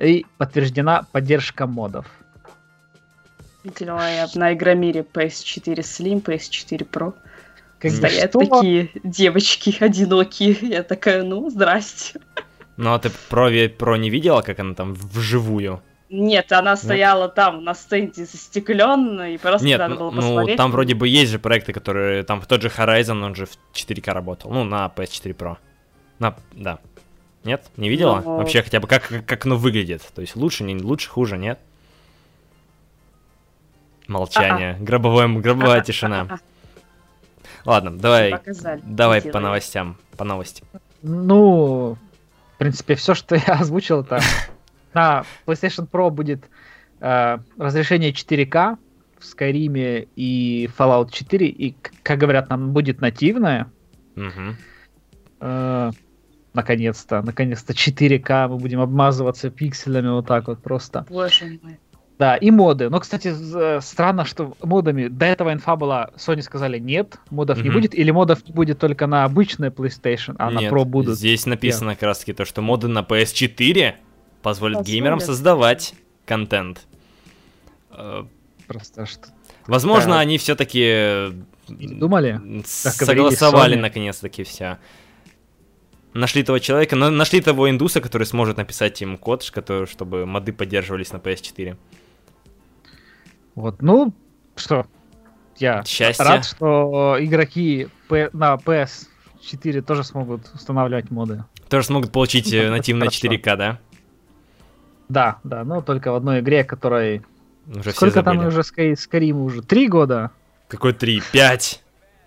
И 0.00 0.26
подтверждена 0.38 1.06
поддержка 1.12 1.66
модов. 1.66 2.06
Видела 3.64 4.08
я 4.08 4.28
на 4.34 4.52
Игромире 4.52 5.00
PS4 5.00 5.76
Slim, 5.78 6.22
PS4 6.22 6.88
Pro. 6.88 7.14
Как 7.78 7.90
Стоят 7.90 8.30
что? 8.30 8.38
такие 8.40 8.90
девочки 9.02 9.76
одинокие. 9.80 10.56
Я 10.60 10.82
такая, 10.82 11.22
ну, 11.22 11.48
здрасте. 11.50 12.20
Ну, 12.76 12.92
а 12.92 12.98
ты 12.98 13.10
про, 13.30 13.50
про 13.68 13.96
не 13.96 14.10
видела, 14.10 14.42
как 14.42 14.60
она 14.60 14.74
там 14.74 14.94
вживую? 14.94 15.82
Нет, 16.08 16.52
она 16.52 16.76
стояла 16.76 17.24
Нет? 17.24 17.34
там 17.34 17.64
на 17.64 17.74
стенде 17.74 18.26
застекленной, 18.26 19.34
и 19.34 19.38
просто 19.38 19.66
Нет, 19.66 19.80
надо 19.80 19.96
было 19.96 20.10
ну, 20.10 20.16
посмотреть. 20.16 20.56
Ну, 20.56 20.56
там 20.56 20.70
вроде 20.70 20.94
бы 20.94 21.08
есть 21.08 21.32
же 21.32 21.38
проекты, 21.38 21.72
которые... 21.72 22.22
Там 22.22 22.40
тот 22.42 22.62
же 22.62 22.68
Horizon, 22.68 23.24
он 23.24 23.34
же 23.34 23.46
в 23.46 23.58
4К 23.74 24.12
работал. 24.12 24.52
Ну, 24.52 24.62
на 24.62 24.86
PS4 24.94 25.34
Pro. 25.34 25.56
На... 26.20 26.36
Да. 26.52 26.78
Нет? 27.46 27.70
Не 27.76 27.88
видела? 27.88 28.20
Ну, 28.24 28.38
Вообще 28.38 28.60
хотя 28.60 28.80
бы 28.80 28.88
как, 28.88 29.06
как, 29.06 29.24
как 29.24 29.46
оно 29.46 29.56
выглядит? 29.56 30.02
То 30.14 30.20
есть 30.20 30.34
лучше, 30.34 30.64
не 30.64 30.76
лучше, 30.76 31.08
хуже, 31.08 31.38
нет? 31.38 31.60
Молчание. 34.08 34.72
А-а. 34.72 34.84
Гробовая, 34.84 35.28
гробовая 35.28 35.80
тишина. 35.80 36.40
Ладно, 37.64 37.96
давай, 37.96 38.32
Показали, 38.32 38.80
давай 38.84 39.22
по 39.22 39.38
новостям, 39.38 39.96
по 40.16 40.24
новости. 40.24 40.64
Ну, 41.02 41.96
в 42.54 42.58
принципе, 42.58 42.96
все, 42.96 43.14
что 43.14 43.36
я 43.36 43.54
озвучил, 43.60 44.00
это 44.00 44.20
на 44.92 45.24
PlayStation 45.46 45.88
Pro 45.88 46.10
будет 46.10 46.44
э, 47.00 47.38
разрешение 47.58 48.10
4К 48.10 48.76
в 49.18 49.22
Skyrim 49.22 50.08
и 50.16 50.70
Fallout 50.76 51.12
4, 51.12 51.46
и, 51.46 51.76
как 52.02 52.18
говорят, 52.18 52.50
нам 52.50 52.72
будет 52.72 53.00
нативное. 53.00 53.70
Угу. 54.16 54.56
Э, 55.40 55.90
наконец-то, 56.56 57.22
наконец-то 57.22 57.72
4К, 57.72 58.48
мы 58.48 58.56
будем 58.56 58.80
обмазываться 58.80 59.50
пикселями 59.50 60.08
вот 60.08 60.26
так 60.26 60.48
вот 60.48 60.60
просто. 60.60 61.06
Боже 61.08 61.60
мой. 61.62 61.78
Да, 62.18 62.36
и 62.36 62.50
моды. 62.50 62.88
Но, 62.88 62.98
кстати, 62.98 63.28
э, 63.28 63.80
странно, 63.82 64.24
что 64.24 64.56
модами 64.62 65.08
до 65.08 65.26
этого 65.26 65.52
инфа 65.52 65.76
была, 65.76 66.10
Sony 66.16 66.40
сказали 66.40 66.78
нет, 66.78 67.18
модов 67.28 67.58
mm-hmm. 67.58 67.62
не 67.62 67.70
будет, 67.70 67.94
или 67.94 68.10
модов 68.10 68.38
не 68.46 68.54
будет 68.54 68.78
только 68.78 69.06
на 69.06 69.24
обычной 69.24 69.68
PlayStation, 69.68 70.34
а 70.38 70.50
нет, 70.50 70.72
на 70.72 70.74
Pro 70.74 70.84
будут. 70.86 71.18
Здесь 71.18 71.44
написано 71.44 71.90
yeah. 71.90 71.94
как 71.94 72.04
раз 72.04 72.20
таки 72.20 72.32
то, 72.32 72.46
что 72.46 72.62
моды 72.62 72.88
на 72.88 73.00
PS4 73.00 73.94
позволят 74.42 74.78
Позволят. 74.78 74.86
геймерам 74.86 75.20
создавать 75.20 75.94
контент. 76.24 76.86
Э, 77.90 78.24
Просто 78.66 79.04
что. 79.04 79.28
Возможно, 79.66 80.12
да. 80.12 80.20
они 80.20 80.38
все-таки 80.38 81.32
думали, 81.68 82.40
согласовали 82.64 83.74
наконец-таки 83.76 84.42
все. 84.44 84.78
Нашли 86.16 86.42
того 86.42 86.58
человека, 86.58 86.96
нашли 86.96 87.40
того 87.40 87.68
индуса, 87.68 88.00
который 88.00 88.26
сможет 88.26 88.56
написать 88.56 89.00
им 89.02 89.18
код, 89.18 89.48
который, 89.50 89.86
чтобы 89.86 90.24
моды 90.24 90.52
поддерживались 90.52 91.12
на 91.12 91.18
PS4. 91.18 91.76
Вот, 93.54 93.82
ну, 93.82 94.14
что, 94.56 94.86
я 95.56 95.82
Счастье. 95.84 96.24
рад, 96.24 96.44
что 96.44 97.16
игроки 97.18 97.88
на 98.08 98.54
PS4 98.54 99.82
тоже 99.82 100.04
смогут 100.04 100.42
устанавливать 100.54 101.10
моды. 101.10 101.44
Тоже 101.68 101.86
смогут 101.86 102.12
получить 102.12 102.52
ну, 102.52 102.70
нативное 102.70 103.08
4К, 103.08 103.56
да? 103.56 103.80
Да, 105.08 105.38
да, 105.44 105.64
но 105.64 105.82
только 105.82 106.12
в 106.12 106.16
одной 106.16 106.40
игре, 106.40 106.64
которой... 106.64 107.22
Уже 107.66 107.92
Сколько 107.92 108.22
там 108.22 108.46
уже 108.46 108.62
Скайриму 108.62 109.44
уже? 109.44 109.62
Три 109.62 109.88
года? 109.88 110.30
Какой 110.68 110.92
три? 110.92 111.20
Пять! 111.32 111.82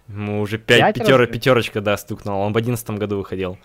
Мы 0.08 0.42
уже 0.42 0.58
пять, 0.58 0.80
пять 0.80 0.96
пятер, 0.96 1.28
пятерочка, 1.28 1.82
да, 1.82 1.96
стукнула. 1.96 2.38
Он 2.38 2.52
в 2.52 2.58
одиннадцатом 2.58 2.98
году 2.98 3.18
выходил. 3.18 3.60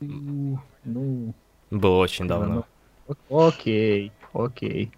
Ну... 0.00 1.34
Было 1.70 1.96
очень 1.96 2.28
давно. 2.28 2.64
Ну, 3.06 3.46
окей, 3.46 4.12
окей. 4.32 4.92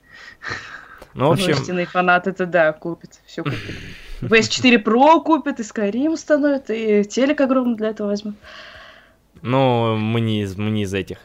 Ну, 1.14 1.28
в 1.28 1.32
общем... 1.32 1.53
Истинный 1.53 1.86
фанат 1.86 2.26
это 2.26 2.47
да, 2.47 2.72
купит, 2.72 3.20
все 3.24 3.42
купит. 3.42 3.74
PS4 4.20 4.82
Pro 4.82 5.22
купит, 5.22 5.61
и 5.61 5.62
Skyrim 5.62 6.11
установит, 6.11 6.70
и 6.70 7.05
телек 7.05 7.40
огромный 7.40 7.76
для 7.76 7.88
этого 7.88 8.09
возьмут. 8.09 8.36
Ну, 9.42 9.97
мы 9.97 10.20
не, 10.20 10.47
мы 10.57 10.70
не 10.70 10.82
из 10.82 10.92
этих. 10.92 11.18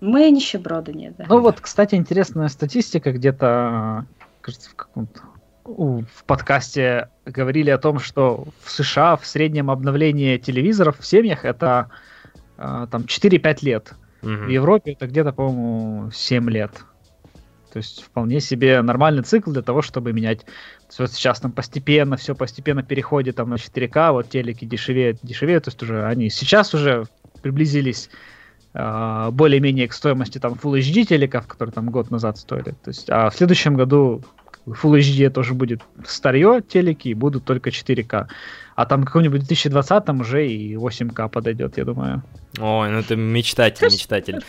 Мы 0.00 0.30
нищеброды, 0.30 0.92
нет, 0.92 1.14
да. 1.16 1.24
Ну 1.28 1.40
вот, 1.40 1.60
кстати, 1.60 1.94
интересная 1.94 2.48
статистика 2.48 3.12
где-то, 3.12 4.04
кажется, 4.42 4.70
в 4.70 4.74
каком-то 4.74 5.20
в 5.66 6.24
подкасте 6.26 7.08
говорили 7.24 7.70
о 7.70 7.78
том, 7.78 7.98
что 7.98 8.46
в 8.62 8.70
США 8.70 9.16
в 9.16 9.26
среднем 9.26 9.70
обновление 9.70 10.38
телевизоров 10.38 11.00
в 11.00 11.06
семьях 11.06 11.44
это 11.44 11.90
там 12.56 13.02
4-5 13.02 13.58
лет. 13.62 13.92
Угу. 14.22 14.30
В 14.30 14.48
Европе 14.48 14.92
это 14.92 15.06
где-то, 15.06 15.32
по-моему, 15.32 16.10
7 16.10 16.50
лет. 16.50 16.72
То 17.76 17.78
есть 17.78 18.02
вполне 18.02 18.40
себе 18.40 18.80
нормальный 18.80 19.22
цикл 19.22 19.50
для 19.50 19.60
того, 19.60 19.82
чтобы 19.82 20.14
менять. 20.14 20.46
Вот 20.98 21.12
сейчас 21.12 21.40
там 21.40 21.52
постепенно, 21.52 22.16
все 22.16 22.34
постепенно 22.34 22.82
переходит 22.82 23.36
там 23.36 23.50
на 23.50 23.56
4К, 23.56 24.12
вот 24.12 24.30
телеки 24.30 24.64
дешевеют, 24.64 25.18
дешевеют, 25.22 25.64
то 25.64 25.68
есть 25.68 25.82
уже 25.82 26.06
они 26.06 26.30
сейчас 26.30 26.72
уже 26.72 27.04
приблизились 27.42 28.08
э, 28.72 29.28
более-менее 29.30 29.88
к 29.88 29.92
стоимости 29.92 30.38
там 30.38 30.54
Full 30.54 30.78
HD 30.78 31.04
телеков, 31.04 31.46
которые 31.46 31.74
там 31.74 31.90
год 31.90 32.10
назад 32.10 32.38
стоили. 32.38 32.70
То 32.82 32.88
есть, 32.88 33.10
а 33.10 33.28
в 33.28 33.34
следующем 33.36 33.76
году 33.76 34.22
Full 34.66 34.98
HD 34.98 35.30
тоже 35.30 35.54
будет 35.54 35.82
старье 36.06 36.62
телеки, 36.66 37.08
и 37.08 37.14
будут 37.14 37.44
только 37.44 37.70
4К. 37.70 38.26
А 38.74 38.86
там 38.86 39.04
каком-нибудь 39.04 39.40
2020 39.40 40.08
уже 40.20 40.46
и 40.48 40.74
8К 40.74 41.28
подойдет, 41.28 41.78
я 41.78 41.84
думаю. 41.84 42.22
Ой, 42.58 42.90
ну 42.90 42.98
это 42.98 43.16
мечтатель, 43.16 43.86
мечтатель. 43.86 44.40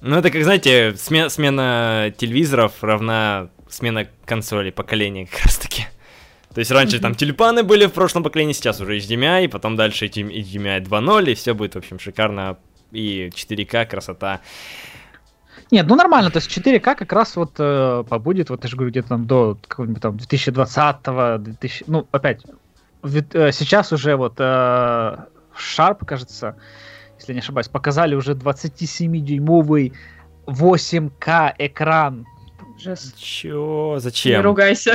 Ну 0.00 0.16
это 0.16 0.30
как, 0.30 0.42
знаете, 0.42 0.94
смена, 0.96 1.28
смена 1.28 2.14
телевизоров 2.16 2.82
равна 2.82 3.48
смена 3.68 4.06
консолей, 4.24 4.72
поколения 4.72 5.26
как 5.26 5.44
раз 5.44 5.58
таки. 5.58 5.86
То 6.54 6.60
есть 6.60 6.70
раньше 6.70 6.98
там 7.00 7.14
тюльпаны 7.14 7.62
были 7.62 7.86
в 7.86 7.92
прошлом 7.92 8.22
поколении, 8.22 8.54
сейчас 8.54 8.80
уже 8.80 8.96
HDMI, 8.96 9.48
потом 9.48 9.76
дальше 9.76 10.06
HDMI 10.06 10.82
2.0, 10.82 11.30
и 11.30 11.34
все 11.34 11.54
будет, 11.54 11.74
в 11.74 11.78
общем, 11.78 11.98
шикарно. 11.98 12.56
И 12.92 13.30
4К, 13.34 13.84
красота. 13.86 14.40
Нет, 15.70 15.86
ну 15.88 15.96
нормально, 15.96 16.30
то 16.30 16.38
есть 16.38 16.56
4К 16.56 16.94
как 16.94 17.12
раз 17.12 17.36
вот 17.36 17.54
э, 17.58 18.04
побудет, 18.08 18.50
вот 18.50 18.62
я 18.62 18.70
же 18.70 18.76
говорю, 18.76 18.90
где-то 18.90 19.08
там 19.08 19.26
до 19.26 19.58
какого-нибудь 19.66 20.02
там 20.02 20.16
2020-го, 20.16 21.38
2000, 21.38 21.84
ну 21.88 22.06
опять, 22.12 22.42
э, 23.02 23.52
сейчас 23.52 23.92
уже 23.92 24.16
вот 24.16 24.34
э, 24.38 25.16
Sharp, 25.56 26.04
кажется, 26.04 26.56
если 27.18 27.32
не 27.32 27.40
ошибаюсь, 27.40 27.68
показали 27.68 28.14
уже 28.14 28.34
27-дюймовый 28.34 29.92
8К 30.46 31.54
экран. 31.58 32.26
Жест. 32.78 33.18
Чё? 33.18 33.96
Зачем? 33.98 34.38
Не 34.40 34.42
ругайся. 34.42 34.94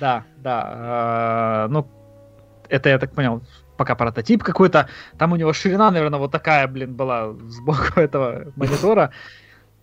Да, 0.00 0.24
да. 0.38 1.66
Э, 1.66 1.72
ну, 1.72 1.86
это 2.68 2.88
я 2.88 2.98
так 2.98 3.14
понял, 3.14 3.42
пока 3.76 3.94
прототип 3.94 4.42
какой-то. 4.42 4.88
Там 5.18 5.32
у 5.32 5.36
него 5.36 5.52
ширина, 5.52 5.90
наверное, 5.90 6.18
вот 6.18 6.32
такая, 6.32 6.66
блин, 6.68 6.94
была 6.94 7.32
сбоку 7.48 7.84
этого 8.00 8.52
монитора. 8.56 9.12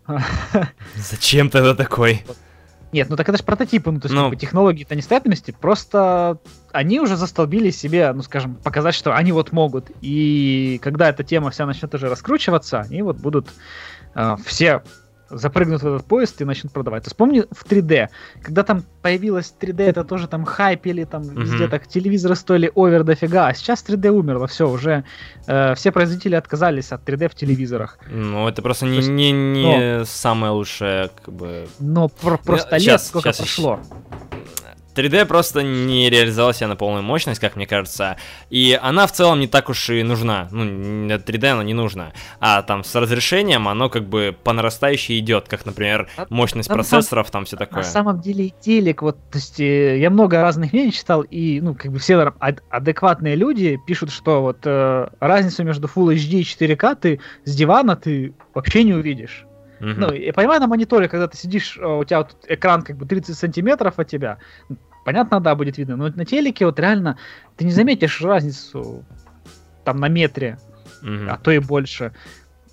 Зачем 0.95 1.49
тогда 1.49 1.75
такой? 1.75 2.23
Нет, 2.91 3.09
ну 3.09 3.15
так 3.15 3.27
это 3.27 3.39
же 3.39 3.43
прототипы, 3.43 3.89
ну 3.89 3.99
то 3.99 4.05
есть 4.05 4.15
ну... 4.15 4.29
Типа, 4.29 4.39
технологии-то 4.39 4.95
не 4.95 5.01
стоят 5.01 5.25
на 5.25 5.29
месте, 5.29 5.51
просто 5.51 6.37
они 6.71 6.99
уже 6.99 7.17
застолбили 7.17 7.71
себе, 7.71 8.13
ну 8.13 8.21
скажем, 8.21 8.55
показать, 8.55 8.93
что 8.93 9.15
они 9.15 9.31
вот 9.31 9.51
могут. 9.51 9.89
И 10.01 10.79
когда 10.83 11.09
эта 11.09 11.23
тема 11.23 11.49
вся 11.49 11.65
начнет 11.65 11.93
уже 11.95 12.07
раскручиваться, 12.07 12.81
они 12.81 13.01
вот 13.01 13.17
будут 13.17 13.47
э, 14.13 14.35
все 14.45 14.83
запрыгнут 15.37 15.81
в 15.81 15.87
этот 15.87 16.05
поезд 16.07 16.41
и 16.41 16.45
начнут 16.45 16.71
продавать. 16.73 17.03
То 17.03 17.07
есть 17.07 17.17
помни 17.17 17.43
в 17.51 17.65
3D, 17.65 18.07
когда 18.41 18.63
там 18.63 18.83
появилось 19.01 19.53
3D, 19.59 19.83
это 19.83 20.03
тоже 20.03 20.27
там 20.27 20.45
хайпели, 20.45 21.03
там 21.03 21.23
Мгм. 21.23 21.41
везде 21.43 21.67
так 21.67 21.87
телевизоры 21.87 22.35
стоили 22.35 22.71
овер 22.75 23.03
дофига, 23.03 23.47
а 23.47 23.53
сейчас 23.53 23.83
3D 23.87 24.09
умерло, 24.09 24.47
все, 24.47 24.69
уже 24.69 25.03
э, 25.47 25.73
все 25.75 25.91
производители 25.91 26.35
отказались 26.35 26.91
от 26.91 27.07
3D 27.07 27.29
в 27.29 27.35
телевизорах. 27.35 27.97
Ну, 28.09 28.47
это 28.47 28.61
просто 28.61 28.85
не, 28.85 28.95
есть, 28.97 29.09
не, 29.09 29.31
не 29.31 30.05
самое 30.05 30.53
лучшее, 30.53 31.09
как 31.23 31.33
бы... 31.33 31.67
Но 31.79 32.09
про- 32.09 32.37
просто 32.37 32.75
лет 32.77 32.83
щас, 32.83 33.07
сколько 33.07 33.29
щас, 33.29 33.37
прошло. 33.37 33.79
3D 34.95 35.25
просто 35.25 35.63
не 35.63 36.09
реализовала 36.09 36.53
себя 36.53 36.67
на 36.67 36.75
полную 36.75 37.03
мощность, 37.03 37.39
как 37.39 37.55
мне 37.55 37.65
кажется, 37.67 38.17
и 38.49 38.77
она 38.81 39.07
в 39.07 39.11
целом 39.11 39.39
не 39.39 39.47
так 39.47 39.69
уж 39.69 39.89
и 39.89 40.03
нужна. 40.03 40.47
Ну, 40.51 40.63
н- 40.63 41.11
3D 41.11 41.47
она 41.47 41.63
не 41.63 41.73
нужна. 41.73 42.13
А 42.39 42.61
там 42.61 42.83
с 42.83 42.93
разрешением 42.95 43.67
оно 43.67 43.89
как 43.89 44.07
бы 44.07 44.35
по 44.43 44.53
нарастающей 44.53 45.19
идет, 45.19 45.47
как, 45.47 45.65
например, 45.65 46.09
А- 46.17 46.25
мощность 46.29 46.69
а 46.69 46.73
на 46.73 46.75
процессоров, 46.75 47.29
там 47.31 47.45
все 47.45 47.55
На 47.55 47.65
такое. 47.65 47.83
самом 47.83 48.21
деле 48.21 48.45
и 48.47 48.53
телек, 48.61 49.01
вот, 49.01 49.17
то 49.31 49.37
есть 49.37 49.59
э, 49.59 49.99
я 49.99 50.09
много 50.09 50.41
разных 50.41 50.73
мнений 50.73 50.91
читал, 50.91 51.21
и, 51.21 51.59
ну, 51.61 51.75
как 51.75 51.91
бы 51.91 51.99
все 51.99 52.13
адекватные 52.69 53.35
люди 53.35 53.79
пишут, 53.85 54.11
что 54.11 54.41
вот 54.41 54.59
э, 54.65 55.07
разницу 55.19 55.63
между 55.63 55.87
Full 55.87 56.15
HD 56.15 56.39
и 56.39 56.43
4К 56.43 56.95
ты 56.95 57.19
с 57.45 57.55
дивана 57.55 57.95
ты 57.95 58.33
вообще 58.53 58.83
не 58.83 58.93
увидишь. 58.93 59.45
Мгм. 59.83 59.99
Ну, 59.99 60.13
я 60.13 60.31
понимаю, 60.31 60.61
на 60.61 60.67
мониторе, 60.67 61.09
когда 61.09 61.27
ты 61.27 61.35
сидишь, 61.35 61.77
э, 61.77 61.85
у 61.85 62.05
тебя 62.05 62.19
вот 62.19 62.37
экран 62.47 62.83
как 62.83 62.95
бы 62.95 63.05
30 63.05 63.37
сантиметров 63.37 63.95
от 63.97 64.07
тебя, 64.07 64.37
понятно, 65.03 65.41
да, 65.41 65.55
будет 65.55 65.77
видно, 65.77 65.97
но 65.97 66.07
на 66.07 66.25
телеке 66.25 66.65
вот 66.65 66.79
реально 66.79 67.17
ты 67.57 67.65
не 67.65 67.71
заметишь 67.71 68.21
разницу 68.21 69.03
там 69.83 69.97
на 69.97 70.07
метре, 70.07 70.57
Мгм. 71.01 71.29
а 71.29 71.37
то 71.37 71.51
и 71.51 71.59
больше. 71.59 72.13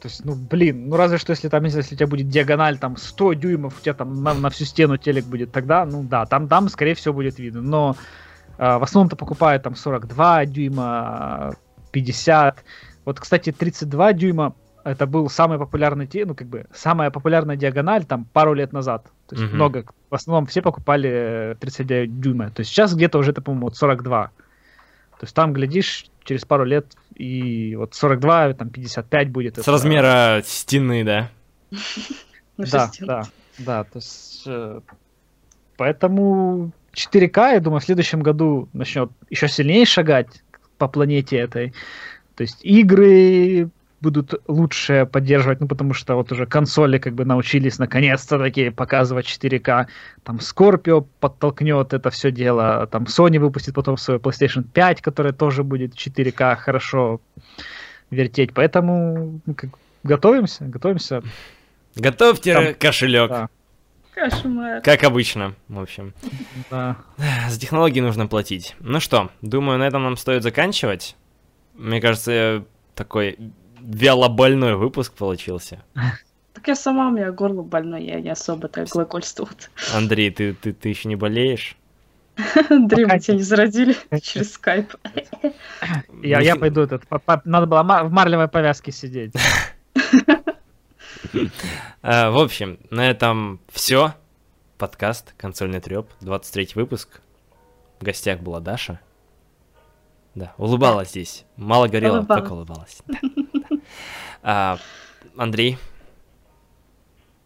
То 0.01 0.07
есть, 0.07 0.25
ну, 0.25 0.37
блин, 0.37 0.89
ну 0.89 0.97
разве 0.97 1.19
что 1.19 1.33
если 1.33 1.49
там, 1.49 1.65
если 1.65 1.81
у 1.81 1.99
тебя 1.99 2.07
будет 2.07 2.29
диагональ 2.29 2.79
там 2.79 2.97
100 2.97 3.33
дюймов, 3.33 3.77
у 3.77 3.83
тебя 3.83 3.95
там 3.95 4.23
на, 4.23 4.33
на 4.33 4.49
всю 4.49 4.65
стену 4.65 4.97
телек 4.97 5.25
будет, 5.25 5.51
тогда, 5.51 5.85
ну 5.85 6.05
да, 6.05 6.27
там, 6.27 6.47
там 6.47 6.69
скорее 6.69 6.95
всего 6.95 7.13
будет 7.15 7.41
видно. 7.41 7.61
Но 7.61 7.97
э, 8.57 8.79
в 8.79 8.83
основном-то 8.85 9.17
покупают 9.17 9.65
там 9.65 9.75
42 9.75 10.47
дюйма, 10.47 11.55
50. 11.91 12.65
Вот, 13.05 13.19
кстати, 13.19 13.51
32 13.51 14.13
дюйма 14.13 14.55
это 14.91 15.07
был 15.07 15.29
самый 15.31 15.59
популярный, 15.59 16.09
ну, 16.27 16.35
как 16.35 16.47
бы, 16.49 16.67
самая 16.75 17.11
популярная 17.11 17.57
диагональ 17.57 18.05
там 18.05 18.25
пару 18.33 18.55
лет 18.55 18.73
назад. 18.73 19.05
То 19.29 19.37
есть 19.37 19.47
Мгм. 19.49 19.55
много, 19.57 19.85
в 20.11 20.15
основном 20.15 20.47
все 20.47 20.63
покупали 20.63 21.11
э, 21.11 21.55
39 21.61 22.21
дюйма. 22.21 22.51
То 22.51 22.61
есть 22.61 22.71
сейчас 22.71 22.95
где-то 22.95 23.19
уже 23.19 23.31
это, 23.33 23.41
по-моему, 23.43 23.67
вот 23.67 23.77
42. 23.77 24.27
То 24.27 25.25
есть 25.25 25.35
там, 25.35 25.53
глядишь, 25.53 26.07
через 26.25 26.45
пару 26.45 26.65
лет 26.65 26.87
и 27.15 27.75
вот 27.77 27.95
42, 27.95 28.55
там 28.55 28.71
55 28.71 29.31
будет. 29.31 29.57
С 29.57 29.59
это- 29.61 29.73
размера 29.73 30.43
стены, 30.45 31.05
да? 31.05 31.31
Ну, 32.57 32.67
Да, 32.71 32.91
да, 33.01 33.23
да. 33.59 33.85
То 33.85 33.91
есть, 33.99 34.43
э, 34.47 34.81
поэтому 35.77 36.73
4К, 36.93 37.53
я 37.55 37.61
думаю, 37.61 37.81
в 37.81 37.85
следующем 37.85 38.21
году 38.23 38.69
начнет 38.73 39.11
еще 39.31 39.49
сильнее 39.49 39.85
шагать 39.87 40.43
по 40.79 40.89
планете 40.89 41.37
этой. 41.39 41.73
То 42.37 42.43
есть 42.43 42.59
игры 42.65 43.71
будут 44.01 44.35
лучше 44.49 45.07
поддерживать, 45.11 45.61
ну 45.61 45.69
потому 45.69 45.93
что 45.95 46.15
вот 46.15 46.33
уже 46.33 46.47
консоли 46.47 46.99
как 46.99 47.15
бы 47.15 47.25
научились 47.25 47.79
наконец-то 47.79 48.39
такие 48.39 48.71
показывать 48.71 49.27
4К. 49.27 49.87
Там 50.23 50.37
Scorpio 50.37 51.07
подтолкнет 51.21 51.93
это 51.93 52.11
все 52.11 52.31
дело, 52.31 52.87
там 52.87 53.05
Sony 53.05 53.39
выпустит 53.39 53.75
потом 53.75 53.97
свою 53.97 54.19
PlayStation 54.21 54.63
5, 54.63 55.03
которая 55.03 55.33
тоже 55.33 55.63
будет 55.65 55.95
4К 55.95 56.57
хорошо 56.57 57.21
вертеть. 58.11 58.53
Поэтому 58.55 59.41
ну, 59.45 59.55
как, 59.55 59.71
готовимся, 60.03 60.65
готовимся. 60.65 61.23
Готовьте 61.97 62.55
Там- 62.55 62.75
кошелек, 62.75 63.29
Да, 63.31 63.49
Кошмар. 64.15 64.81
как 64.83 65.03
обычно, 65.05 65.55
в 65.69 65.79
общем. 65.81 66.15
да. 66.71 66.97
За 67.49 67.59
технологии 67.61 68.01
нужно 68.01 68.27
платить. 68.27 68.77
Ну 68.81 69.01
что, 69.01 69.31
думаю, 69.43 69.79
на 69.79 69.87
этом 69.87 70.03
нам 70.05 70.17
стоит 70.17 70.43
заканчивать. 70.43 71.17
Мне 71.75 72.01
кажется, 72.01 72.65
такой 72.95 73.39
вялобольной 73.81 74.77
выпуск 74.77 75.13
получился. 75.15 75.83
Так 76.53 76.69
я 76.69 76.75
сама, 76.75 77.09
у 77.09 77.11
меня 77.11 77.31
горло 77.33 77.63
больное, 77.63 78.01
я 78.01 78.21
не 78.21 78.31
особо 78.31 78.69
так 78.69 78.89
глагольствую. 78.89 79.49
Андрей, 79.95 80.31
ты, 80.31 80.53
ты, 80.55 80.73
ты 80.73 80.89
еще 80.89 81.09
не 81.09 81.17
болеешь? 81.17 81.77
Андрей, 82.71 83.07
мы 83.07 83.19
тебя 83.19 83.35
не 83.35 83.43
заразили 83.43 83.97
через 84.23 84.53
скайп. 84.53 84.95
Я, 86.23 86.41
я 86.41 86.57
пойду 86.57 86.83
этот. 86.83 87.07
по- 87.07 87.19
по- 87.19 87.41
Надо 87.45 87.67
было 87.67 87.83
в 87.83 88.11
марлевой 88.13 88.49
повязке 88.49 88.93
сидеть. 88.93 89.33
А, 92.03 92.31
в 92.31 92.39
общем, 92.39 92.79
на 92.91 93.09
этом 93.11 93.61
все. 93.73 94.15
Подкаст 94.79 95.35
«Консольный 95.37 95.81
треп», 95.81 96.09
23 96.21 96.71
выпуск. 96.75 97.21
В 98.01 98.05
гостях 98.05 98.41
была 98.41 98.61
Даша. 98.61 99.01
Да, 100.35 100.53
улыбалась 100.59 101.11
здесь. 101.11 101.45
Мало 101.57 101.89
говорила, 101.89 102.19
Улыбалась. 102.19 102.41
только 102.43 102.53
улыбалась. 102.53 102.99
Да, 103.07 103.19
да. 103.23 103.77
А, 104.43 104.79
Андрей 105.37 105.77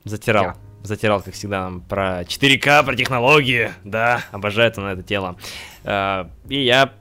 затирал. 0.04 0.44
Я. 0.44 0.56
Затирал, 0.82 1.22
как 1.22 1.32
всегда, 1.32 1.62
нам 1.62 1.80
про 1.80 2.22
4К, 2.24 2.84
про 2.84 2.94
технологии. 2.94 3.70
Да, 3.84 4.20
обожает 4.32 4.76
он 4.76 4.84
это 4.86 5.02
тело. 5.02 5.36
А, 5.82 6.30
и 6.48 6.62
я 6.62 6.92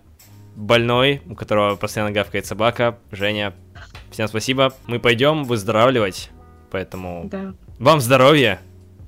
больной, 0.56 1.22
у 1.26 1.36
которого 1.36 1.76
постоянно 1.76 2.12
гавкает 2.12 2.46
собака. 2.46 2.98
Женя, 3.12 3.54
всем 4.10 4.28
спасибо. 4.30 4.74
Мы 4.88 5.00
пойдем 5.00 5.44
выздоравливать. 5.44 6.32
Поэтому 6.72 7.28
Да. 7.30 7.54
вам 7.78 8.00
здоровья, 8.00 8.60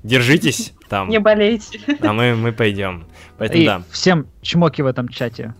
держитесь 0.02 0.74
там, 0.90 1.08
Не 1.08 1.20
болейте. 1.20 1.80
а 2.02 2.12
мы, 2.12 2.34
мы 2.36 2.52
пойдем. 2.52 3.06
Поэтому 3.38 3.62
И 3.62 3.66
да. 3.66 3.82
всем 3.90 4.26
чмоки 4.42 4.82
в 4.82 4.86
этом 4.86 5.08
чате. 5.08 5.54